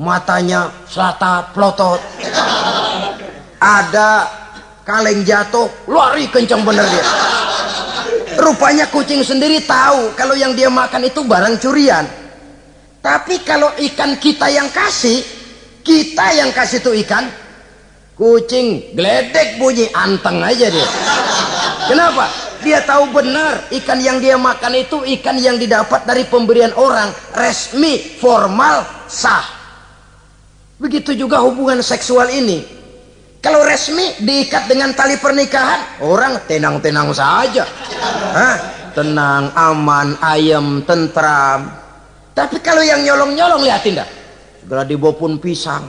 Matanya 0.00 0.72
selata 0.88 1.52
plotot. 1.52 2.00
Ada 3.60 4.24
kaleng 4.88 5.20
jatuh, 5.20 5.68
lari 5.84 6.32
kencang 6.32 6.64
bener 6.64 6.88
dia. 6.88 7.23
Rupanya 8.34 8.90
kucing 8.90 9.22
sendiri 9.22 9.62
tahu 9.64 10.12
kalau 10.18 10.34
yang 10.34 10.52
dia 10.52 10.68
makan 10.68 11.06
itu 11.06 11.22
barang 11.22 11.56
curian. 11.62 12.04
Tapi 13.04 13.44
kalau 13.44 13.68
ikan 13.76 14.16
kita 14.16 14.48
yang 14.48 14.72
kasih, 14.72 15.20
kita 15.84 16.26
yang 16.40 16.50
kasih 16.56 16.80
itu 16.80 17.04
ikan, 17.04 17.28
kucing 18.16 18.96
geledek 18.96 19.60
bunyi 19.60 19.92
anteng 19.92 20.40
aja 20.40 20.72
dia. 20.72 20.88
Kenapa? 21.84 22.26
Dia 22.64 22.80
tahu 22.80 23.12
benar 23.12 23.68
ikan 23.68 24.00
yang 24.00 24.16
dia 24.24 24.40
makan 24.40 24.72
itu 24.80 25.04
ikan 25.20 25.36
yang 25.36 25.60
didapat 25.60 26.08
dari 26.08 26.24
pemberian 26.24 26.72
orang, 26.80 27.12
resmi, 27.36 28.00
formal, 28.16 28.88
sah. 29.04 29.44
Begitu 30.80 31.12
juga 31.12 31.44
hubungan 31.44 31.84
seksual 31.84 32.32
ini. 32.32 32.64
Kalau 33.44 33.60
resmi 33.60 34.16
diikat 34.24 34.72
dengan 34.72 34.96
tali 34.96 35.20
pernikahan, 35.20 36.00
orang 36.00 36.40
tenang-tenang 36.48 37.12
saja. 37.12 37.68
Hah? 38.32 38.56
Tenang, 38.96 39.52
aman, 39.52 40.16
ayam, 40.24 40.80
tentram. 40.88 41.68
Tapi 42.32 42.56
kalau 42.64 42.80
yang 42.80 43.04
nyolong-nyolong 43.04 43.60
lihatin 43.60 44.00
dah. 44.00 44.08
Segera 44.64 44.80
dibopun 44.88 45.36
pisang. 45.36 45.84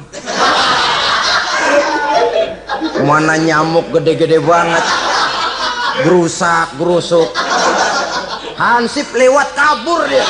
Mana 3.07 3.39
nyamuk 3.39 3.87
gede-gede 3.95 4.43
banget. 4.43 4.83
Gerusak, 6.03 6.75
gerusuk. 6.75 7.31
Hansip 8.59 9.15
lewat 9.15 9.55
kabur 9.55 10.03
dia. 10.11 10.27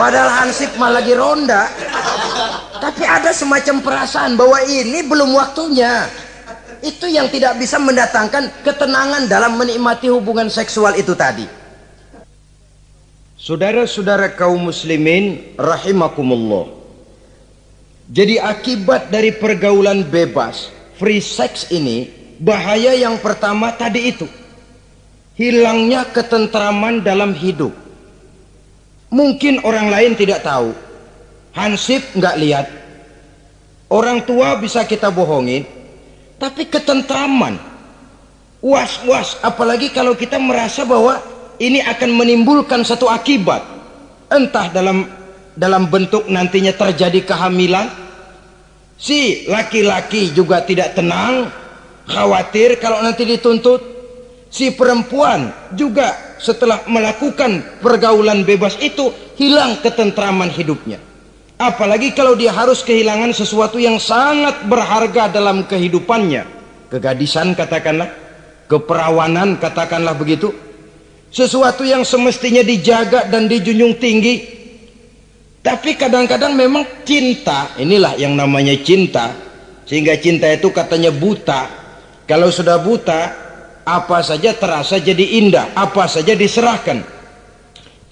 Padahal 0.00 0.32
Hansip 0.32 0.72
mah 0.80 0.96
lagi 0.96 1.12
ronda. 1.12 1.68
Tapi 2.82 3.06
ada 3.06 3.30
semacam 3.30 3.78
perasaan 3.78 4.34
bahwa 4.34 4.58
ini 4.66 5.06
belum 5.06 5.38
waktunya. 5.38 6.10
Itu 6.82 7.06
yang 7.06 7.30
tidak 7.30 7.62
bisa 7.62 7.78
mendatangkan 7.78 8.50
ketenangan 8.66 9.30
dalam 9.30 9.54
menikmati 9.54 10.10
hubungan 10.10 10.50
seksual 10.50 10.98
itu 10.98 11.14
tadi. 11.14 11.46
Saudara-saudara 13.38 14.34
kaum 14.34 14.66
muslimin 14.66 15.54
rahimakumullah. 15.54 16.74
Jadi 18.10 18.42
akibat 18.42 19.14
dari 19.14 19.30
pergaulan 19.30 20.02
bebas, 20.02 20.74
free 20.98 21.22
sex 21.22 21.70
ini, 21.70 22.10
bahaya 22.42 22.98
yang 22.98 23.14
pertama 23.22 23.70
tadi 23.78 24.10
itu. 24.10 24.26
Hilangnya 25.38 26.02
ketentraman 26.10 27.06
dalam 27.06 27.30
hidup. 27.30 27.70
Mungkin 29.06 29.62
orang 29.62 29.86
lain 29.86 30.12
tidak 30.18 30.42
tahu, 30.42 30.74
hansip 31.56 32.02
nggak 32.16 32.36
lihat. 32.40 32.66
Orang 33.92 34.24
tua 34.24 34.56
bisa 34.56 34.88
kita 34.88 35.12
bohongin 35.12 35.68
tapi 36.40 36.66
ketentraman. 36.66 37.60
Was-was 38.62 39.42
apalagi 39.42 39.90
kalau 39.90 40.14
kita 40.14 40.38
merasa 40.38 40.86
bahwa 40.86 41.18
ini 41.58 41.82
akan 41.82 42.10
menimbulkan 42.14 42.86
satu 42.86 43.10
akibat. 43.10 43.60
Entah 44.32 44.72
dalam 44.72 45.04
dalam 45.52 45.92
bentuk 45.92 46.24
nantinya 46.30 46.72
terjadi 46.72 47.20
kehamilan. 47.26 47.90
Si 48.96 49.50
laki-laki 49.50 50.30
juga 50.30 50.62
tidak 50.62 50.94
tenang 50.94 51.50
khawatir 52.06 52.78
kalau 52.80 53.02
nanti 53.02 53.28
dituntut. 53.28 53.92
Si 54.52 54.68
perempuan 54.72 55.48
juga 55.72 56.36
setelah 56.36 56.84
melakukan 56.84 57.80
pergaulan 57.80 58.44
bebas 58.44 58.76
itu 58.84 59.08
hilang 59.40 59.80
ketentraman 59.80 60.52
hidupnya 60.52 61.00
apalagi 61.62 62.10
kalau 62.10 62.34
dia 62.34 62.50
harus 62.50 62.82
kehilangan 62.82 63.30
sesuatu 63.30 63.78
yang 63.78 64.02
sangat 64.02 64.66
berharga 64.66 65.30
dalam 65.30 65.62
kehidupannya. 65.62 66.42
Kegadisan 66.90 67.54
katakanlah 67.54 68.10
keperawanan 68.66 69.62
katakanlah 69.62 70.18
begitu. 70.18 70.50
Sesuatu 71.32 71.86
yang 71.86 72.04
semestinya 72.04 72.60
dijaga 72.60 73.30
dan 73.30 73.46
dijunjung 73.48 73.96
tinggi. 73.96 74.60
Tapi 75.62 75.94
kadang-kadang 75.94 76.58
memang 76.58 77.06
cinta 77.06 77.72
inilah 77.78 78.18
yang 78.18 78.34
namanya 78.34 78.74
cinta. 78.82 79.30
Sehingga 79.86 80.18
cinta 80.18 80.50
itu 80.50 80.68
katanya 80.74 81.14
buta. 81.14 81.70
Kalau 82.26 82.50
sudah 82.50 82.82
buta 82.82 83.20
apa 83.82 84.18
saja 84.22 84.54
terasa 84.54 84.98
jadi 85.02 85.42
indah 85.42 85.74
apa 85.74 86.06
saja 86.06 86.38
diserahkan 86.38 87.02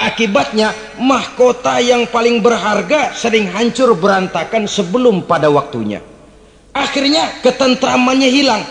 akibatnya 0.00 0.72
mahkota 0.96 1.76
yang 1.84 2.08
paling 2.08 2.40
berharga 2.40 3.12
sering 3.12 3.52
hancur 3.52 3.92
berantakan 3.92 4.64
sebelum 4.64 5.28
pada 5.28 5.52
waktunya. 5.52 6.00
Akhirnya 6.72 7.44
ketentramannya 7.44 8.30
hilang. 8.32 8.64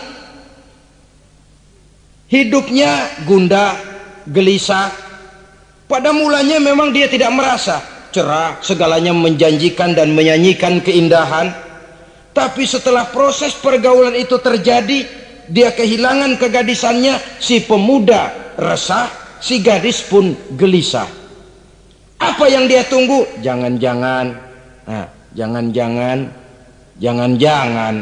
Hidupnya 2.26 3.22
gundah 3.22 3.78
gelisah. 4.26 4.90
Pada 5.86 6.14
mulanya 6.14 6.62
memang 6.62 6.94
dia 6.94 7.10
tidak 7.10 7.34
merasa 7.34 7.82
cerah 8.14 8.58
segalanya 8.62 9.14
menjanjikan 9.14 9.94
dan 9.94 10.14
menyanyikan 10.14 10.82
keindahan. 10.82 11.50
Tapi 12.30 12.62
setelah 12.62 13.10
proses 13.10 13.58
pergaulan 13.58 14.14
itu 14.14 14.38
terjadi 14.38 15.02
dia 15.50 15.74
kehilangan 15.74 16.38
kegadisannya 16.38 17.42
si 17.42 17.66
pemuda 17.66 18.54
resah 18.54 19.10
si 19.42 19.58
gadis 19.58 20.06
pun 20.06 20.38
gelisah 20.54 21.19
apa 22.20 22.44
yang 22.52 22.68
dia 22.68 22.84
tunggu? 22.84 23.24
Jangan-jangan. 23.40 24.36
Nah, 24.84 25.08
jangan-jangan. 25.32 26.18
Jangan-jangan. 27.00 27.94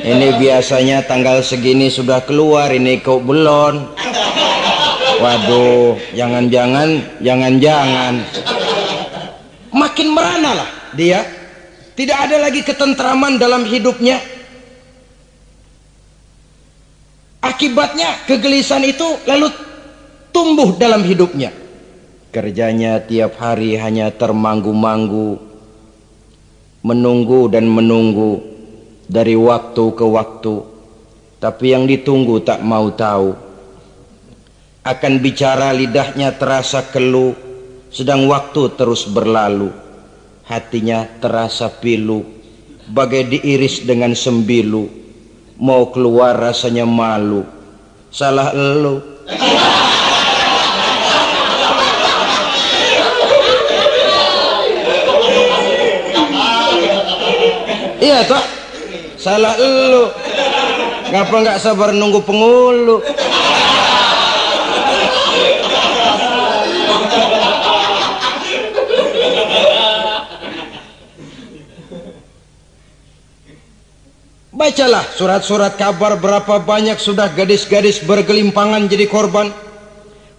Ini 0.00 0.28
biasanya 0.40 1.04
tanggal 1.04 1.44
segini 1.44 1.92
sudah 1.92 2.24
keluar 2.24 2.72
ini 2.72 3.04
kok 3.04 3.20
belum 3.20 4.00
waduh 5.20 6.00
jangan-jangan 6.16 7.20
jangan-jangan. 7.20 8.14
Makin 9.70 10.08
merana 10.10 10.50
lah 10.56 10.70
dia. 10.96 11.22
Tidak 11.94 12.16
ada 12.16 12.40
lagi 12.40 12.64
ketentraman 12.64 13.36
dalam 13.36 13.68
hidupnya. 13.68 14.16
Akibatnya 17.44 18.24
kegelisahan 18.24 18.88
itu 18.88 19.04
lalu 19.28 19.52
tumbuh 20.30 20.74
dalam 20.78 21.04
hidupnya. 21.04 21.52
Kerjanya 22.30 23.02
tiap 23.02 23.38
hari 23.42 23.74
hanya 23.74 24.14
termanggu-manggu, 24.14 25.38
menunggu 26.86 27.50
dan 27.50 27.66
menunggu 27.66 28.38
dari 29.10 29.34
waktu 29.34 29.84
ke 29.94 30.06
waktu. 30.06 30.54
Tapi 31.42 31.66
yang 31.74 31.90
ditunggu 31.90 32.42
tak 32.46 32.62
mau 32.62 32.88
tahu. 32.94 33.34
Akan 34.86 35.20
bicara 35.20 35.74
lidahnya 35.74 36.38
terasa 36.38 36.86
keluh, 36.88 37.34
sedang 37.90 38.30
waktu 38.30 38.70
terus 38.78 39.02
berlalu 39.10 39.74
hatinya 40.46 41.06
terasa 41.18 41.66
pilu 41.66 42.22
bagai 42.86 43.26
diiris 43.38 43.82
dengan 43.82 44.14
sembilu 44.14 44.86
mau 45.58 45.90
keluar 45.90 46.38
rasanya 46.38 46.86
malu 46.86 47.42
salah 48.14 48.54
elu 48.54 48.98
iya 58.20 58.28
toh 58.28 58.44
salah 59.16 59.56
elu 59.56 60.04
ngapa 61.08 61.36
nggak 61.40 61.58
sabar 61.60 61.96
nunggu 61.96 62.20
pengulu 62.20 63.00
Bacalah 74.60 75.08
surat-surat 75.16 75.72
kabar 75.80 76.20
berapa 76.20 76.60
banyak 76.60 77.00
sudah 77.00 77.32
gadis-gadis 77.32 78.04
bergelimpangan 78.04 78.92
jadi 78.92 79.08
korban. 79.08 79.48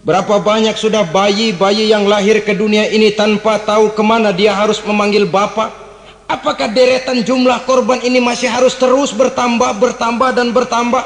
Berapa 0.06 0.38
banyak 0.38 0.78
sudah 0.78 1.10
bayi-bayi 1.10 1.90
yang 1.90 2.06
lahir 2.06 2.38
ke 2.46 2.54
dunia 2.54 2.86
ini 2.94 3.18
tanpa 3.18 3.58
tahu 3.58 3.98
ke 3.98 4.04
mana 4.06 4.30
dia 4.30 4.54
harus 4.54 4.78
memanggil 4.86 5.26
bapak. 5.26 5.91
Apakah 6.32 6.72
deretan 6.72 7.28
jumlah 7.28 7.68
korban 7.68 8.00
ini 8.00 8.24
masih 8.24 8.48
harus 8.48 8.80
terus 8.80 9.12
bertambah, 9.12 9.76
bertambah 9.76 10.32
dan 10.32 10.56
bertambah? 10.56 11.04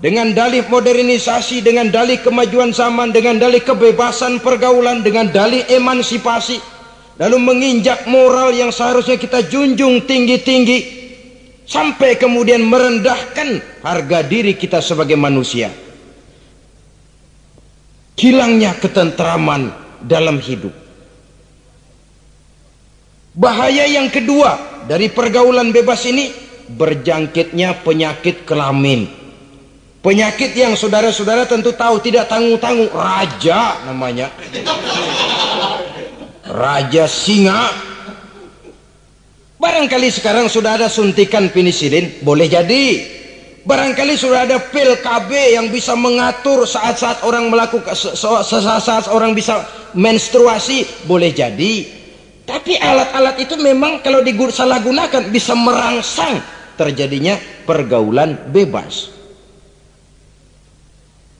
Dengan 0.00 0.32
dalih 0.32 0.64
modernisasi, 0.68 1.60
dengan 1.60 1.92
dalih 1.92 2.20
kemajuan 2.24 2.72
zaman, 2.72 3.12
dengan 3.12 3.36
dalih 3.36 3.60
kebebasan 3.60 4.40
pergaulan, 4.40 5.04
dengan 5.04 5.28
dalih 5.28 5.64
emansipasi. 5.68 6.56
Lalu 7.20 7.36
menginjak 7.40 8.08
moral 8.08 8.52
yang 8.52 8.72
seharusnya 8.72 9.16
kita 9.16 9.44
junjung 9.48 10.04
tinggi-tinggi 10.04 10.78
sampai 11.66 12.16
kemudian 12.16 12.62
merendahkan 12.62 13.82
harga 13.82 14.18
diri 14.22 14.54
kita 14.54 14.78
sebagai 14.78 15.18
manusia 15.18 15.72
hilangnya 18.16 18.72
ketentraman 18.78 19.74
dalam 20.00 20.38
hidup 20.38 20.72
bahaya 23.36 23.84
yang 23.84 24.08
kedua 24.08 24.82
dari 24.88 25.12
pergaulan 25.12 25.70
bebas 25.70 26.08
ini 26.08 26.32
berjangkitnya 26.72 27.84
penyakit 27.84 28.48
kelamin 28.48 29.06
penyakit 30.00 30.56
yang 30.56 30.72
saudara-saudara 30.74 31.44
tentu 31.44 31.76
tahu 31.76 32.00
tidak 32.00 32.26
tanggung-tanggung 32.32 32.90
raja 32.90 33.84
namanya 33.84 34.32
raja 36.48 37.04
singa 37.04 37.86
Barangkali 39.56 40.12
sekarang 40.12 40.52
sudah 40.52 40.76
ada 40.76 40.88
suntikan 40.92 41.48
penisilin, 41.48 42.20
boleh 42.20 42.44
jadi. 42.44 43.16
Barangkali 43.64 44.14
sudah 44.14 44.44
ada 44.46 44.60
pil 44.60 45.00
KB 45.00 45.58
yang 45.58 45.72
bisa 45.72 45.96
mengatur 45.96 46.68
saat-saat 46.68 47.24
orang 47.26 47.50
melakukan 47.50 47.96
saat-saat 47.96 49.08
orang 49.10 49.32
bisa 49.32 49.64
menstruasi, 49.96 50.84
boleh 51.08 51.32
jadi. 51.32 51.95
Tapi 52.46 52.78
alat-alat 52.78 53.42
itu 53.42 53.58
memang 53.58 54.00
kalau 54.06 54.22
disalahgunakan 54.22 55.34
bisa 55.34 55.58
merangsang 55.58 56.38
terjadinya 56.78 57.34
pergaulan 57.66 58.38
bebas. 58.54 59.10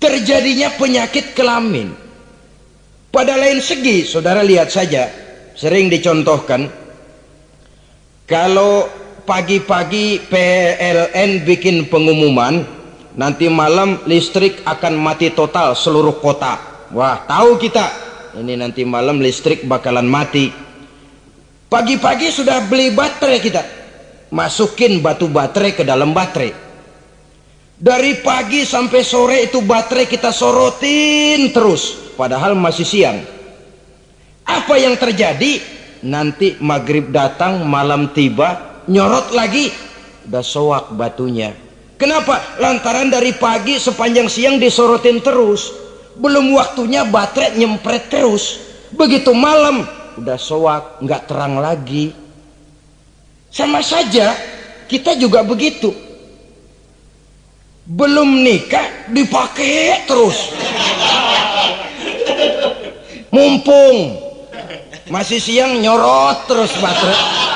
Terjadinya 0.03 0.75
penyakit 0.75 1.33
kelamin. 1.33 1.95
Pada 3.15 3.39
lain 3.39 3.63
segi, 3.63 4.05
saudara 4.05 4.45
lihat 4.45 4.69
saja, 4.69 5.09
sering 5.57 5.89
dicontohkan 5.89 6.69
kalau 8.29 8.85
pagi-pagi 9.25 10.21
PLN 10.29 11.47
bikin 11.49 11.89
pengumuman 11.89 12.61
nanti 13.17 13.49
malam 13.49 14.05
listrik 14.05 14.61
akan 14.69 15.01
mati 15.01 15.33
total 15.33 15.73
seluruh 15.73 16.21
kota 16.21 16.87
wah 16.93 17.25
tahu 17.25 17.57
kita 17.57 17.87
ini 18.37 18.61
nanti 18.61 18.85
malam 18.85 19.19
listrik 19.19 19.65
bakalan 19.65 20.05
mati 20.05 20.66
pagi-pagi 21.67 22.29
sudah 22.31 22.65
beli 22.67 22.95
baterai 22.95 23.41
kita. 23.43 23.63
Masukin 24.33 24.99
batu 24.99 25.31
baterai 25.31 25.73
ke 25.75 25.87
dalam 25.87 26.11
baterai. 26.11 26.67
Dari 27.77 28.25
pagi 28.25 28.65
sampai 28.65 29.05
sore 29.05 29.37
itu 29.53 29.61
baterai 29.61 30.09
kita 30.09 30.33
sorotin 30.33 31.53
terus 31.53 32.13
padahal 32.17 32.57
masih 32.57 32.89
siang. 32.89 33.19
Apa 34.47 34.81
yang 34.81 34.97
terjadi? 34.97 35.61
Nanti 36.07 36.57
maghrib 36.63 37.13
datang 37.13 37.67
malam 37.69 38.15
tiba 38.17 38.81
nyorot 38.89 39.35
lagi. 39.37 39.69
Udah 40.27 40.43
soak 40.43 40.97
batunya. 40.97 41.53
Kenapa? 41.97 42.61
Lantaran 42.61 43.09
dari 43.09 43.33
pagi 43.37 43.77
sepanjang 43.77 44.29
siang 44.29 44.57
disorotin 44.57 45.21
terus. 45.21 45.73
Belum 46.17 46.57
waktunya 46.57 47.05
baterai 47.05 47.61
nyempret 47.61 48.09
terus. 48.09 48.61
Begitu 48.97 49.37
malam 49.37 49.85
udah 50.17 50.39
soak 50.41 51.05
nggak 51.05 51.23
terang 51.29 51.61
lagi. 51.61 52.13
Sama 53.53 53.81
saja 53.81 54.37
kita 54.89 55.17
juga 55.17 55.45
begitu. 55.45 55.93
Belum 57.87 58.43
nikah 58.43 59.13
dipakai 59.15 60.05
terus. 60.09 60.53
Mumpung. 63.31 64.27
Masih 65.07 65.39
siang 65.39 65.79
nyorot 65.79 66.51
terus 66.51 66.75
baterai 66.83 67.47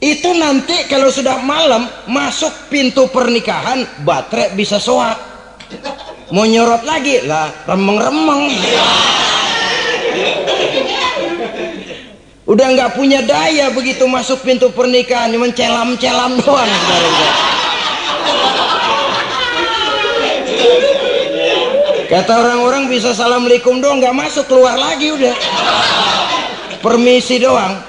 itu 0.00 0.32
nanti 0.32 0.88
kalau 0.88 1.12
sudah 1.12 1.44
malam 1.44 1.84
masuk 2.08 2.72
pintu 2.72 3.04
pernikahan 3.12 3.84
baterai 4.00 4.56
bisa 4.56 4.80
soak 4.80 5.12
mau 6.32 6.48
nyorot 6.48 6.80
lagi 6.88 7.20
lah 7.28 7.52
remeng-remeng 7.68 8.48
udah 12.50 12.66
nggak 12.74 12.98
punya 12.98 13.22
daya 13.22 13.70
begitu 13.70 14.10
masuk 14.10 14.42
pintu 14.42 14.74
pernikahan 14.74 15.30
cuma 15.30 15.46
celam-celam 15.54 16.34
doang. 16.42 16.72
Kata 22.10 22.32
orang-orang 22.42 22.90
bisa 22.90 23.14
assalamualaikum 23.14 23.78
doang 23.78 24.02
nggak 24.02 24.16
masuk 24.18 24.50
keluar 24.50 24.74
lagi 24.74 25.14
udah. 25.14 25.34
Permisi 26.82 27.38
doang. 27.38 27.86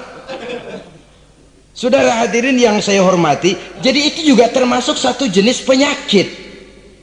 Saudara 1.74 2.22
hadirin 2.22 2.54
yang 2.54 2.78
saya 2.78 3.02
hormati 3.02 3.58
jadi 3.82 4.14
itu 4.14 4.22
juga 4.22 4.46
termasuk 4.46 4.94
satu 4.94 5.26
jenis 5.26 5.66
penyakit 5.66 6.30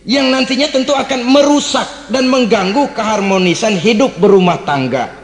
yang 0.07 0.31
nantinya 0.31 0.71
tentu 0.71 0.95
akan 0.95 1.27
merusak 1.27 2.07
dan 2.07 2.31
mengganggu 2.31 2.87
keharmonisan 2.95 3.75
hidup 3.75 4.15
berumah 4.15 4.63
tangga 4.63 5.18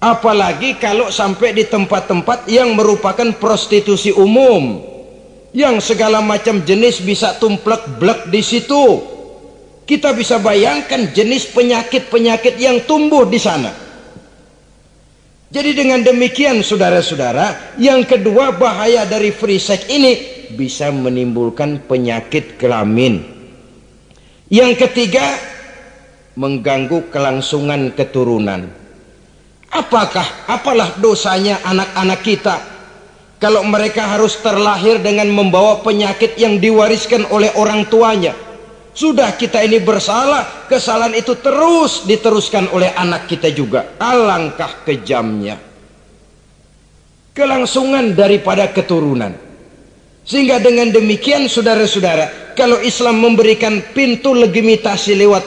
apalagi 0.00 0.76
kalau 0.76 1.08
sampai 1.08 1.56
di 1.56 1.64
tempat-tempat 1.64 2.48
yang 2.48 2.76
merupakan 2.76 3.32
prostitusi 3.36 4.12
umum 4.12 4.82
yang 5.56 5.80
segala 5.80 6.20
macam 6.20 6.60
jenis 6.60 7.00
bisa 7.00 7.36
tumplek-blek 7.40 8.28
di 8.28 8.42
situ 8.44 9.16
kita 9.86 10.12
bisa 10.12 10.42
bayangkan 10.42 11.14
jenis 11.14 11.46
penyakit-penyakit 11.54 12.58
yang 12.58 12.82
tumbuh 12.84 13.22
di 13.22 13.38
sana. 13.38 13.70
Jadi 15.46 15.78
dengan 15.78 16.02
demikian 16.02 16.58
saudara-saudara, 16.58 17.78
yang 17.78 18.02
kedua 18.02 18.50
bahaya 18.50 19.06
dari 19.06 19.30
free 19.30 19.62
sex 19.62 19.86
ini 19.86 20.42
bisa 20.58 20.90
menimbulkan 20.90 21.86
penyakit 21.86 22.58
kelamin. 22.58 23.22
Yang 24.50 24.90
ketiga, 24.90 25.38
mengganggu 26.34 27.06
kelangsungan 27.14 27.94
keturunan. 27.94 28.66
Apakah 29.72 30.46
apalah 30.46 30.94
dosanya 30.96 31.58
anak-anak 31.66 32.20
kita 32.22 32.56
kalau 33.36 33.66
mereka 33.66 34.06
harus 34.16 34.38
terlahir 34.40 35.02
dengan 35.02 35.28
membawa 35.28 35.82
penyakit 35.82 36.38
yang 36.38 36.62
diwariskan 36.62 37.26
oleh 37.28 37.50
orang 37.58 37.84
tuanya? 37.90 38.32
Sudah 38.96 39.36
kita 39.36 39.60
ini 39.60 39.76
bersalah, 39.76 40.64
kesalahan 40.72 41.12
itu 41.12 41.36
terus 41.36 42.08
diteruskan 42.08 42.72
oleh 42.72 42.96
anak 42.96 43.28
kita 43.28 43.52
juga. 43.52 43.92
Alangkah 44.00 44.88
kejamnya. 44.88 45.60
Kelangsungan 47.36 48.16
daripada 48.16 48.72
keturunan. 48.72 49.36
Sehingga 50.24 50.64
dengan 50.64 50.88
demikian 50.88 51.44
saudara-saudara, 51.44 52.56
kalau 52.56 52.80
Islam 52.80 53.20
memberikan 53.20 53.84
pintu 53.92 54.32
legitimasi 54.32 55.12
lewat 55.12 55.44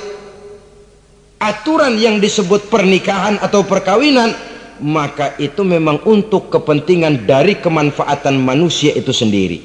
aturan 1.39 1.95
yang 1.95 2.19
disebut 2.19 2.67
pernikahan 2.67 3.39
atau 3.39 3.63
perkawinan, 3.63 4.35
maka 4.83 5.35
itu 5.39 5.63
memang 5.63 6.03
untuk 6.03 6.51
kepentingan 6.51 7.23
dari 7.23 7.57
kemanfaatan 7.57 8.35
manusia 8.39 8.91
itu 8.91 9.15
sendiri. 9.15 9.63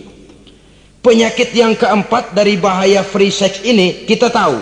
Penyakit 1.05 1.53
yang 1.53 1.77
keempat 1.77 2.33
dari 2.33 2.57
bahaya 2.57 3.05
free 3.05 3.29
sex 3.29 3.61
ini 3.61 4.09
kita 4.09 4.33
tahu 4.33 4.57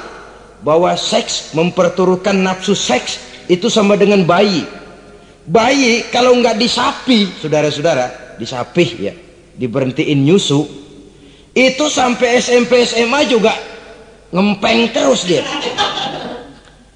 bahwa 0.66 0.90
seks 0.98 1.54
memperturutkan 1.54 2.34
nafsu 2.34 2.74
seks 2.74 3.22
itu 3.46 3.70
sama 3.70 3.94
dengan 3.94 4.26
bayi. 4.26 4.66
Bayi 5.46 6.06
kalau 6.10 6.34
nggak 6.38 6.58
disapi, 6.58 7.30
saudara-saudara, 7.38 8.38
disapih 8.42 8.90
ya, 8.98 9.14
diberhentiin 9.54 10.18
nyusu, 10.18 10.66
itu 11.54 11.84
sampai 11.86 12.42
SMP 12.42 12.82
SMA 12.88 13.26
juga 13.28 13.54
ngempeng 14.32 14.90
terus 14.90 15.28
dia. 15.28 15.44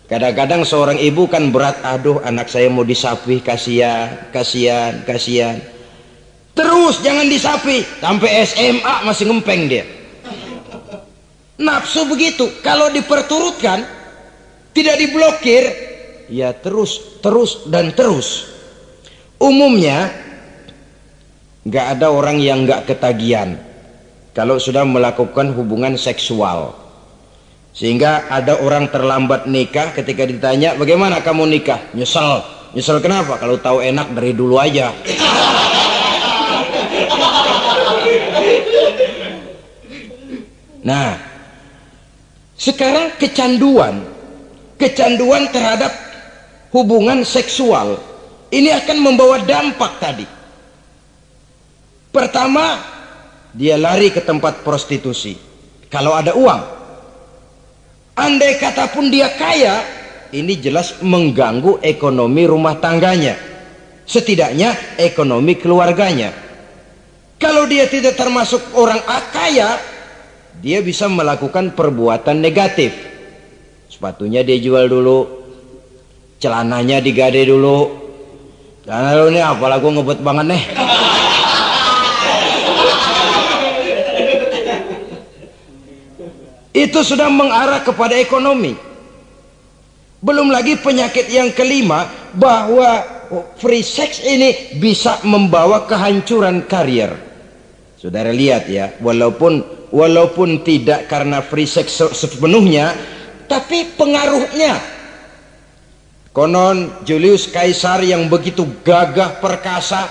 Kadang-kadang 0.07 0.62
seorang 0.62 1.02
ibu 1.02 1.26
kan 1.26 1.50
berat, 1.50 1.82
aduh 1.82 2.22
anak 2.22 2.46
saya 2.46 2.70
mau 2.70 2.86
disapih, 2.86 3.42
kasihan, 3.42 4.30
kasihan, 4.30 5.02
kasihan 5.02 5.59
Terus 6.57 7.04
jangan 7.04 7.28
disapi 7.28 7.84
sampai 8.00 8.30
SMA 8.48 8.94
masih 9.04 9.28
ngempeng 9.28 9.68
dia. 9.68 9.84
Nafsu 11.61 12.09
begitu, 12.09 12.48
kalau 12.64 12.88
diperturutkan 12.88 13.84
tidak 14.72 14.96
diblokir, 14.96 15.68
ya 16.32 16.57
terus, 16.57 17.20
terus 17.20 17.68
dan 17.68 17.92
terus. 17.92 18.48
Umumnya 19.36 20.09
nggak 21.68 22.00
ada 22.00 22.09
orang 22.09 22.40
yang 22.40 22.64
nggak 22.64 22.88
ketagihan 22.88 23.61
kalau 24.32 24.57
sudah 24.57 24.88
melakukan 24.88 25.52
hubungan 25.52 26.00
seksual. 26.00 26.72
Sehingga 27.76 28.24
ada 28.32 28.56
orang 28.64 28.88
terlambat 28.88 29.44
nikah 29.44 29.92
ketika 29.92 30.24
ditanya, 30.24 30.72
"Bagaimana 30.80 31.20
kamu 31.20 31.44
nikah?" 31.44 31.92
Nyesel. 31.92 32.40
Nyesel 32.72 33.04
kenapa? 33.04 33.36
Kalau 33.36 33.60
tahu 33.60 33.84
enak 33.84 34.16
dari 34.16 34.32
dulu 34.32 34.56
aja. 34.56 34.96
Nah, 40.86 41.18
sekarang 42.54 43.18
kecanduan, 43.18 44.06
kecanduan 44.78 45.50
terhadap 45.50 45.90
hubungan 46.70 47.26
seksual 47.26 47.98
ini 48.54 48.70
akan 48.70 48.98
membawa 49.02 49.42
dampak 49.42 49.98
tadi. 49.98 50.26
Pertama, 52.14 52.78
dia 53.50 53.74
lari 53.74 54.14
ke 54.14 54.22
tempat 54.22 54.62
prostitusi. 54.62 55.34
Kalau 55.90 56.14
ada 56.14 56.38
uang, 56.38 56.75
andai 58.16 58.56
kata 58.58 58.90
pun 58.90 59.12
dia 59.12 59.30
kaya, 59.36 59.84
ini 60.32 60.58
jelas 60.58 60.98
mengganggu 61.04 61.84
ekonomi 61.84 62.48
rumah 62.48 62.80
tangganya. 62.80 63.36
Setidaknya 64.06 64.96
ekonomi 64.98 65.58
keluarganya. 65.58 66.32
Kalau 67.36 67.68
dia 67.68 67.84
tidak 67.86 68.16
termasuk 68.16 68.72
orang 68.74 69.02
kaya, 69.30 69.76
dia 70.62 70.80
bisa 70.80 71.04
melakukan 71.06 71.76
perbuatan 71.76 72.40
negatif 72.40 73.16
sepatunya 73.96 74.44
dia 74.44 74.60
jual 74.60 74.88
dulu 74.88 75.24
celananya 76.36 77.00
digade 77.00 77.48
dulu 77.48 78.04
dan 78.84 79.08
lalu 79.08 79.36
ini 79.36 79.40
apalah 79.40 79.80
gue 79.80 79.88
ngebut 79.88 80.20
banget 80.20 80.46
nih 80.52 80.62
itu 86.76 87.00
sudah 87.00 87.32
mengarah 87.32 87.80
kepada 87.80 88.20
ekonomi. 88.20 88.76
Belum 90.20 90.52
lagi 90.52 90.76
penyakit 90.76 91.32
yang 91.32 91.48
kelima 91.56 92.04
bahwa 92.36 93.00
free 93.56 93.80
sex 93.80 94.20
ini 94.20 94.76
bisa 94.76 95.24
membawa 95.24 95.88
kehancuran 95.88 96.68
karier. 96.68 97.16
Saudara 97.96 98.28
lihat 98.28 98.68
ya 98.68 98.92
walaupun 99.00 99.88
walaupun 99.88 100.60
tidak 100.60 101.08
karena 101.08 101.40
free 101.40 101.64
sex 101.64 101.96
sepenuhnya 101.96 102.92
tapi 103.48 103.96
pengaruhnya. 103.96 104.76
Konon 106.36 107.00
Julius 107.08 107.48
Kaisar 107.48 108.04
yang 108.04 108.28
begitu 108.28 108.68
gagah 108.84 109.40
perkasa 109.40 110.04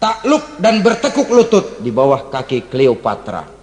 takluk 0.00 0.56
dan 0.56 0.80
bertekuk 0.80 1.28
lutut 1.28 1.84
di 1.84 1.92
bawah 1.92 2.32
kaki 2.32 2.72
Cleopatra 2.72 3.61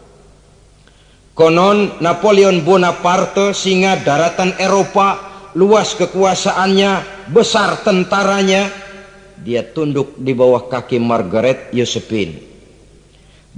konon 1.39 2.03
Napoleon 2.03 2.59
Bonaparte 2.67 3.55
singa 3.55 3.95
daratan 3.95 4.59
Eropa 4.59 5.15
luas 5.55 5.95
kekuasaannya 5.95 7.23
besar 7.31 7.79
tentaranya 7.87 8.67
dia 9.39 9.63
tunduk 9.63 10.19
di 10.19 10.35
bawah 10.35 10.67
kaki 10.67 10.99
Margaret 10.99 11.71
Josephine 11.71 12.49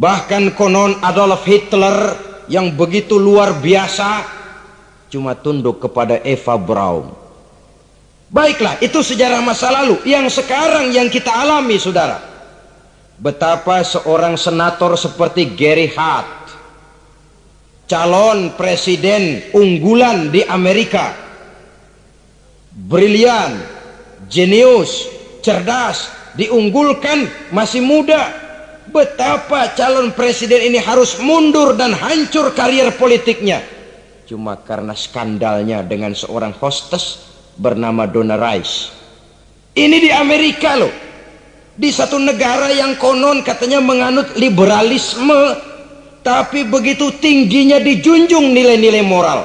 Bahkan 0.01 0.55
konon 0.55 0.97
Adolf 1.03 1.43
Hitler 1.43 2.15
yang 2.47 2.73
begitu 2.73 3.19
luar 3.19 3.59
biasa 3.59 4.23
cuma 5.11 5.35
tunduk 5.35 5.83
kepada 5.83 6.23
Eva 6.23 6.55
Braun. 6.55 7.11
Baiklah, 8.31 8.79
itu 8.79 9.03
sejarah 9.03 9.43
masa 9.43 9.67
lalu 9.69 9.99
yang 10.07 10.23
sekarang 10.31 10.95
yang 10.95 11.11
kita 11.11 11.29
alami, 11.29 11.75
saudara. 11.75 12.23
Betapa 13.19 13.83
seorang 13.83 14.39
senator 14.39 14.95
seperti 14.95 15.51
Gary 15.51 15.91
Hart, 15.91 16.40
calon 17.91 18.55
presiden 18.55 19.51
unggulan 19.51 20.31
di 20.31 20.39
Amerika, 20.47 21.11
brilian, 22.71 23.59
jenius, 24.31 25.11
cerdas, 25.43 26.07
diunggulkan, 26.39 27.51
masih 27.51 27.83
muda. 27.83 28.31
Betapa 28.91 29.75
calon 29.75 30.15
presiden 30.15 30.71
ini 30.71 30.79
harus 30.79 31.19
mundur 31.19 31.75
dan 31.75 31.91
hancur 31.91 32.55
karier 32.55 32.95
politiknya. 32.95 33.59
Cuma 34.23 34.55
karena 34.63 34.95
skandalnya 34.95 35.83
dengan 35.83 36.15
seorang 36.15 36.55
hostess 36.55 37.27
bernama 37.59 38.07
Donna 38.07 38.39
Rice. 38.39 38.87
Ini 39.75 39.97
di 39.99 40.11
Amerika 40.11 40.79
loh. 40.79 40.91
Di 41.75 41.87
satu 41.87 42.19
negara 42.19 42.71
yang 42.71 42.95
konon 42.99 43.43
katanya 43.43 43.79
menganut 43.83 44.35
liberalisme. 44.35 45.70
Tapi 46.21 46.69
begitu 46.69 47.09
tingginya 47.17 47.81
dijunjung 47.81 48.53
nilai-nilai 48.53 49.01
moral. 49.01 49.41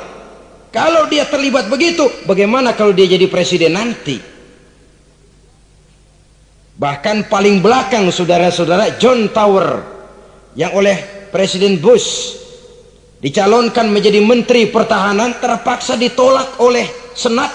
Kalau 0.69 1.09
dia 1.09 1.25
terlibat 1.25 1.73
begitu, 1.73 2.05
bagaimana 2.29 2.77
kalau 2.77 2.93
dia 2.93 3.09
jadi 3.09 3.25
presiden 3.33 3.73
nanti? 3.73 4.21
Bahkan 6.77 7.33
paling 7.33 7.65
belakang 7.65 8.13
saudara-saudara 8.13 9.01
John 9.01 9.33
Tower 9.33 9.81
yang 10.53 10.77
oleh 10.77 11.29
Presiden 11.33 11.81
Bush 11.81 12.37
dicalonkan 13.21 13.89
menjadi 13.89 14.21
menteri 14.21 14.69
pertahanan 14.69 15.41
terpaksa 15.41 15.97
ditolak 15.97 16.61
oleh 16.61 16.85
senat 17.17 17.49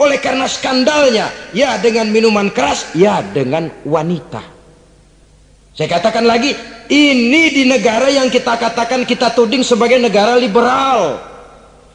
oleh 0.00 0.16
karena 0.16 0.48
skandalnya 0.48 1.28
ya 1.52 1.76
dengan 1.76 2.08
minuman 2.08 2.48
keras 2.48 2.96
ya 2.96 3.20
dengan 3.20 3.68
wanita 3.84 4.59
saya 5.74 5.88
katakan 5.88 6.26
lagi 6.26 6.54
ini 6.90 7.42
di 7.54 7.62
negara 7.66 8.10
yang 8.10 8.26
kita 8.26 8.58
katakan 8.58 9.06
kita 9.06 9.30
tuding 9.34 9.62
sebagai 9.62 10.02
negara 10.02 10.34
liberal 10.34 11.30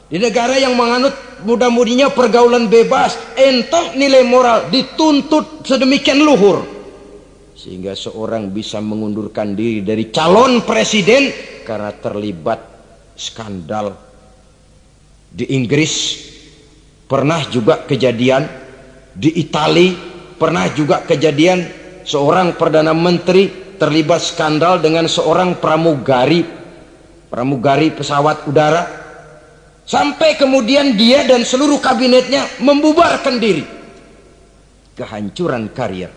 di 0.05 0.21
negara 0.21 0.53
yang 0.61 0.77
menganut 0.77 1.17
mudah-mudinya 1.41 2.13
pergaulan 2.13 2.69
bebas, 2.69 3.17
entah 3.33 3.97
nilai 3.97 4.21
moral 4.21 4.69
dituntut 4.69 5.65
sedemikian 5.65 6.21
luhur. 6.21 6.61
Sehingga 7.57 7.97
seorang 7.97 8.53
bisa 8.53 8.77
mengundurkan 8.77 9.57
diri 9.57 9.81
dari 9.81 10.13
calon 10.13 10.61
presiden 10.61 11.33
karena 11.65 11.89
terlibat 11.89 12.61
skandal. 13.17 13.97
Di 15.33 15.57
Inggris 15.57 16.21
pernah 17.09 17.41
juga 17.49 17.81
kejadian, 17.89 18.45
di 19.09 19.33
Itali 19.41 19.97
pernah 20.37 20.69
juga 20.69 21.01
kejadian 21.01 21.65
seorang 22.05 22.53
perdana 22.53 22.93
menteri 22.93 23.64
terlibat 23.75 24.23
skandal 24.23 24.79
dengan 24.81 25.07
seorang 25.07 25.59
pramugari 25.59 26.43
pramugari 27.29 27.91
pesawat 27.91 28.47
udara 28.47 29.05
Sampai 29.85 30.33
kemudian 30.33 30.97
dia 30.97 31.21
dan 31.29 31.45
seluruh 31.45 31.77
kabinetnya 31.77 32.41
membubarkan 32.57 33.37
diri. 33.37 33.61
Kehancuran 34.97 35.69
karier. 35.69 36.09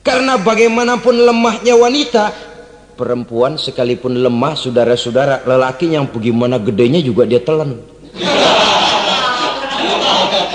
Karena 0.00 0.40
bagaimanapun 0.40 1.20
lemahnya 1.20 1.76
wanita, 1.76 2.32
perempuan 2.96 3.60
sekalipun 3.60 4.16
lemah, 4.16 4.56
saudara-saudara, 4.56 5.44
lelaki 5.44 5.92
yang 5.92 6.08
bagaimana 6.08 6.56
gedenya 6.56 7.04
juga 7.04 7.28
dia 7.28 7.44
telan. 7.44 7.84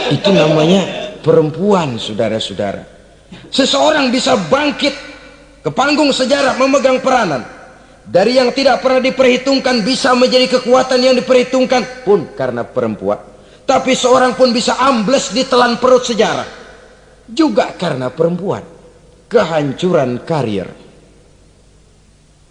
Itu 0.09 0.33
namanya 0.33 1.13
perempuan, 1.21 2.01
saudara-saudara. 2.01 2.81
Seseorang 3.53 4.09
bisa 4.09 4.33
bangkit 4.49 4.97
ke 5.67 5.75
panggung 5.75 6.15
sejarah 6.15 6.55
memegang 6.55 7.03
peranan. 7.03 7.43
Dari 8.07 8.39
yang 8.39 8.55
tidak 8.55 8.79
pernah 8.79 9.03
diperhitungkan 9.03 9.83
bisa 9.83 10.15
menjadi 10.15 10.47
kekuatan 10.47 10.95
yang 10.95 11.11
diperhitungkan 11.19 12.07
pun 12.07 12.31
karena 12.39 12.63
perempuan. 12.63 13.19
Tapi 13.67 13.91
seorang 13.91 14.39
pun 14.39 14.55
bisa 14.55 14.79
ambles 14.79 15.35
di 15.35 15.43
telan 15.43 15.75
perut 15.75 16.07
sejarah. 16.07 16.47
Juga 17.27 17.75
karena 17.75 18.07
perempuan. 18.07 18.63
Kehancuran 19.27 20.23
karier. 20.23 20.71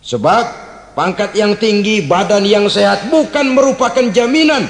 Sebab 0.04 0.44
pangkat 0.92 1.32
yang 1.40 1.56
tinggi 1.56 2.04
badan 2.04 2.44
yang 2.44 2.68
sehat 2.68 3.08
bukan 3.08 3.56
merupakan 3.56 4.04
jaminan 4.12 4.68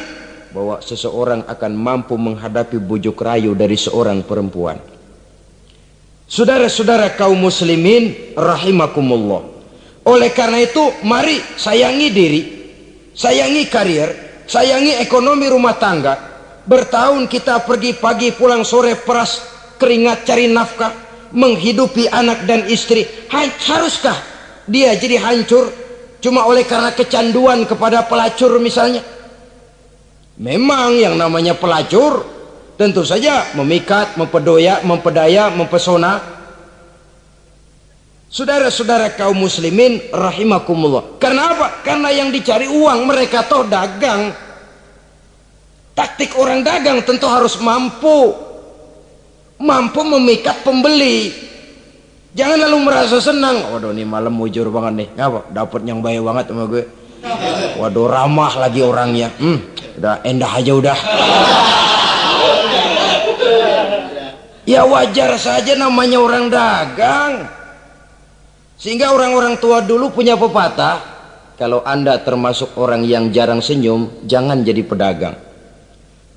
bahwa 0.54 0.78
seseorang 0.78 1.42
akan 1.50 1.72
mampu 1.74 2.14
menghadapi 2.14 2.78
bujuk 2.78 3.18
rayu 3.18 3.58
dari 3.58 3.74
seorang 3.74 4.22
perempuan 4.22 4.95
saudara-saudara 6.26 7.14
kaum 7.14 7.38
muslimin 7.38 8.34
rahimakumullah 8.34 9.56
oleh 10.06 10.30
karena 10.30 10.62
itu, 10.62 11.02
mari 11.02 11.42
sayangi 11.58 12.08
diri, 12.14 12.42
sayangi 13.10 13.66
karier, 13.66 14.10
sayangi 14.46 15.02
ekonomi 15.02 15.50
rumah 15.50 15.74
tangga. 15.82 16.14
Bertahun 16.62 17.26
kita 17.26 17.66
pergi 17.66 17.98
pagi 17.98 18.30
pulang 18.30 18.62
sore 18.62 18.94
peras 18.94 19.42
keringat 19.82 20.22
cari 20.22 20.46
nafkah, 20.46 20.94
menghidupi 21.34 22.06
anak 22.06 22.46
dan 22.46 22.70
istri. 22.70 23.02
Haruskah 23.66 24.14
dia 24.70 24.94
jadi 24.94 25.18
hancur 25.18 25.74
cuma 26.22 26.46
oleh 26.46 26.62
karena 26.62 26.94
kecanduan 26.94 27.66
kepada 27.66 28.06
pelacur 28.06 28.62
misalnya? 28.62 29.02
Memang 30.38 30.94
yang 31.02 31.18
namanya 31.18 31.58
pelacur 31.58 32.22
tentu 32.76 33.02
saja 33.02 33.52
memikat, 33.56 34.14
mempedoya, 34.20 34.84
mempedaya, 34.84 35.50
mempesona, 35.52 36.36
Saudara-saudara 38.26 39.16
kaum 39.16 39.38
muslimin 39.38 40.12
rahimakumullah. 40.12 41.16
Karena 41.16 41.56
apa? 41.56 41.80
Karena 41.80 42.12
yang 42.12 42.28
dicari 42.28 42.68
uang 42.68 43.08
mereka 43.08 43.46
toh 43.48 43.64
dagang. 43.64 44.28
Taktik 45.96 46.36
orang 46.36 46.60
dagang 46.60 47.00
tentu 47.00 47.24
harus 47.30 47.56
mampu 47.62 48.36
mampu 49.56 50.00
memikat 50.04 50.60
pembeli. 50.60 51.32
Jangan 52.36 52.68
lalu 52.68 52.76
merasa 52.84 53.16
senang. 53.24 53.72
Waduh 53.72 53.96
ini 53.96 54.04
malam 54.04 54.36
mujur 54.36 54.68
banget 54.68 54.92
nih. 55.06 55.08
Ngapa? 55.16 55.40
Dapat 55.56 55.80
yang 55.88 56.04
baik 56.04 56.20
banget 56.20 56.44
sama 56.52 56.68
gue. 56.68 56.84
Waduh 57.80 58.04
ramah 58.04 58.52
lagi 58.60 58.84
orangnya. 58.84 59.32
Hmm, 59.40 59.64
udah 59.96 60.20
endah 60.20 60.52
aja 60.52 60.72
udah. 60.76 60.98
Ya 64.66 64.82
wajar 64.82 65.38
saja 65.38 65.78
namanya 65.78 66.18
orang 66.18 66.50
dagang. 66.50 67.46
Sehingga 68.76 69.14
orang-orang 69.14 69.56
tua 69.56 69.80
dulu 69.80 70.12
punya 70.12 70.36
pepatah, 70.36 71.00
kalau 71.56 71.80
Anda 71.86 72.20
termasuk 72.20 72.76
orang 72.76 73.06
yang 73.08 73.32
jarang 73.32 73.64
senyum, 73.64 74.28
jangan 74.28 74.60
jadi 74.60 74.84
pedagang. 74.84 75.38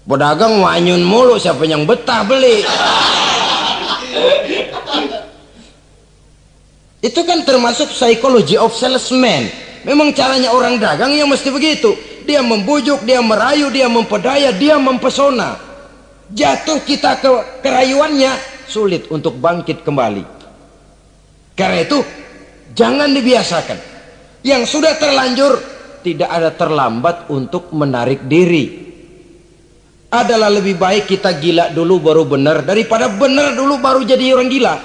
Pedagang 0.08 0.64
wanyun 0.64 1.04
mulu, 1.04 1.36
siapa 1.36 1.68
yang 1.68 1.84
betah 1.84 2.24
beli? 2.24 2.64
Itu 7.00 7.22
kan 7.24 7.44
termasuk 7.44 7.92
psychology 7.92 8.56
of 8.56 8.72
salesman. 8.74 9.52
Memang 9.84 10.12
caranya 10.12 10.52
orang 10.52 10.80
dagang 10.80 11.16
yang 11.16 11.30
mesti 11.32 11.52
begitu. 11.52 11.96
Dia 12.24 12.44
membujuk, 12.44 13.04
dia 13.04 13.20
merayu, 13.24 13.72
dia 13.72 13.88
mempedaya, 13.88 14.52
dia 14.56 14.76
mempesona. 14.78 15.69
Jatuh 16.30 16.86
kita 16.86 17.18
ke 17.18 17.62
kerayuannya, 17.66 18.32
sulit 18.70 19.10
untuk 19.10 19.38
bangkit 19.42 19.82
kembali. 19.82 20.24
Karena 21.58 21.80
itu 21.84 22.00
Jangan 22.74 23.10
dibiasakan. 23.12 23.78
Yang 24.46 24.62
sudah 24.78 24.96
terlanjur 24.96 25.54
tidak 26.06 26.30
ada 26.30 26.56
terlambat 26.56 27.28
untuk 27.28 27.74
menarik 27.76 28.24
diri. 28.30 28.88
Adalah 30.10 30.50
lebih 30.50 30.80
baik 30.80 31.06
kita 31.06 31.38
gila 31.38 31.70
dulu 31.70 32.02
baru 32.02 32.26
benar 32.26 32.66
daripada 32.66 33.14
benar 33.14 33.54
dulu 33.54 33.78
baru 33.78 34.02
jadi 34.02 34.34
orang 34.34 34.50
gila. 34.50 34.76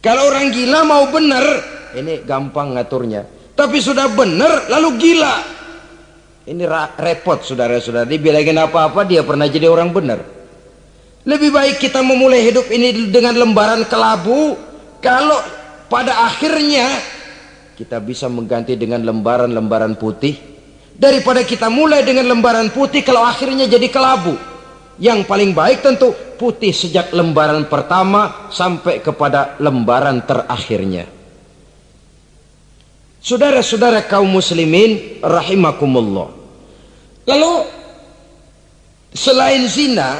Kalau 0.00 0.22
orang 0.30 0.48
gila 0.54 0.80
mau 0.88 1.04
benar, 1.12 1.44
ini 1.98 2.24
gampang 2.24 2.78
ngaturnya. 2.78 3.28
Tapi 3.52 3.76
sudah 3.82 4.08
benar 4.14 4.72
lalu 4.72 4.88
gila. 4.96 5.34
Ini 6.42 6.66
repot 6.98 7.38
saudara-saudara. 7.46 8.02
Dibilangin 8.02 8.58
apa-apa 8.58 9.06
dia 9.06 9.22
pernah 9.22 9.46
jadi 9.46 9.70
orang 9.70 9.94
benar. 9.94 10.20
Lebih 11.22 11.54
baik 11.54 11.78
kita 11.78 12.02
memulai 12.02 12.42
hidup 12.42 12.66
ini 12.66 13.10
dengan 13.14 13.38
lembaran 13.38 13.86
kelabu. 13.86 14.58
Kalau 14.98 15.38
pada 15.86 16.26
akhirnya 16.26 16.88
kita 17.78 18.02
bisa 18.02 18.26
mengganti 18.26 18.74
dengan 18.74 19.02
lembaran-lembaran 19.06 19.94
putih 19.98 20.38
daripada 20.94 21.42
kita 21.42 21.66
mulai 21.66 22.06
dengan 22.06 22.30
lembaran 22.30 22.70
putih 22.70 23.02
kalau 23.02 23.26
akhirnya 23.26 23.66
jadi 23.66 23.90
kelabu 23.90 24.38
yang 25.02 25.26
paling 25.26 25.50
baik 25.50 25.82
tentu 25.82 26.14
putih 26.38 26.70
sejak 26.70 27.10
lembaran 27.10 27.66
pertama 27.66 28.48
sampai 28.52 29.02
kepada 29.02 29.58
lembaran 29.58 30.22
terakhirnya 30.22 31.21
saudara-saudara 33.22 34.04
kaum 34.10 34.26
muslimin 34.28 35.22
rahimakumullah. 35.22 36.34
Lalu 37.22 37.52
selain 39.14 39.62
zina 39.70 40.18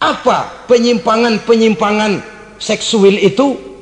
apa 0.00 0.64
penyimpangan-penyimpangan 0.64 2.24
seksual 2.56 3.20
itu? 3.20 3.76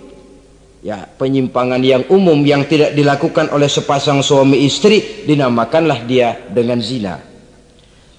Ya 0.83 1.07
penyimpangan 1.07 1.79
yang 1.79 2.03
umum 2.11 2.43
yang 2.43 2.67
tidak 2.67 2.99
dilakukan 2.99 3.55
oleh 3.55 3.71
sepasang 3.71 4.19
suami 4.19 4.67
istri 4.67 5.23
dinamakanlah 5.23 6.03
dia 6.03 6.43
dengan 6.51 6.83
zina. 6.83 7.23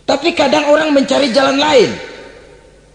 Tapi 0.08 0.32
kadang 0.32 0.72
orang 0.72 0.96
mencari 0.96 1.36
jalan 1.36 1.60
lain 1.60 1.92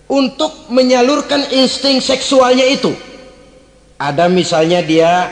untuk 0.09 0.73
menyalurkan 0.73 1.53
insting 1.53 2.01
seksualnya 2.01 2.65
itu. 2.65 2.97
Ada 4.01 4.33
misalnya 4.33 4.81
dia 4.81 5.29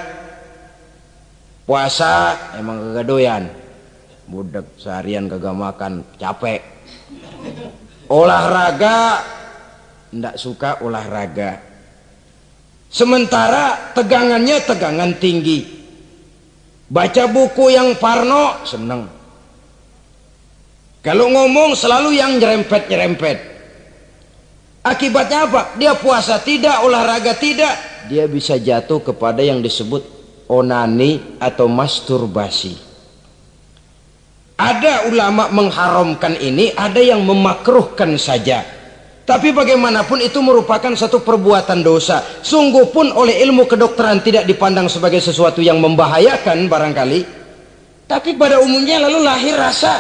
puasa 1.67 2.39
emang 2.57 2.81
kagak 2.81 3.05
doyan. 3.05 3.45
Budak 4.27 4.67
seharian 4.79 5.27
kagak 5.27 5.55
makan, 5.55 5.93
capek. 6.17 6.63
Olahraga 8.07 9.23
ndak 10.15 10.39
suka 10.39 10.81
olahraga. 10.81 11.59
Sementara 12.87 13.93
tegangannya 13.93 14.63
tegangan 14.63 15.19
tinggi. 15.19 15.75
Baca 16.87 17.27
buku 17.27 17.75
yang 17.75 17.99
parno 17.99 18.63
seneng. 18.63 19.11
Kalau 21.03 21.31
ngomong 21.31 21.75
selalu 21.75 22.19
yang 22.19 22.39
nyerempet-nyerempet. 22.39 23.59
Akibatnya 24.87 25.51
apa? 25.51 25.75
Dia 25.75 25.99
puasa 25.99 26.39
tidak, 26.39 26.87
olahraga 26.87 27.35
tidak. 27.35 27.75
Dia 28.07 28.31
bisa 28.31 28.55
jatuh 28.55 29.03
kepada 29.03 29.43
yang 29.43 29.59
disebut 29.59 30.16
onani 30.51 31.39
atau 31.39 31.67
masturbasi. 31.71 32.75
Ada 34.57 35.13
ulama 35.13 35.53
mengharamkan 35.53 36.41
ini, 36.41 36.73
ada 36.73 36.99
yang 36.99 37.21
memakruhkan 37.21 38.17
saja. 38.17 38.65
Tapi 39.27 39.53
bagaimanapun 39.53 40.23
itu 40.23 40.39
merupakan 40.41 40.95
satu 40.97 41.21
perbuatan 41.21 41.83
dosa. 41.83 42.23
Sungguh 42.41 42.89
pun 42.95 43.11
oleh 43.13 43.43
ilmu 43.43 43.67
kedokteran 43.67 44.23
tidak 44.23 44.47
dipandang 44.47 44.87
sebagai 44.87 45.19
sesuatu 45.21 45.61
yang 45.61 45.83
membahayakan 45.83 46.71
barangkali. 46.71 47.21
Tapi 48.07 48.39
pada 48.39 48.63
umumnya 48.63 49.03
lalu 49.03 49.19
lahir 49.27 49.59
rasa 49.59 49.99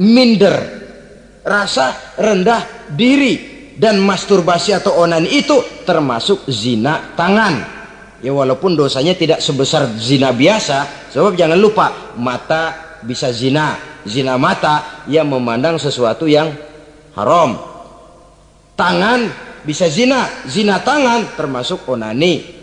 minder 0.00 0.84
rasa 1.44 2.16
rendah 2.16 2.88
diri 2.96 3.52
dan 3.76 4.00
masturbasi 4.00 4.72
atau 4.72 4.96
onani 5.04 5.28
itu 5.28 5.84
termasuk 5.84 6.48
zina 6.48 7.12
tangan 7.12 7.73
ya 8.24 8.32
walaupun 8.32 8.72
dosanya 8.72 9.12
tidak 9.12 9.44
sebesar 9.44 9.84
zina 10.00 10.32
biasa 10.32 11.12
sebab 11.12 11.36
jangan 11.36 11.60
lupa 11.60 12.16
mata 12.16 12.96
bisa 13.04 13.28
zina 13.28 13.76
zina 14.08 14.40
mata 14.40 15.04
yang 15.08 15.28
memandang 15.28 15.76
sesuatu 15.76 16.24
yang 16.24 16.48
haram. 17.12 17.60
Tangan 18.74 19.28
bisa 19.62 19.86
zina 19.92 20.28
zina 20.48 20.80
tangan 20.80 21.36
termasuk 21.36 21.84
onani. 21.84 22.56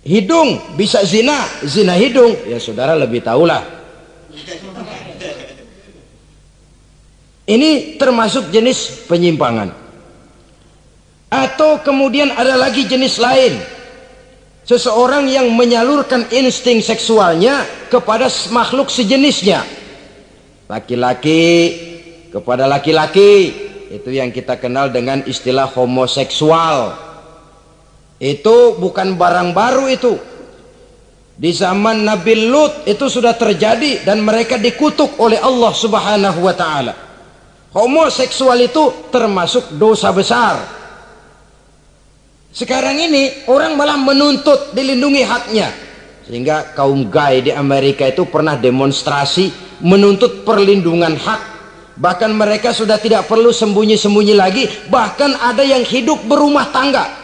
Hidung 0.00 0.76
bisa 0.76 1.04
zina 1.04 1.44
zina 1.64 1.96
hidung. 1.96 2.48
Ya 2.48 2.60
saudara 2.60 2.96
lebih 2.96 3.20
tahulah. 3.24 3.80
Ini 7.50 7.98
termasuk 7.98 8.54
jenis 8.54 9.08
penyimpangan. 9.10 9.79
Atau 11.30 11.78
kemudian 11.86 12.34
ada 12.34 12.58
lagi 12.58 12.84
jenis 12.84 13.22
lain. 13.22 13.62
Seseorang 14.66 15.30
yang 15.30 15.50
menyalurkan 15.54 16.26
insting 16.30 16.82
seksualnya 16.82 17.66
kepada 17.90 18.26
makhluk 18.50 18.90
sejenisnya. 18.90 19.62
Laki-laki 20.66 21.46
kepada 22.34 22.66
laki-laki. 22.66 23.54
Itu 23.90 24.14
yang 24.14 24.30
kita 24.30 24.58
kenal 24.58 24.90
dengan 24.94 25.22
istilah 25.26 25.66
homoseksual. 25.70 26.94
Itu 28.22 28.78
bukan 28.78 29.18
barang 29.18 29.50
baru 29.50 29.90
itu. 29.90 30.14
Di 31.40 31.50
zaman 31.56 32.04
Nabi 32.04 32.52
Lut 32.52 32.84
itu 32.84 33.08
sudah 33.08 33.32
terjadi 33.32 34.04
dan 34.04 34.20
mereka 34.20 34.60
dikutuk 34.60 35.16
oleh 35.18 35.40
Allah 35.40 35.72
Subhanahu 35.72 36.44
wa 36.44 36.52
taala 36.52 37.10
homoseksual 37.70 38.58
itu 38.66 39.10
termasuk 39.14 39.78
dosa 39.78 40.10
besar 40.10 40.58
sekarang 42.50 42.98
ini 42.98 43.46
orang 43.46 43.78
malah 43.78 43.94
menuntut 43.94 44.74
dilindungi 44.74 45.22
haknya. 45.22 45.68
Sehingga 46.26 46.74
kaum 46.74 47.10
gay 47.10 47.46
di 47.46 47.50
Amerika 47.54 48.06
itu 48.06 48.26
pernah 48.26 48.54
demonstrasi 48.54 49.78
menuntut 49.82 50.42
perlindungan 50.42 51.14
hak. 51.14 51.40
Bahkan 52.00 52.30
mereka 52.32 52.72
sudah 52.72 52.96
tidak 52.96 53.28
perlu 53.28 53.50
sembunyi-sembunyi 53.50 54.34
lagi. 54.34 54.64
Bahkan 54.88 55.36
ada 55.36 55.62
yang 55.62 55.84
hidup 55.84 56.22
berumah 56.26 56.72
tangga 56.72 57.19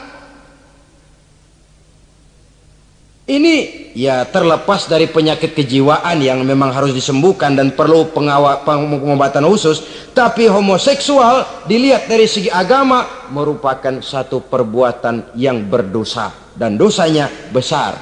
Ini 3.26 3.90
ya 3.98 4.22
terlepas 4.22 4.86
dari 4.86 5.10
penyakit 5.10 5.50
kejiwaan 5.50 6.22
yang 6.22 6.46
memang 6.46 6.70
harus 6.70 6.94
disembuhkan 6.94 7.58
dan 7.58 7.74
perlu 7.74 8.14
pengobatan 8.14 9.42
khusus, 9.50 9.82
tapi 10.14 10.46
homoseksual 10.46 11.66
dilihat 11.66 12.06
dari 12.06 12.30
segi 12.30 12.46
agama 12.46 13.26
merupakan 13.34 13.98
satu 13.98 14.46
perbuatan 14.46 15.34
yang 15.34 15.66
berdosa 15.66 16.30
dan 16.54 16.78
dosanya 16.78 17.26
besar. 17.50 17.98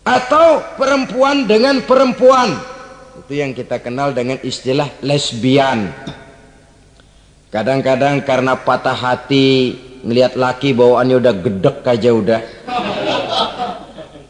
Atau 0.00 0.64
perempuan 0.80 1.44
dengan 1.44 1.84
perempuan. 1.84 2.56
Itu 3.20 3.36
yang 3.36 3.52
kita 3.52 3.84
kenal 3.84 4.16
dengan 4.16 4.40
istilah 4.40 4.88
lesbian. 5.04 5.92
Kadang-kadang 7.52 8.24
karena 8.24 8.56
patah 8.56 8.96
hati 8.96 9.76
ngelihat 10.00 10.40
laki 10.40 10.72
bawaannya 10.72 11.20
udah 11.20 11.34
gedek 11.36 11.84
aja 11.84 12.10
udah 12.16 12.40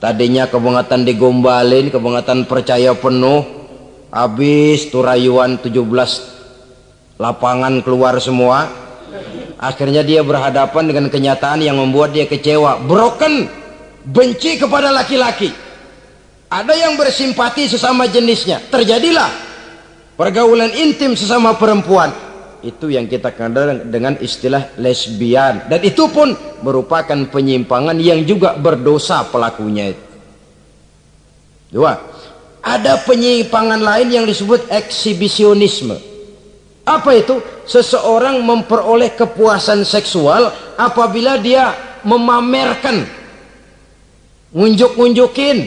tadinya 0.01 0.49
kebangatan 0.49 1.05
digombalin 1.07 1.93
kebangatan 1.93 2.49
percaya 2.49 2.97
penuh. 2.97 3.61
Habis 4.11 4.91
turayuan 4.91 5.63
17 5.63 5.71
lapangan 7.21 7.79
keluar 7.85 8.19
semua. 8.19 8.67
Akhirnya 9.61 10.03
dia 10.03 10.27
berhadapan 10.27 10.91
dengan 10.91 11.07
kenyataan 11.07 11.63
yang 11.63 11.79
membuat 11.79 12.11
dia 12.11 12.27
kecewa. 12.27 12.83
Broken 12.83 13.47
benci 14.03 14.59
kepada 14.59 14.91
laki-laki. 14.91 15.55
Ada 16.51 16.75
yang 16.75 16.99
bersimpati 16.99 17.71
sesama 17.71 18.11
jenisnya. 18.11 18.59
Terjadilah 18.67 19.31
pergaulan 20.19 20.75
intim 20.75 21.15
sesama 21.15 21.55
perempuan 21.55 22.11
itu 22.61 22.93
yang 22.93 23.09
kita 23.09 23.33
kenal 23.33 23.85
dengan 23.89 24.17
istilah 24.21 24.75
lesbian 24.77 25.67
dan 25.69 25.81
itu 25.81 26.09
pun 26.13 26.33
merupakan 26.61 27.17
penyimpangan 27.29 27.97
yang 27.97 28.25
juga 28.25 28.57
berdosa 28.57 29.25
pelakunya 29.29 29.93
itu. 29.93 30.05
Dua, 31.71 31.95
ada 32.61 32.99
penyimpangan 33.07 33.81
lain 33.81 34.09
yang 34.11 34.25
disebut 34.27 34.69
eksibisionisme. 34.69 35.97
Apa 36.85 37.15
itu? 37.15 37.39
Seseorang 37.65 38.43
memperoleh 38.43 39.15
kepuasan 39.15 39.87
seksual 39.87 40.51
apabila 40.75 41.39
dia 41.39 41.71
memamerkan, 42.03 43.07
ngunjuk-ngunjukin. 44.51 45.59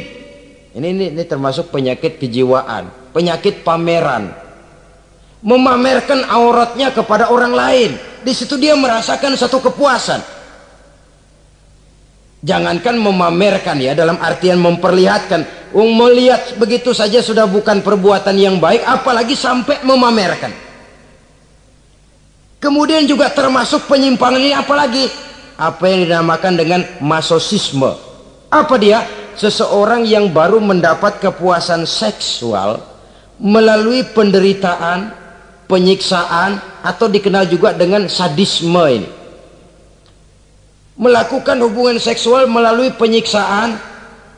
Ini, 0.73 0.87
ini 0.89 1.05
ini 1.13 1.23
termasuk 1.23 1.71
penyakit 1.71 2.19
kejiwaan, 2.19 3.13
penyakit 3.15 3.63
pameran. 3.63 4.42
Memamerkan 5.43 6.23
auratnya 6.31 6.95
kepada 6.95 7.27
orang 7.27 7.51
lain. 7.51 7.91
Di 8.23 8.31
situ 8.31 8.55
dia 8.55 8.73
merasakan 8.79 9.35
satu 9.35 9.59
kepuasan 9.59 10.23
Jangankan 12.43 12.99
memamerkan 12.99 13.79
ya 13.79 13.95
dalam 13.95 14.19
artian 14.19 14.59
memperlihatkan. 14.59 15.71
Um, 15.71 15.95
melihat 15.95 16.59
begitu 16.59 16.91
saja 16.91 17.23
sudah 17.23 17.47
bukan 17.47 17.79
perbuatan 17.79 18.35
yang 18.35 18.59
baik 18.59 18.83
apalagi 18.83 19.33
sampai 19.33 19.79
memamerkan. 19.87 20.51
Kemudian 22.59 23.07
juga 23.07 23.31
termasuk 23.31 23.87
penyimpangan 23.87 24.43
ini 24.43 24.53
apalagi 24.53 25.07
apa 25.55 25.83
yang 25.87 26.03
dinamakan 26.03 26.53
dengan 26.59 26.81
masosisme. 26.99 27.95
Apa 28.51 28.75
dia? 28.75 29.07
Seseorang 29.33 30.05
yang 30.05 30.29
baru 30.29 30.59
mendapat 30.61 31.23
kepuasan 31.23 31.87
seksual 31.89 32.83
melalui 33.39 34.05
penderitaan, 34.05 35.15
penyiksaan 35.65 36.59
atau 36.83 37.07
dikenal 37.07 37.47
juga 37.47 37.71
dengan 37.73 38.05
sadisme 38.07 38.85
ini 38.89 39.23
melakukan 40.97 41.57
hubungan 41.65 41.97
seksual 41.97 42.45
melalui 42.45 42.93
penyiksaan, 42.93 43.77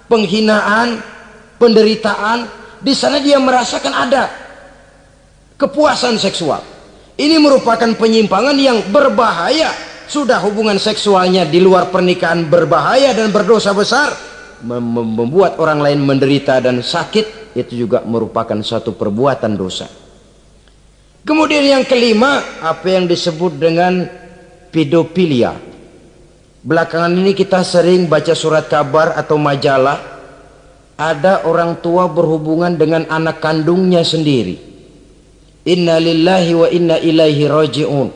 penghinaan, 0.07 1.03
penderitaan, 1.59 2.47
di 2.79 2.95
sana 2.95 3.19
dia 3.19 3.39
merasakan 3.39 3.91
ada 3.91 4.31
kepuasan 5.59 6.15
seksual. 6.15 6.63
Ini 7.15 7.39
merupakan 7.39 7.87
penyimpangan 7.95 8.55
yang 8.59 8.79
berbahaya. 8.91 9.71
Sudah 10.05 10.37
hubungan 10.37 10.77
seksualnya 10.77 11.49
di 11.49 11.57
luar 11.57 11.89
pernikahan 11.89 12.45
berbahaya 12.45 13.09
dan 13.17 13.33
berdosa 13.33 13.73
besar, 13.73 14.13
membuat 14.61 15.57
orang 15.57 15.81
lain 15.81 16.05
menderita 16.05 16.61
dan 16.61 16.85
sakit, 16.85 17.57
itu 17.57 17.73
juga 17.73 18.05
merupakan 18.05 18.61
suatu 18.61 18.93
perbuatan 18.93 19.57
dosa. 19.57 20.04
Kemudian 21.25 21.65
yang 21.65 21.83
kelima, 21.89 22.45
apa 22.61 22.85
yang 22.85 23.09
disebut 23.09 23.57
dengan 23.57 24.05
pedofilia 24.69 25.57
Belakangan 26.65 27.13
ini 27.13 27.37
kita 27.37 27.61
sering 27.61 28.09
baca 28.09 28.33
surat 28.33 28.65
kabar 28.65 29.13
atau 29.13 29.37
majalah 29.37 30.01
ada 30.97 31.45
orang 31.45 31.77
tua 31.77 32.09
berhubungan 32.09 32.73
dengan 32.73 33.05
anak 33.05 33.37
kandungnya 33.37 34.01
sendiri. 34.01 34.57
Inna 35.69 36.01
lillahi 36.01 36.51
wa 36.57 36.65
inna 36.65 36.97
ilaihi 36.97 37.45
raji'un. 37.45 38.09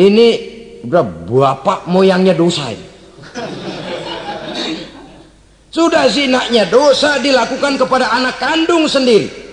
Ini 0.00 0.28
udah 0.88 1.04
bapak 1.28 1.92
moyangnya 1.92 2.32
dosa 2.32 2.72
ini. 2.72 2.88
Sudah 5.76 6.08
zinaknya 6.08 6.72
dosa 6.72 7.20
dilakukan 7.20 7.76
kepada 7.76 8.16
anak 8.16 8.40
kandung 8.40 8.88
sendiri. 8.88 9.45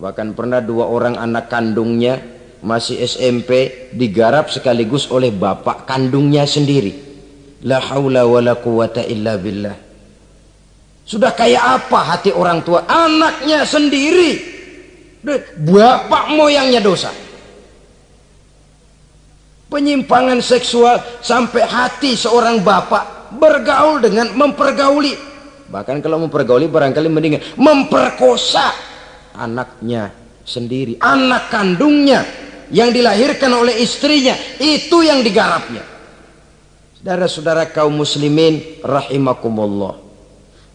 Bahkan 0.00 0.32
pernah 0.32 0.64
dua 0.64 0.88
orang 0.88 1.20
anak 1.20 1.52
kandungnya 1.52 2.16
masih 2.64 3.04
SMP 3.04 3.88
digarap 3.92 4.48
sekaligus 4.48 5.12
oleh 5.12 5.28
bapak 5.28 5.84
kandungnya 5.84 6.48
sendiri. 6.48 7.12
La 7.68 7.76
haula 7.76 8.24
wa 8.24 8.40
la 8.40 8.56
quwata 8.56 9.04
illa 9.04 9.36
billah. 9.36 9.76
Sudah 11.04 11.36
kayak 11.36 11.60
apa 11.60 12.00
hati 12.16 12.32
orang 12.32 12.64
tua 12.64 12.88
anaknya 12.88 13.68
sendiri 13.68 14.60
bapak 15.60 16.32
moyangnya 16.32 16.80
dosa 16.80 17.12
penyimpangan 19.68 20.40
seksual 20.40 20.98
sampai 21.20 21.62
hati 21.68 22.16
seorang 22.16 22.64
bapak 22.64 23.36
bergaul 23.36 24.00
dengan 24.00 24.32
mempergauli 24.32 25.14
bahkan 25.70 26.00
kalau 26.02 26.18
mempergauli 26.24 26.66
barangkali 26.66 27.08
mendingan 27.12 27.42
memperkosa 27.60 28.89
anaknya 29.34 30.10
sendiri 30.42 30.98
anak 30.98 31.52
kandungnya 31.52 32.24
yang 32.70 32.94
dilahirkan 32.94 33.50
oleh 33.50 33.82
istrinya 33.82 34.34
itu 34.58 35.02
yang 35.02 35.22
digarapnya 35.22 35.82
saudara-saudara 36.98 37.70
kaum 37.70 37.94
muslimin 37.94 38.80
rahimakumullah 38.82 40.10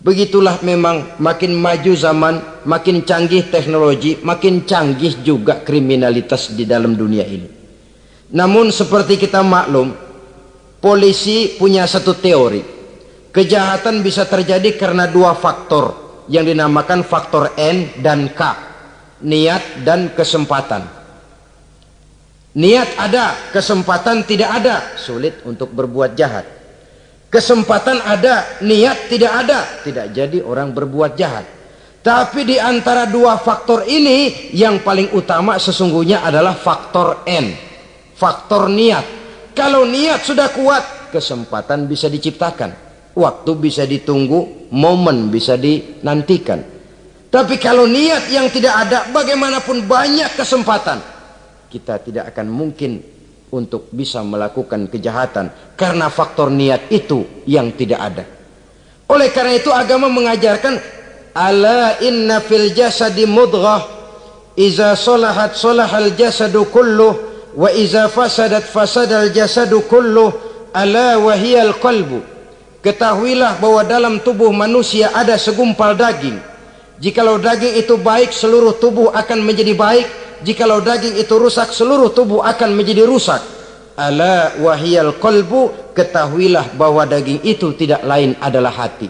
Begitulah 0.06 0.62
memang 0.62 1.18
makin 1.18 1.58
maju 1.58 1.98
zaman, 1.98 2.62
makin 2.70 3.02
canggih 3.02 3.50
teknologi, 3.50 4.22
makin 4.22 4.62
canggih 4.62 5.26
juga 5.26 5.66
kriminalitas 5.66 6.54
di 6.54 6.62
dalam 6.62 6.94
dunia 6.94 7.26
ini. 7.26 7.50
Namun 8.30 8.70
seperti 8.70 9.18
kita 9.18 9.42
maklum, 9.42 9.98
polisi 10.78 11.58
punya 11.58 11.90
satu 11.90 12.14
teori. 12.14 12.62
Kejahatan 13.34 14.06
bisa 14.06 14.30
terjadi 14.30 14.78
karena 14.78 15.10
dua 15.10 15.34
faktor 15.34 16.05
yang 16.32 16.46
dinamakan 16.46 17.06
faktor 17.06 17.54
N 17.58 18.02
dan 18.02 18.32
K. 18.34 18.42
Niat 19.26 19.82
dan 19.88 20.12
kesempatan. 20.12 20.84
Niat 22.56 22.90
ada, 23.00 23.52
kesempatan 23.52 24.24
tidak 24.24 24.50
ada, 24.64 24.76
sulit 24.96 25.44
untuk 25.44 25.72
berbuat 25.72 26.16
jahat 26.16 26.56
kesempatan 27.36 28.00
ada 28.00 28.64
niat 28.64 29.12
tidak 29.12 29.32
ada 29.44 29.60
tidak 29.84 30.08
jadi 30.16 30.40
orang 30.40 30.72
berbuat 30.72 31.20
jahat 31.20 31.44
tapi 32.00 32.48
di 32.48 32.56
antara 32.56 33.12
dua 33.12 33.36
faktor 33.36 33.84
ini 33.84 34.48
yang 34.56 34.80
paling 34.80 35.12
utama 35.12 35.60
sesungguhnya 35.60 36.24
adalah 36.24 36.56
faktor 36.56 37.28
N 37.28 37.52
faktor 38.16 38.72
niat 38.72 39.04
kalau 39.52 39.84
niat 39.84 40.24
sudah 40.24 40.48
kuat 40.56 41.12
kesempatan 41.12 41.92
bisa 41.92 42.08
diciptakan 42.08 42.85
waktu 43.16 43.52
bisa 43.58 43.88
ditunggu 43.88 44.70
momen 44.76 45.32
bisa 45.32 45.56
dinantikan 45.56 46.62
tapi 47.32 47.60
kalau 47.60 47.88
niat 47.88 48.30
yang 48.32 48.48
tidak 48.52 48.88
ada 48.88 49.10
bagaimanapun 49.12 49.88
banyak 49.88 50.36
kesempatan 50.36 51.00
kita 51.72 52.00
tidak 52.00 52.32
akan 52.32 52.48
mungkin 52.48 53.16
untuk 53.56 53.88
bisa 53.92 54.20
melakukan 54.24 54.92
kejahatan 54.92 55.76
karena 55.80 56.12
faktor 56.12 56.52
niat 56.52 56.92
itu 56.92 57.44
yang 57.48 57.72
tidak 57.76 58.00
ada. 58.00 58.24
Oleh 59.12 59.30
karena 59.30 59.56
itu 59.56 59.70
agama 59.70 60.12
mengajarkan 60.12 60.76
ala 61.32 62.00
inna 62.02 62.42
fil 62.44 62.74
jasadi 62.76 63.24
mudghah 63.24 63.86
iza 64.60 64.98
salahat 64.98 65.54
salahal 65.56 66.12
jasadu 66.16 66.68
kulluh 66.68 67.14
wa 67.56 67.70
iza 67.72 68.12
fasadat 68.12 68.66
fasadal 68.68 69.30
jasadu 69.32 69.86
kulluh 69.88 70.32
ala 70.76 71.22
wahiyal 71.22 71.78
qalbu 71.80 72.35
ketahuilah 72.86 73.58
bahwa 73.58 73.82
dalam 73.82 74.22
tubuh 74.22 74.54
manusia 74.54 75.10
ada 75.10 75.42
segumpal 75.42 75.98
daging. 75.98 76.38
Jikalau 77.02 77.42
daging 77.42 77.82
itu 77.82 77.98
baik 77.98 78.30
seluruh 78.30 78.78
tubuh 78.78 79.10
akan 79.10 79.42
menjadi 79.42 79.74
baik. 79.74 80.08
Jikalau 80.46 80.86
daging 80.86 81.18
itu 81.18 81.34
rusak 81.34 81.74
seluruh 81.74 82.14
tubuh 82.14 82.46
akan 82.46 82.78
menjadi 82.78 83.10
rusak. 83.10 83.42
Ala 83.98 84.54
wahiyal 84.62 85.18
kolbu 85.18 85.98
ketahuilah 85.98 86.78
bahwa 86.78 87.10
daging 87.10 87.42
itu 87.42 87.74
tidak 87.74 88.06
lain 88.06 88.38
adalah 88.38 88.70
hati. 88.70 89.10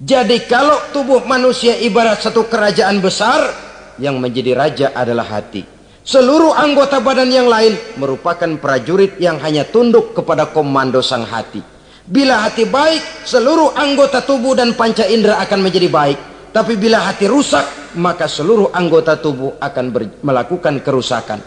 Jadi 0.00 0.46
kalau 0.46 0.78
tubuh 0.94 1.26
manusia 1.26 1.76
ibarat 1.82 2.22
satu 2.22 2.46
kerajaan 2.46 3.02
besar 3.02 3.52
yang 3.98 4.16
menjadi 4.22 4.54
raja 4.54 4.86
adalah 4.94 5.26
hati. 5.26 5.66
Seluruh 6.00 6.56
anggota 6.56 7.02
badan 7.04 7.28
yang 7.28 7.50
lain 7.50 7.76
merupakan 8.00 8.48
prajurit 8.56 9.20
yang 9.20 9.36
hanya 9.44 9.68
tunduk 9.68 10.16
kepada 10.16 10.48
komando 10.48 11.04
sang 11.04 11.28
hati 11.28 11.79
bila 12.06 12.48
hati 12.48 12.64
baik 12.64 13.28
seluruh 13.28 13.76
anggota 13.76 14.24
tubuh 14.24 14.56
dan 14.56 14.72
panca 14.72 15.04
indera 15.04 15.40
akan 15.44 15.60
menjadi 15.60 15.88
baik. 15.90 16.18
Tapi 16.50 16.74
bila 16.74 17.06
hati 17.06 17.30
rusak 17.30 17.94
maka 17.98 18.26
seluruh 18.26 18.74
anggota 18.74 19.18
tubuh 19.18 19.58
akan 19.58 19.84
melakukan 20.22 20.82
kerusakan. 20.82 21.38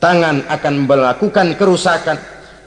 Tangan 0.00 0.48
akan 0.48 0.74
melakukan 0.88 1.56
kerusakan. 1.56 2.16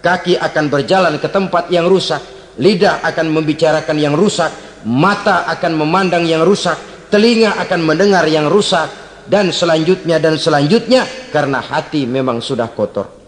Kaki 0.04 0.36
akan 0.36 0.66
berjalan 0.68 1.16
ke 1.18 1.28
tempat 1.32 1.72
yang 1.72 1.88
rusak. 1.90 2.22
Lidah 2.60 3.02
akan 3.02 3.34
membicarakan 3.34 3.98
yang 3.98 4.14
rusak. 4.14 4.52
Mata 4.86 5.48
akan 5.50 5.80
memandang 5.80 6.28
yang 6.28 6.44
rusak. 6.46 6.76
Telinga 7.10 7.58
akan 7.62 7.80
mendengar 7.82 8.26
yang 8.30 8.50
rusak. 8.50 8.90
Dan 9.24 9.56
selanjutnya 9.56 10.20
dan 10.20 10.36
selanjutnya 10.36 11.08
karena 11.32 11.64
hati 11.64 12.04
memang 12.04 12.44
sudah 12.44 12.68
kotor 12.68 13.23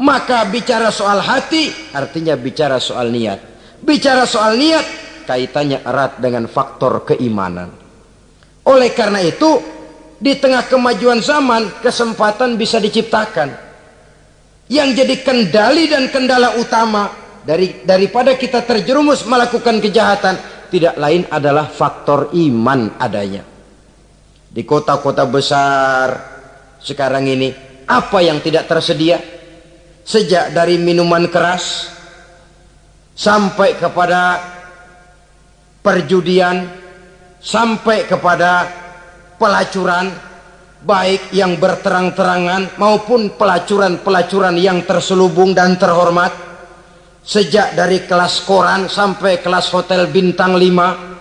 maka 0.00 0.46
bicara 0.48 0.88
soal 0.88 1.20
hati 1.20 1.68
artinya 1.92 2.38
bicara 2.38 2.80
soal 2.80 3.12
niat 3.12 3.40
bicara 3.84 4.24
soal 4.24 4.56
niat 4.56 4.86
kaitannya 5.28 5.84
erat 5.84 6.20
dengan 6.22 6.48
faktor 6.48 7.04
keimanan 7.04 7.82
oleh 8.62 8.94
karena 8.94 9.18
itu, 9.18 9.58
di 10.22 10.38
tengah 10.38 10.70
kemajuan 10.70 11.18
zaman, 11.18 11.82
kesempatan 11.82 12.54
bisa 12.54 12.78
diciptakan. 12.78 13.50
Yang 14.70 15.02
jadi 15.02 15.14
kendali 15.26 15.90
dan 15.90 16.06
kendala 16.14 16.56
utama 16.56 17.10
dari 17.42 17.82
daripada 17.82 18.38
kita 18.38 18.62
terjerumus 18.62 19.26
melakukan 19.26 19.82
kejahatan 19.82 20.38
tidak 20.70 20.94
lain 20.94 21.26
adalah 21.28 21.66
faktor 21.68 22.30
iman 22.32 22.96
adanya. 22.96 23.42
Di 24.46 24.62
kota-kota 24.62 25.26
besar 25.26 26.08
sekarang 26.78 27.26
ini 27.26 27.50
apa 27.84 28.22
yang 28.22 28.38
tidak 28.38 28.70
tersedia? 28.70 29.18
Sejak 30.02 30.50
dari 30.50 30.78
minuman 30.82 31.30
keras 31.30 31.94
sampai 33.14 33.78
kepada 33.78 34.42
perjudian, 35.82 36.66
sampai 37.38 38.06
kepada 38.10 38.66
pelacuran 39.38 40.10
baik 40.82 41.30
yang 41.30 41.54
berterang-terangan 41.62 42.74
maupun 42.78 43.38
pelacuran-pelacuran 43.38 44.58
yang 44.58 44.82
terselubung 44.82 45.54
dan 45.54 45.78
terhormat. 45.78 46.34
Sejak 47.22 47.78
dari 47.78 48.02
kelas 48.02 48.42
koran 48.42 48.90
sampai 48.90 49.38
kelas 49.38 49.70
hotel 49.70 50.10
bintang 50.10 50.58
5 50.58 51.12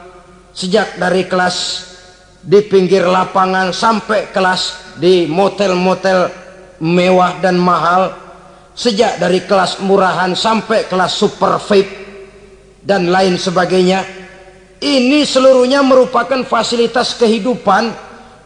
sejak 0.52 1.00
dari 1.00 1.28
kelas 1.28 1.58
di 2.42 2.60
pinggir 2.68 3.08
lapangan 3.08 3.72
sampai 3.72 4.34
kelas 4.34 4.96
di 5.00 5.30
motel-motel 5.30 6.28
mewah 6.82 7.40
dan 7.40 7.56
mahal 7.56 8.12
sejak 8.72 9.20
dari 9.20 9.44
kelas 9.44 9.84
murahan 9.84 10.32
sampai 10.36 10.88
kelas 10.88 11.14
super 11.16 11.60
VIP 11.60 11.90
dan 12.82 13.12
lain 13.12 13.38
sebagainya 13.38 14.22
ini 14.82 15.22
seluruhnya 15.22 15.86
merupakan 15.86 16.42
fasilitas 16.42 17.14
kehidupan 17.14 17.94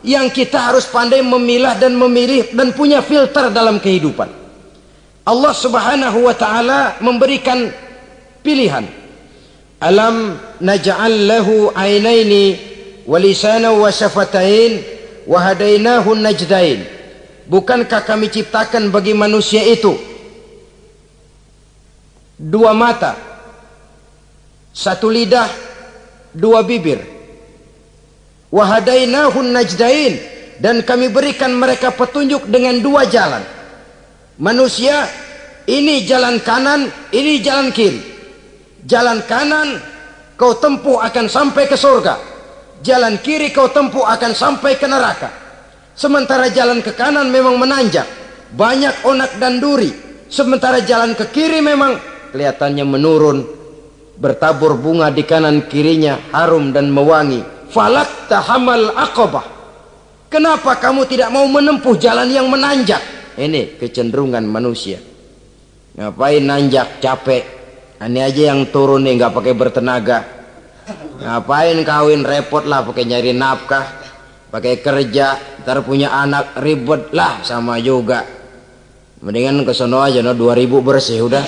yang 0.04 0.28
kita 0.28 0.60
harus 0.60 0.84
pandai 0.84 1.24
memilah 1.24 1.80
dan 1.80 1.96
memilih 1.96 2.52
dan 2.52 2.76
punya 2.76 3.00
filter 3.00 3.48
dalam 3.56 3.80
kehidupan. 3.80 4.28
Allah 5.26 5.54
Subhanahu 5.56 6.28
wa 6.28 6.36
taala 6.36 7.00
memberikan 7.00 7.72
pilihan. 8.44 8.84
Alam 9.80 10.36
naj'al 10.60 11.16
lahu 11.24 11.72
ainaini 11.72 12.60
wa 13.08 13.16
lisana 13.16 13.72
wa 13.72 13.88
syafatain 13.88 14.84
wa 15.24 15.56
najdain. 16.20 16.84
Bukankah 17.48 18.04
kami 18.04 18.28
ciptakan 18.28 18.92
bagi 18.92 19.16
manusia 19.16 19.64
itu 19.64 20.15
dua 22.36 22.76
mata, 22.76 23.16
satu 24.76 25.08
lidah 25.08 25.48
dua 26.36 26.64
bibir. 26.68 27.00
Wahadainahun 28.52 29.52
najdain 29.52 30.14
dan 30.64 30.80
kami 30.84 31.12
berikan 31.12 31.52
mereka 31.52 31.92
petunjuk 31.92 32.48
dengan 32.48 32.80
dua 32.80 33.04
jalan. 33.08 33.44
Manusia 34.40 35.08
ini 35.68 36.04
jalan 36.08 36.40
kanan 36.44 36.88
ini 37.12 37.44
jalan 37.44 37.72
kiri. 37.72 38.00
Jalan 38.86 39.26
kanan 39.26 39.82
kau 40.38 40.56
tempuh 40.56 41.02
akan 41.04 41.26
sampai 41.28 41.68
ke 41.68 41.76
surga. 41.76 42.16
Jalan 42.86 43.20
kiri 43.20 43.50
kau 43.50 43.72
tempuh 43.72 44.06
akan 44.06 44.32
sampai 44.32 44.78
ke 44.78 44.86
neraka. 44.86 45.32
Sementara 45.96 46.52
jalan 46.52 46.84
ke 46.84 46.92
kanan 46.94 47.32
memang 47.32 47.56
menanjak. 47.60 48.06
Banyak 48.56 49.04
onak 49.08 49.36
dan 49.42 49.60
duri. 49.60 49.90
Sementara 50.30 50.84
jalan 50.84 51.18
ke 51.18 51.28
kiri 51.32 51.60
memang 51.60 52.15
kelihatannya 52.36 52.84
menurun. 52.84 53.40
Bertabur 54.20 54.76
bunga 54.76 55.08
di 55.08 55.24
kanan 55.24 55.72
kirinya 55.72 56.20
harum 56.36 56.76
dan 56.76 56.92
mewangi. 56.92 57.40
Falak 57.72 58.28
tahamal 58.28 58.92
akobah. 58.92 59.48
Kenapa 60.28 60.76
kamu 60.76 61.08
tidak 61.08 61.32
mau 61.32 61.48
menempuh 61.48 61.96
jalan 61.96 62.28
yang 62.28 62.52
menanjak? 62.52 63.00
Ini 63.40 63.80
kecenderungan 63.80 64.44
manusia. 64.44 65.00
Ngapain 65.96 66.44
nanjak 66.44 67.00
capek? 67.00 67.44
Ini 68.04 68.20
aja 68.20 68.52
yang 68.52 68.68
turun 68.68 69.08
nih 69.08 69.16
nggak 69.16 69.32
pakai 69.32 69.54
bertenaga. 69.56 70.20
Ngapain 71.24 71.80
kawin 71.88 72.24
repot 72.28 72.68
lah 72.68 72.84
pakai 72.84 73.08
nyari 73.08 73.32
nafkah, 73.32 73.84
pakai 74.52 74.84
kerja, 74.84 75.60
ntar 75.64 75.84
punya 75.88 76.12
anak 76.12 76.60
ribet 76.60 77.12
lah 77.16 77.44
sama 77.44 77.80
juga. 77.80 78.24
Mendingan 79.24 79.64
ke 79.64 79.72
sono 79.72 80.04
aja 80.04 80.20
no 80.20 80.36
2000 80.36 80.84
bersih 80.84 81.20
udah. 81.28 81.44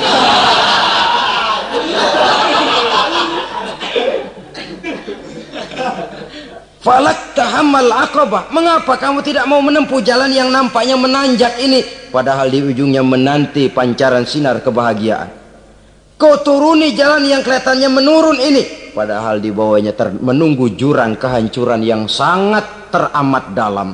Falak 6.87 7.35
tahamal 7.35 7.91
akobah. 7.91 8.47
Mengapa 8.47 8.95
kamu 8.95 9.19
tidak 9.19 9.43
mau 9.43 9.59
menempuh 9.59 9.99
jalan 9.99 10.31
yang 10.31 10.47
nampaknya 10.47 10.95
menanjak 10.95 11.59
ini? 11.59 11.83
Padahal 12.07 12.47
di 12.47 12.63
ujungnya 12.63 13.03
menanti 13.03 13.67
pancaran 13.67 14.23
sinar 14.23 14.63
kebahagiaan. 14.63 15.27
Kau 16.15 16.39
turuni 16.39 16.95
jalan 16.95 17.27
yang 17.27 17.43
kelihatannya 17.43 17.91
menurun 17.91 18.39
ini. 18.39 18.95
Padahal 18.95 19.43
di 19.43 19.51
bawahnya 19.51 19.91
menunggu 20.23 20.79
jurang 20.79 21.19
kehancuran 21.19 21.83
yang 21.83 22.07
sangat 22.07 22.87
teramat 22.87 23.51
dalam. 23.51 23.91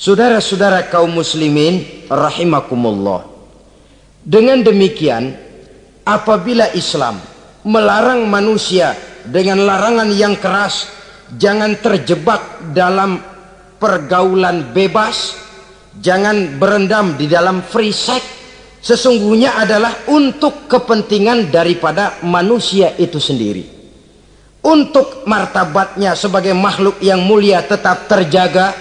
Saudara-saudara 0.00 0.88
kaum 0.88 1.12
muslimin 1.12 2.08
rahimakumullah. 2.08 3.28
Dengan 4.24 4.64
demikian, 4.64 5.36
apabila 6.08 6.72
Islam 6.72 7.20
melarang 7.68 8.24
manusia 8.24 8.96
dengan 9.28 9.60
larangan 9.68 10.08
yang 10.08 10.40
keras 10.40 10.99
jangan 11.36 11.78
terjebak 11.78 12.72
dalam 12.72 13.20
pergaulan 13.78 14.70
bebas. 14.74 15.48
Jangan 16.00 16.56
berendam 16.56 17.18
di 17.18 17.26
dalam 17.26 17.66
free 17.66 17.92
sex. 17.92 18.22
Sesungguhnya 18.80 19.60
adalah 19.60 20.08
untuk 20.08 20.64
kepentingan 20.64 21.52
daripada 21.52 22.22
manusia 22.24 22.96
itu 22.96 23.20
sendiri. 23.20 23.66
Untuk 24.60 25.24
martabatnya 25.28 26.16
sebagai 26.16 26.56
makhluk 26.56 27.00
yang 27.04 27.20
mulia 27.20 27.60
tetap 27.64 28.08
terjaga 28.08 28.72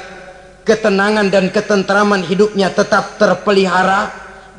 ketenangan 0.63 1.27
dan 1.31 1.51
ketentraman 1.51 2.23
hidupnya 2.23 2.69
tetap 2.71 3.17
terpelihara 3.17 4.11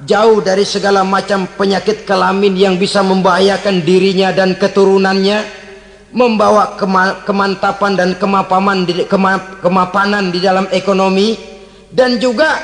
jauh 0.05 0.41
dari 0.41 0.65
segala 0.65 1.05
macam 1.05 1.45
penyakit 1.45 2.09
kelamin 2.09 2.57
yang 2.57 2.75
bisa 2.81 3.05
membahayakan 3.05 3.85
dirinya 3.85 4.33
dan 4.33 4.57
keturunannya 4.57 5.45
membawa 6.11 6.75
kemantapan 7.23 7.93
dan 7.95 8.11
kemapaman 8.19 8.83
di, 8.87 9.07
kemapanan 9.63 10.35
di 10.35 10.39
dalam 10.43 10.67
ekonomi 10.75 11.39
dan 11.91 12.19
juga 12.19 12.59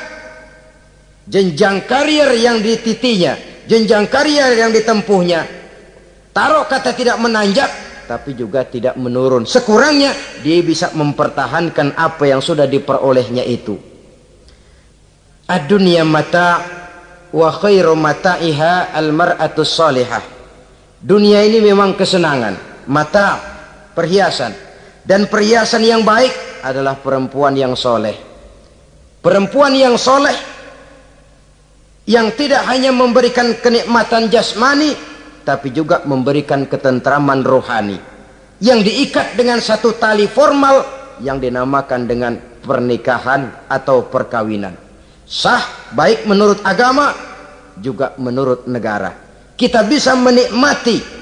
jenjang 1.27 1.83
karier 1.87 2.31
yang 2.39 2.59
dititinya 2.59 3.35
jenjang 3.67 4.07
karier 4.07 4.55
yang 4.55 4.71
ditempuhnya. 4.71 5.43
Taruh 6.31 6.65
kata 6.65 6.95
tidak 6.95 7.19
menanjak 7.19 7.69
tapi 8.07 8.31
juga 8.31 8.63
tidak 8.63 8.95
menurun. 8.95 9.43
Sekurangnya 9.43 10.15
dia 10.39 10.63
bisa 10.63 10.95
mempertahankan 10.95 11.99
apa 11.99 12.23
yang 12.23 12.39
sudah 12.39 12.63
diperolehnya 12.63 13.43
itu. 13.43 13.75
Ad-dunya 15.47 16.07
mata 16.07 16.63
wa 17.31 17.51
khairu 17.51 17.95
mata'iha 17.95 18.95
al-mar'atu 18.95 19.63
salihah 19.67 20.23
dunia 21.03 21.43
ini 21.43 21.59
memang 21.59 21.95
kesenangan 21.95 22.55
mata 22.87 23.39
perhiasan. 23.93 24.51
Dan 25.07 25.31
perhiasan 25.31 25.87
yang 25.87 26.03
baik 26.03 26.63
adalah 26.67 26.99
perempuan 26.99 27.55
yang 27.55 27.79
soleh. 27.79 28.15
Perempuan 29.23 29.71
yang 29.71 29.95
soleh 29.95 30.35
yang 32.07 32.31
tidak 32.35 32.63
hanya 32.67 32.91
memberikan 32.91 33.55
kenikmatan 33.59 34.31
jasmani 34.31 34.95
tapi 35.47 35.71
juga 35.71 36.03
memberikan 36.03 36.67
ketentraman 36.67 37.43
rohani. 37.43 37.99
Yang 38.59 38.79
diikat 38.91 39.27
dengan 39.39 39.63
satu 39.63 39.95
tali 39.95 40.27
formal 40.27 40.83
yang 41.23 41.39
dinamakan 41.39 42.03
dengan 42.03 42.33
pernikahan 42.59 43.69
atau 43.71 44.11
perkawinan. 44.11 44.75
Sah 45.23 45.91
baik 45.95 46.27
menurut 46.27 46.59
agama 46.67 47.15
juga 47.79 48.11
menurut 48.19 48.67
negara. 48.67 49.13
Kita 49.55 49.87
bisa 49.87 50.13
menikmati 50.19 51.16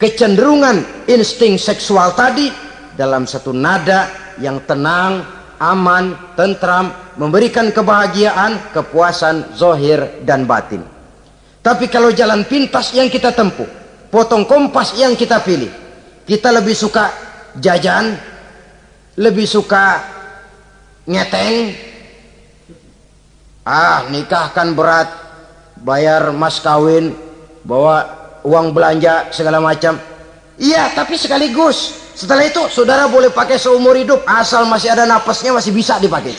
kecenderungan 0.00 1.04
insting 1.04 1.60
seksual 1.60 2.16
tadi 2.16 2.48
dalam 2.96 3.28
satu 3.28 3.52
nada 3.52 4.08
yang 4.40 4.64
tenang, 4.64 5.20
aman, 5.60 6.32
tentram, 6.34 6.88
memberikan 7.20 7.68
kebahagiaan, 7.68 8.72
kepuasan 8.72 9.52
zohir 9.52 10.24
dan 10.24 10.48
batin. 10.48 10.80
Tapi 11.60 11.92
kalau 11.92 12.08
jalan 12.08 12.48
pintas 12.48 12.96
yang 12.96 13.12
kita 13.12 13.36
tempuh, 13.36 13.68
potong 14.08 14.48
kompas 14.48 14.96
yang 14.96 15.12
kita 15.12 15.44
pilih, 15.44 15.68
kita 16.24 16.48
lebih 16.48 16.72
suka 16.72 17.12
jajan, 17.60 18.16
lebih 19.20 19.44
suka 19.44 20.00
ngeteng, 21.04 21.76
ah 23.68 24.08
nikah 24.08 24.48
kan 24.56 24.72
berat, 24.72 25.12
bayar 25.84 26.32
mas 26.32 26.56
kawin, 26.64 27.12
bawa 27.60 28.19
uang 28.44 28.72
belanja 28.72 29.28
segala 29.34 29.60
macam. 29.60 29.96
Iya 30.60 30.92
tapi 30.92 31.16
sekaligus. 31.16 31.96
Setelah 32.12 32.44
itu 32.44 32.60
saudara 32.68 33.08
boleh 33.08 33.32
pakai 33.32 33.56
seumur 33.56 33.96
hidup 33.96 34.20
asal 34.28 34.68
masih 34.68 34.92
ada 34.92 35.08
napasnya 35.08 35.56
masih 35.56 35.72
bisa 35.72 35.96
dipakai. 35.96 36.36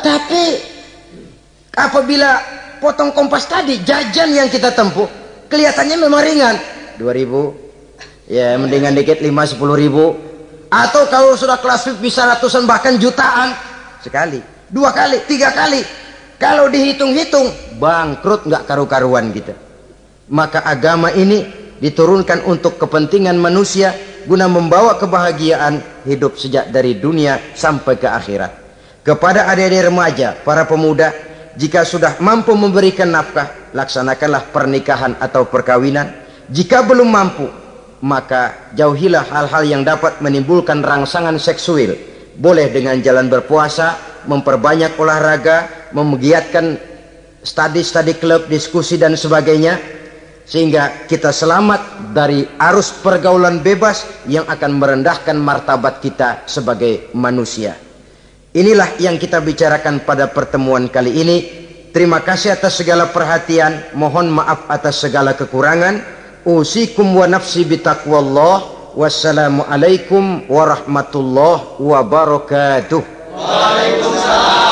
Tapi 0.00 0.44
apabila 1.72 2.30
potong 2.84 3.16
kompas 3.16 3.48
tadi 3.48 3.80
jajan 3.80 4.28
yang 4.36 4.48
kita 4.52 4.76
tempuh 4.76 5.08
kelihatannya 5.48 5.96
memang 5.96 6.20
ringan. 6.20 6.56
2000 7.00 8.28
ya 8.28 8.60
mendingan 8.60 8.92
dikit 8.92 9.24
5 9.24 9.56
10 9.56 9.56
ribu. 9.80 10.16
Atau 10.70 11.08
kalau 11.10 11.34
sudah 11.34 11.58
kelas 11.58 11.98
bisa 11.98 12.28
ratusan 12.28 12.68
bahkan 12.68 13.00
jutaan. 13.00 13.56
Sekali. 14.04 14.38
Dua 14.70 14.94
kali 14.94 15.18
tiga 15.26 15.50
kali 15.50 15.82
kalau 16.40 16.72
dihitung-hitung 16.72 17.76
bangkrut 17.76 18.48
nggak 18.48 18.64
karu-karuan 18.64 19.28
kita. 19.28 19.52
Maka 20.32 20.64
agama 20.64 21.12
ini 21.12 21.44
diturunkan 21.84 22.48
untuk 22.48 22.80
kepentingan 22.80 23.36
manusia 23.36 23.92
guna 24.24 24.48
membawa 24.48 24.96
kebahagiaan 24.96 26.04
hidup 26.08 26.40
sejak 26.40 26.72
dari 26.72 26.96
dunia 26.96 27.52
sampai 27.52 28.00
ke 28.00 28.08
akhirat. 28.08 28.52
Kepada 29.04 29.52
adik-adik 29.52 29.92
remaja, 29.92 30.28
para 30.40 30.64
pemuda, 30.64 31.12
jika 31.60 31.84
sudah 31.84 32.16
mampu 32.24 32.56
memberikan 32.56 33.12
nafkah, 33.12 33.72
laksanakanlah 33.76 34.48
pernikahan 34.48 35.20
atau 35.20 35.44
perkawinan. 35.44 36.24
Jika 36.48 36.84
belum 36.84 37.08
mampu, 37.08 37.48
maka 38.00 38.72
jauhilah 38.72 39.28
hal-hal 39.28 39.62
yang 39.68 39.82
dapat 39.84 40.24
menimbulkan 40.24 40.80
rangsangan 40.80 41.36
seksual. 41.36 41.96
Boleh 42.40 42.72
dengan 42.72 42.96
jalan 43.00 43.28
berpuasa, 43.28 44.09
memperbanyak 44.26 44.96
olahraga, 44.98 45.88
menggiatkan 45.92 46.76
studi-studi 47.40 48.20
klub, 48.20 48.48
diskusi 48.48 49.00
dan 49.00 49.16
sebagainya 49.16 49.80
sehingga 50.50 51.06
kita 51.06 51.30
selamat 51.30 52.10
dari 52.10 52.42
arus 52.58 52.90
pergaulan 52.98 53.62
bebas 53.62 54.02
yang 54.26 54.42
akan 54.50 54.82
merendahkan 54.82 55.38
martabat 55.38 56.02
kita 56.02 56.42
sebagai 56.50 57.14
manusia. 57.14 57.78
Inilah 58.50 58.98
yang 58.98 59.14
kita 59.14 59.38
bicarakan 59.38 60.02
pada 60.02 60.26
pertemuan 60.26 60.90
kali 60.90 61.22
ini. 61.22 61.36
Terima 61.94 62.18
kasih 62.18 62.58
atas 62.58 62.82
segala 62.82 63.14
perhatian. 63.14 63.94
Mohon 63.94 64.42
maaf 64.42 64.66
atas 64.66 65.06
segala 65.06 65.38
kekurangan. 65.38 66.02
Usikum 66.42 67.14
wa 67.14 67.30
nafsi. 67.30 67.62
Wassalamualaikum 68.90 70.50
warahmatullahi 70.50 71.78
wabarakatuh. 71.78 73.19
Waalaikumsalam. 73.40 74.69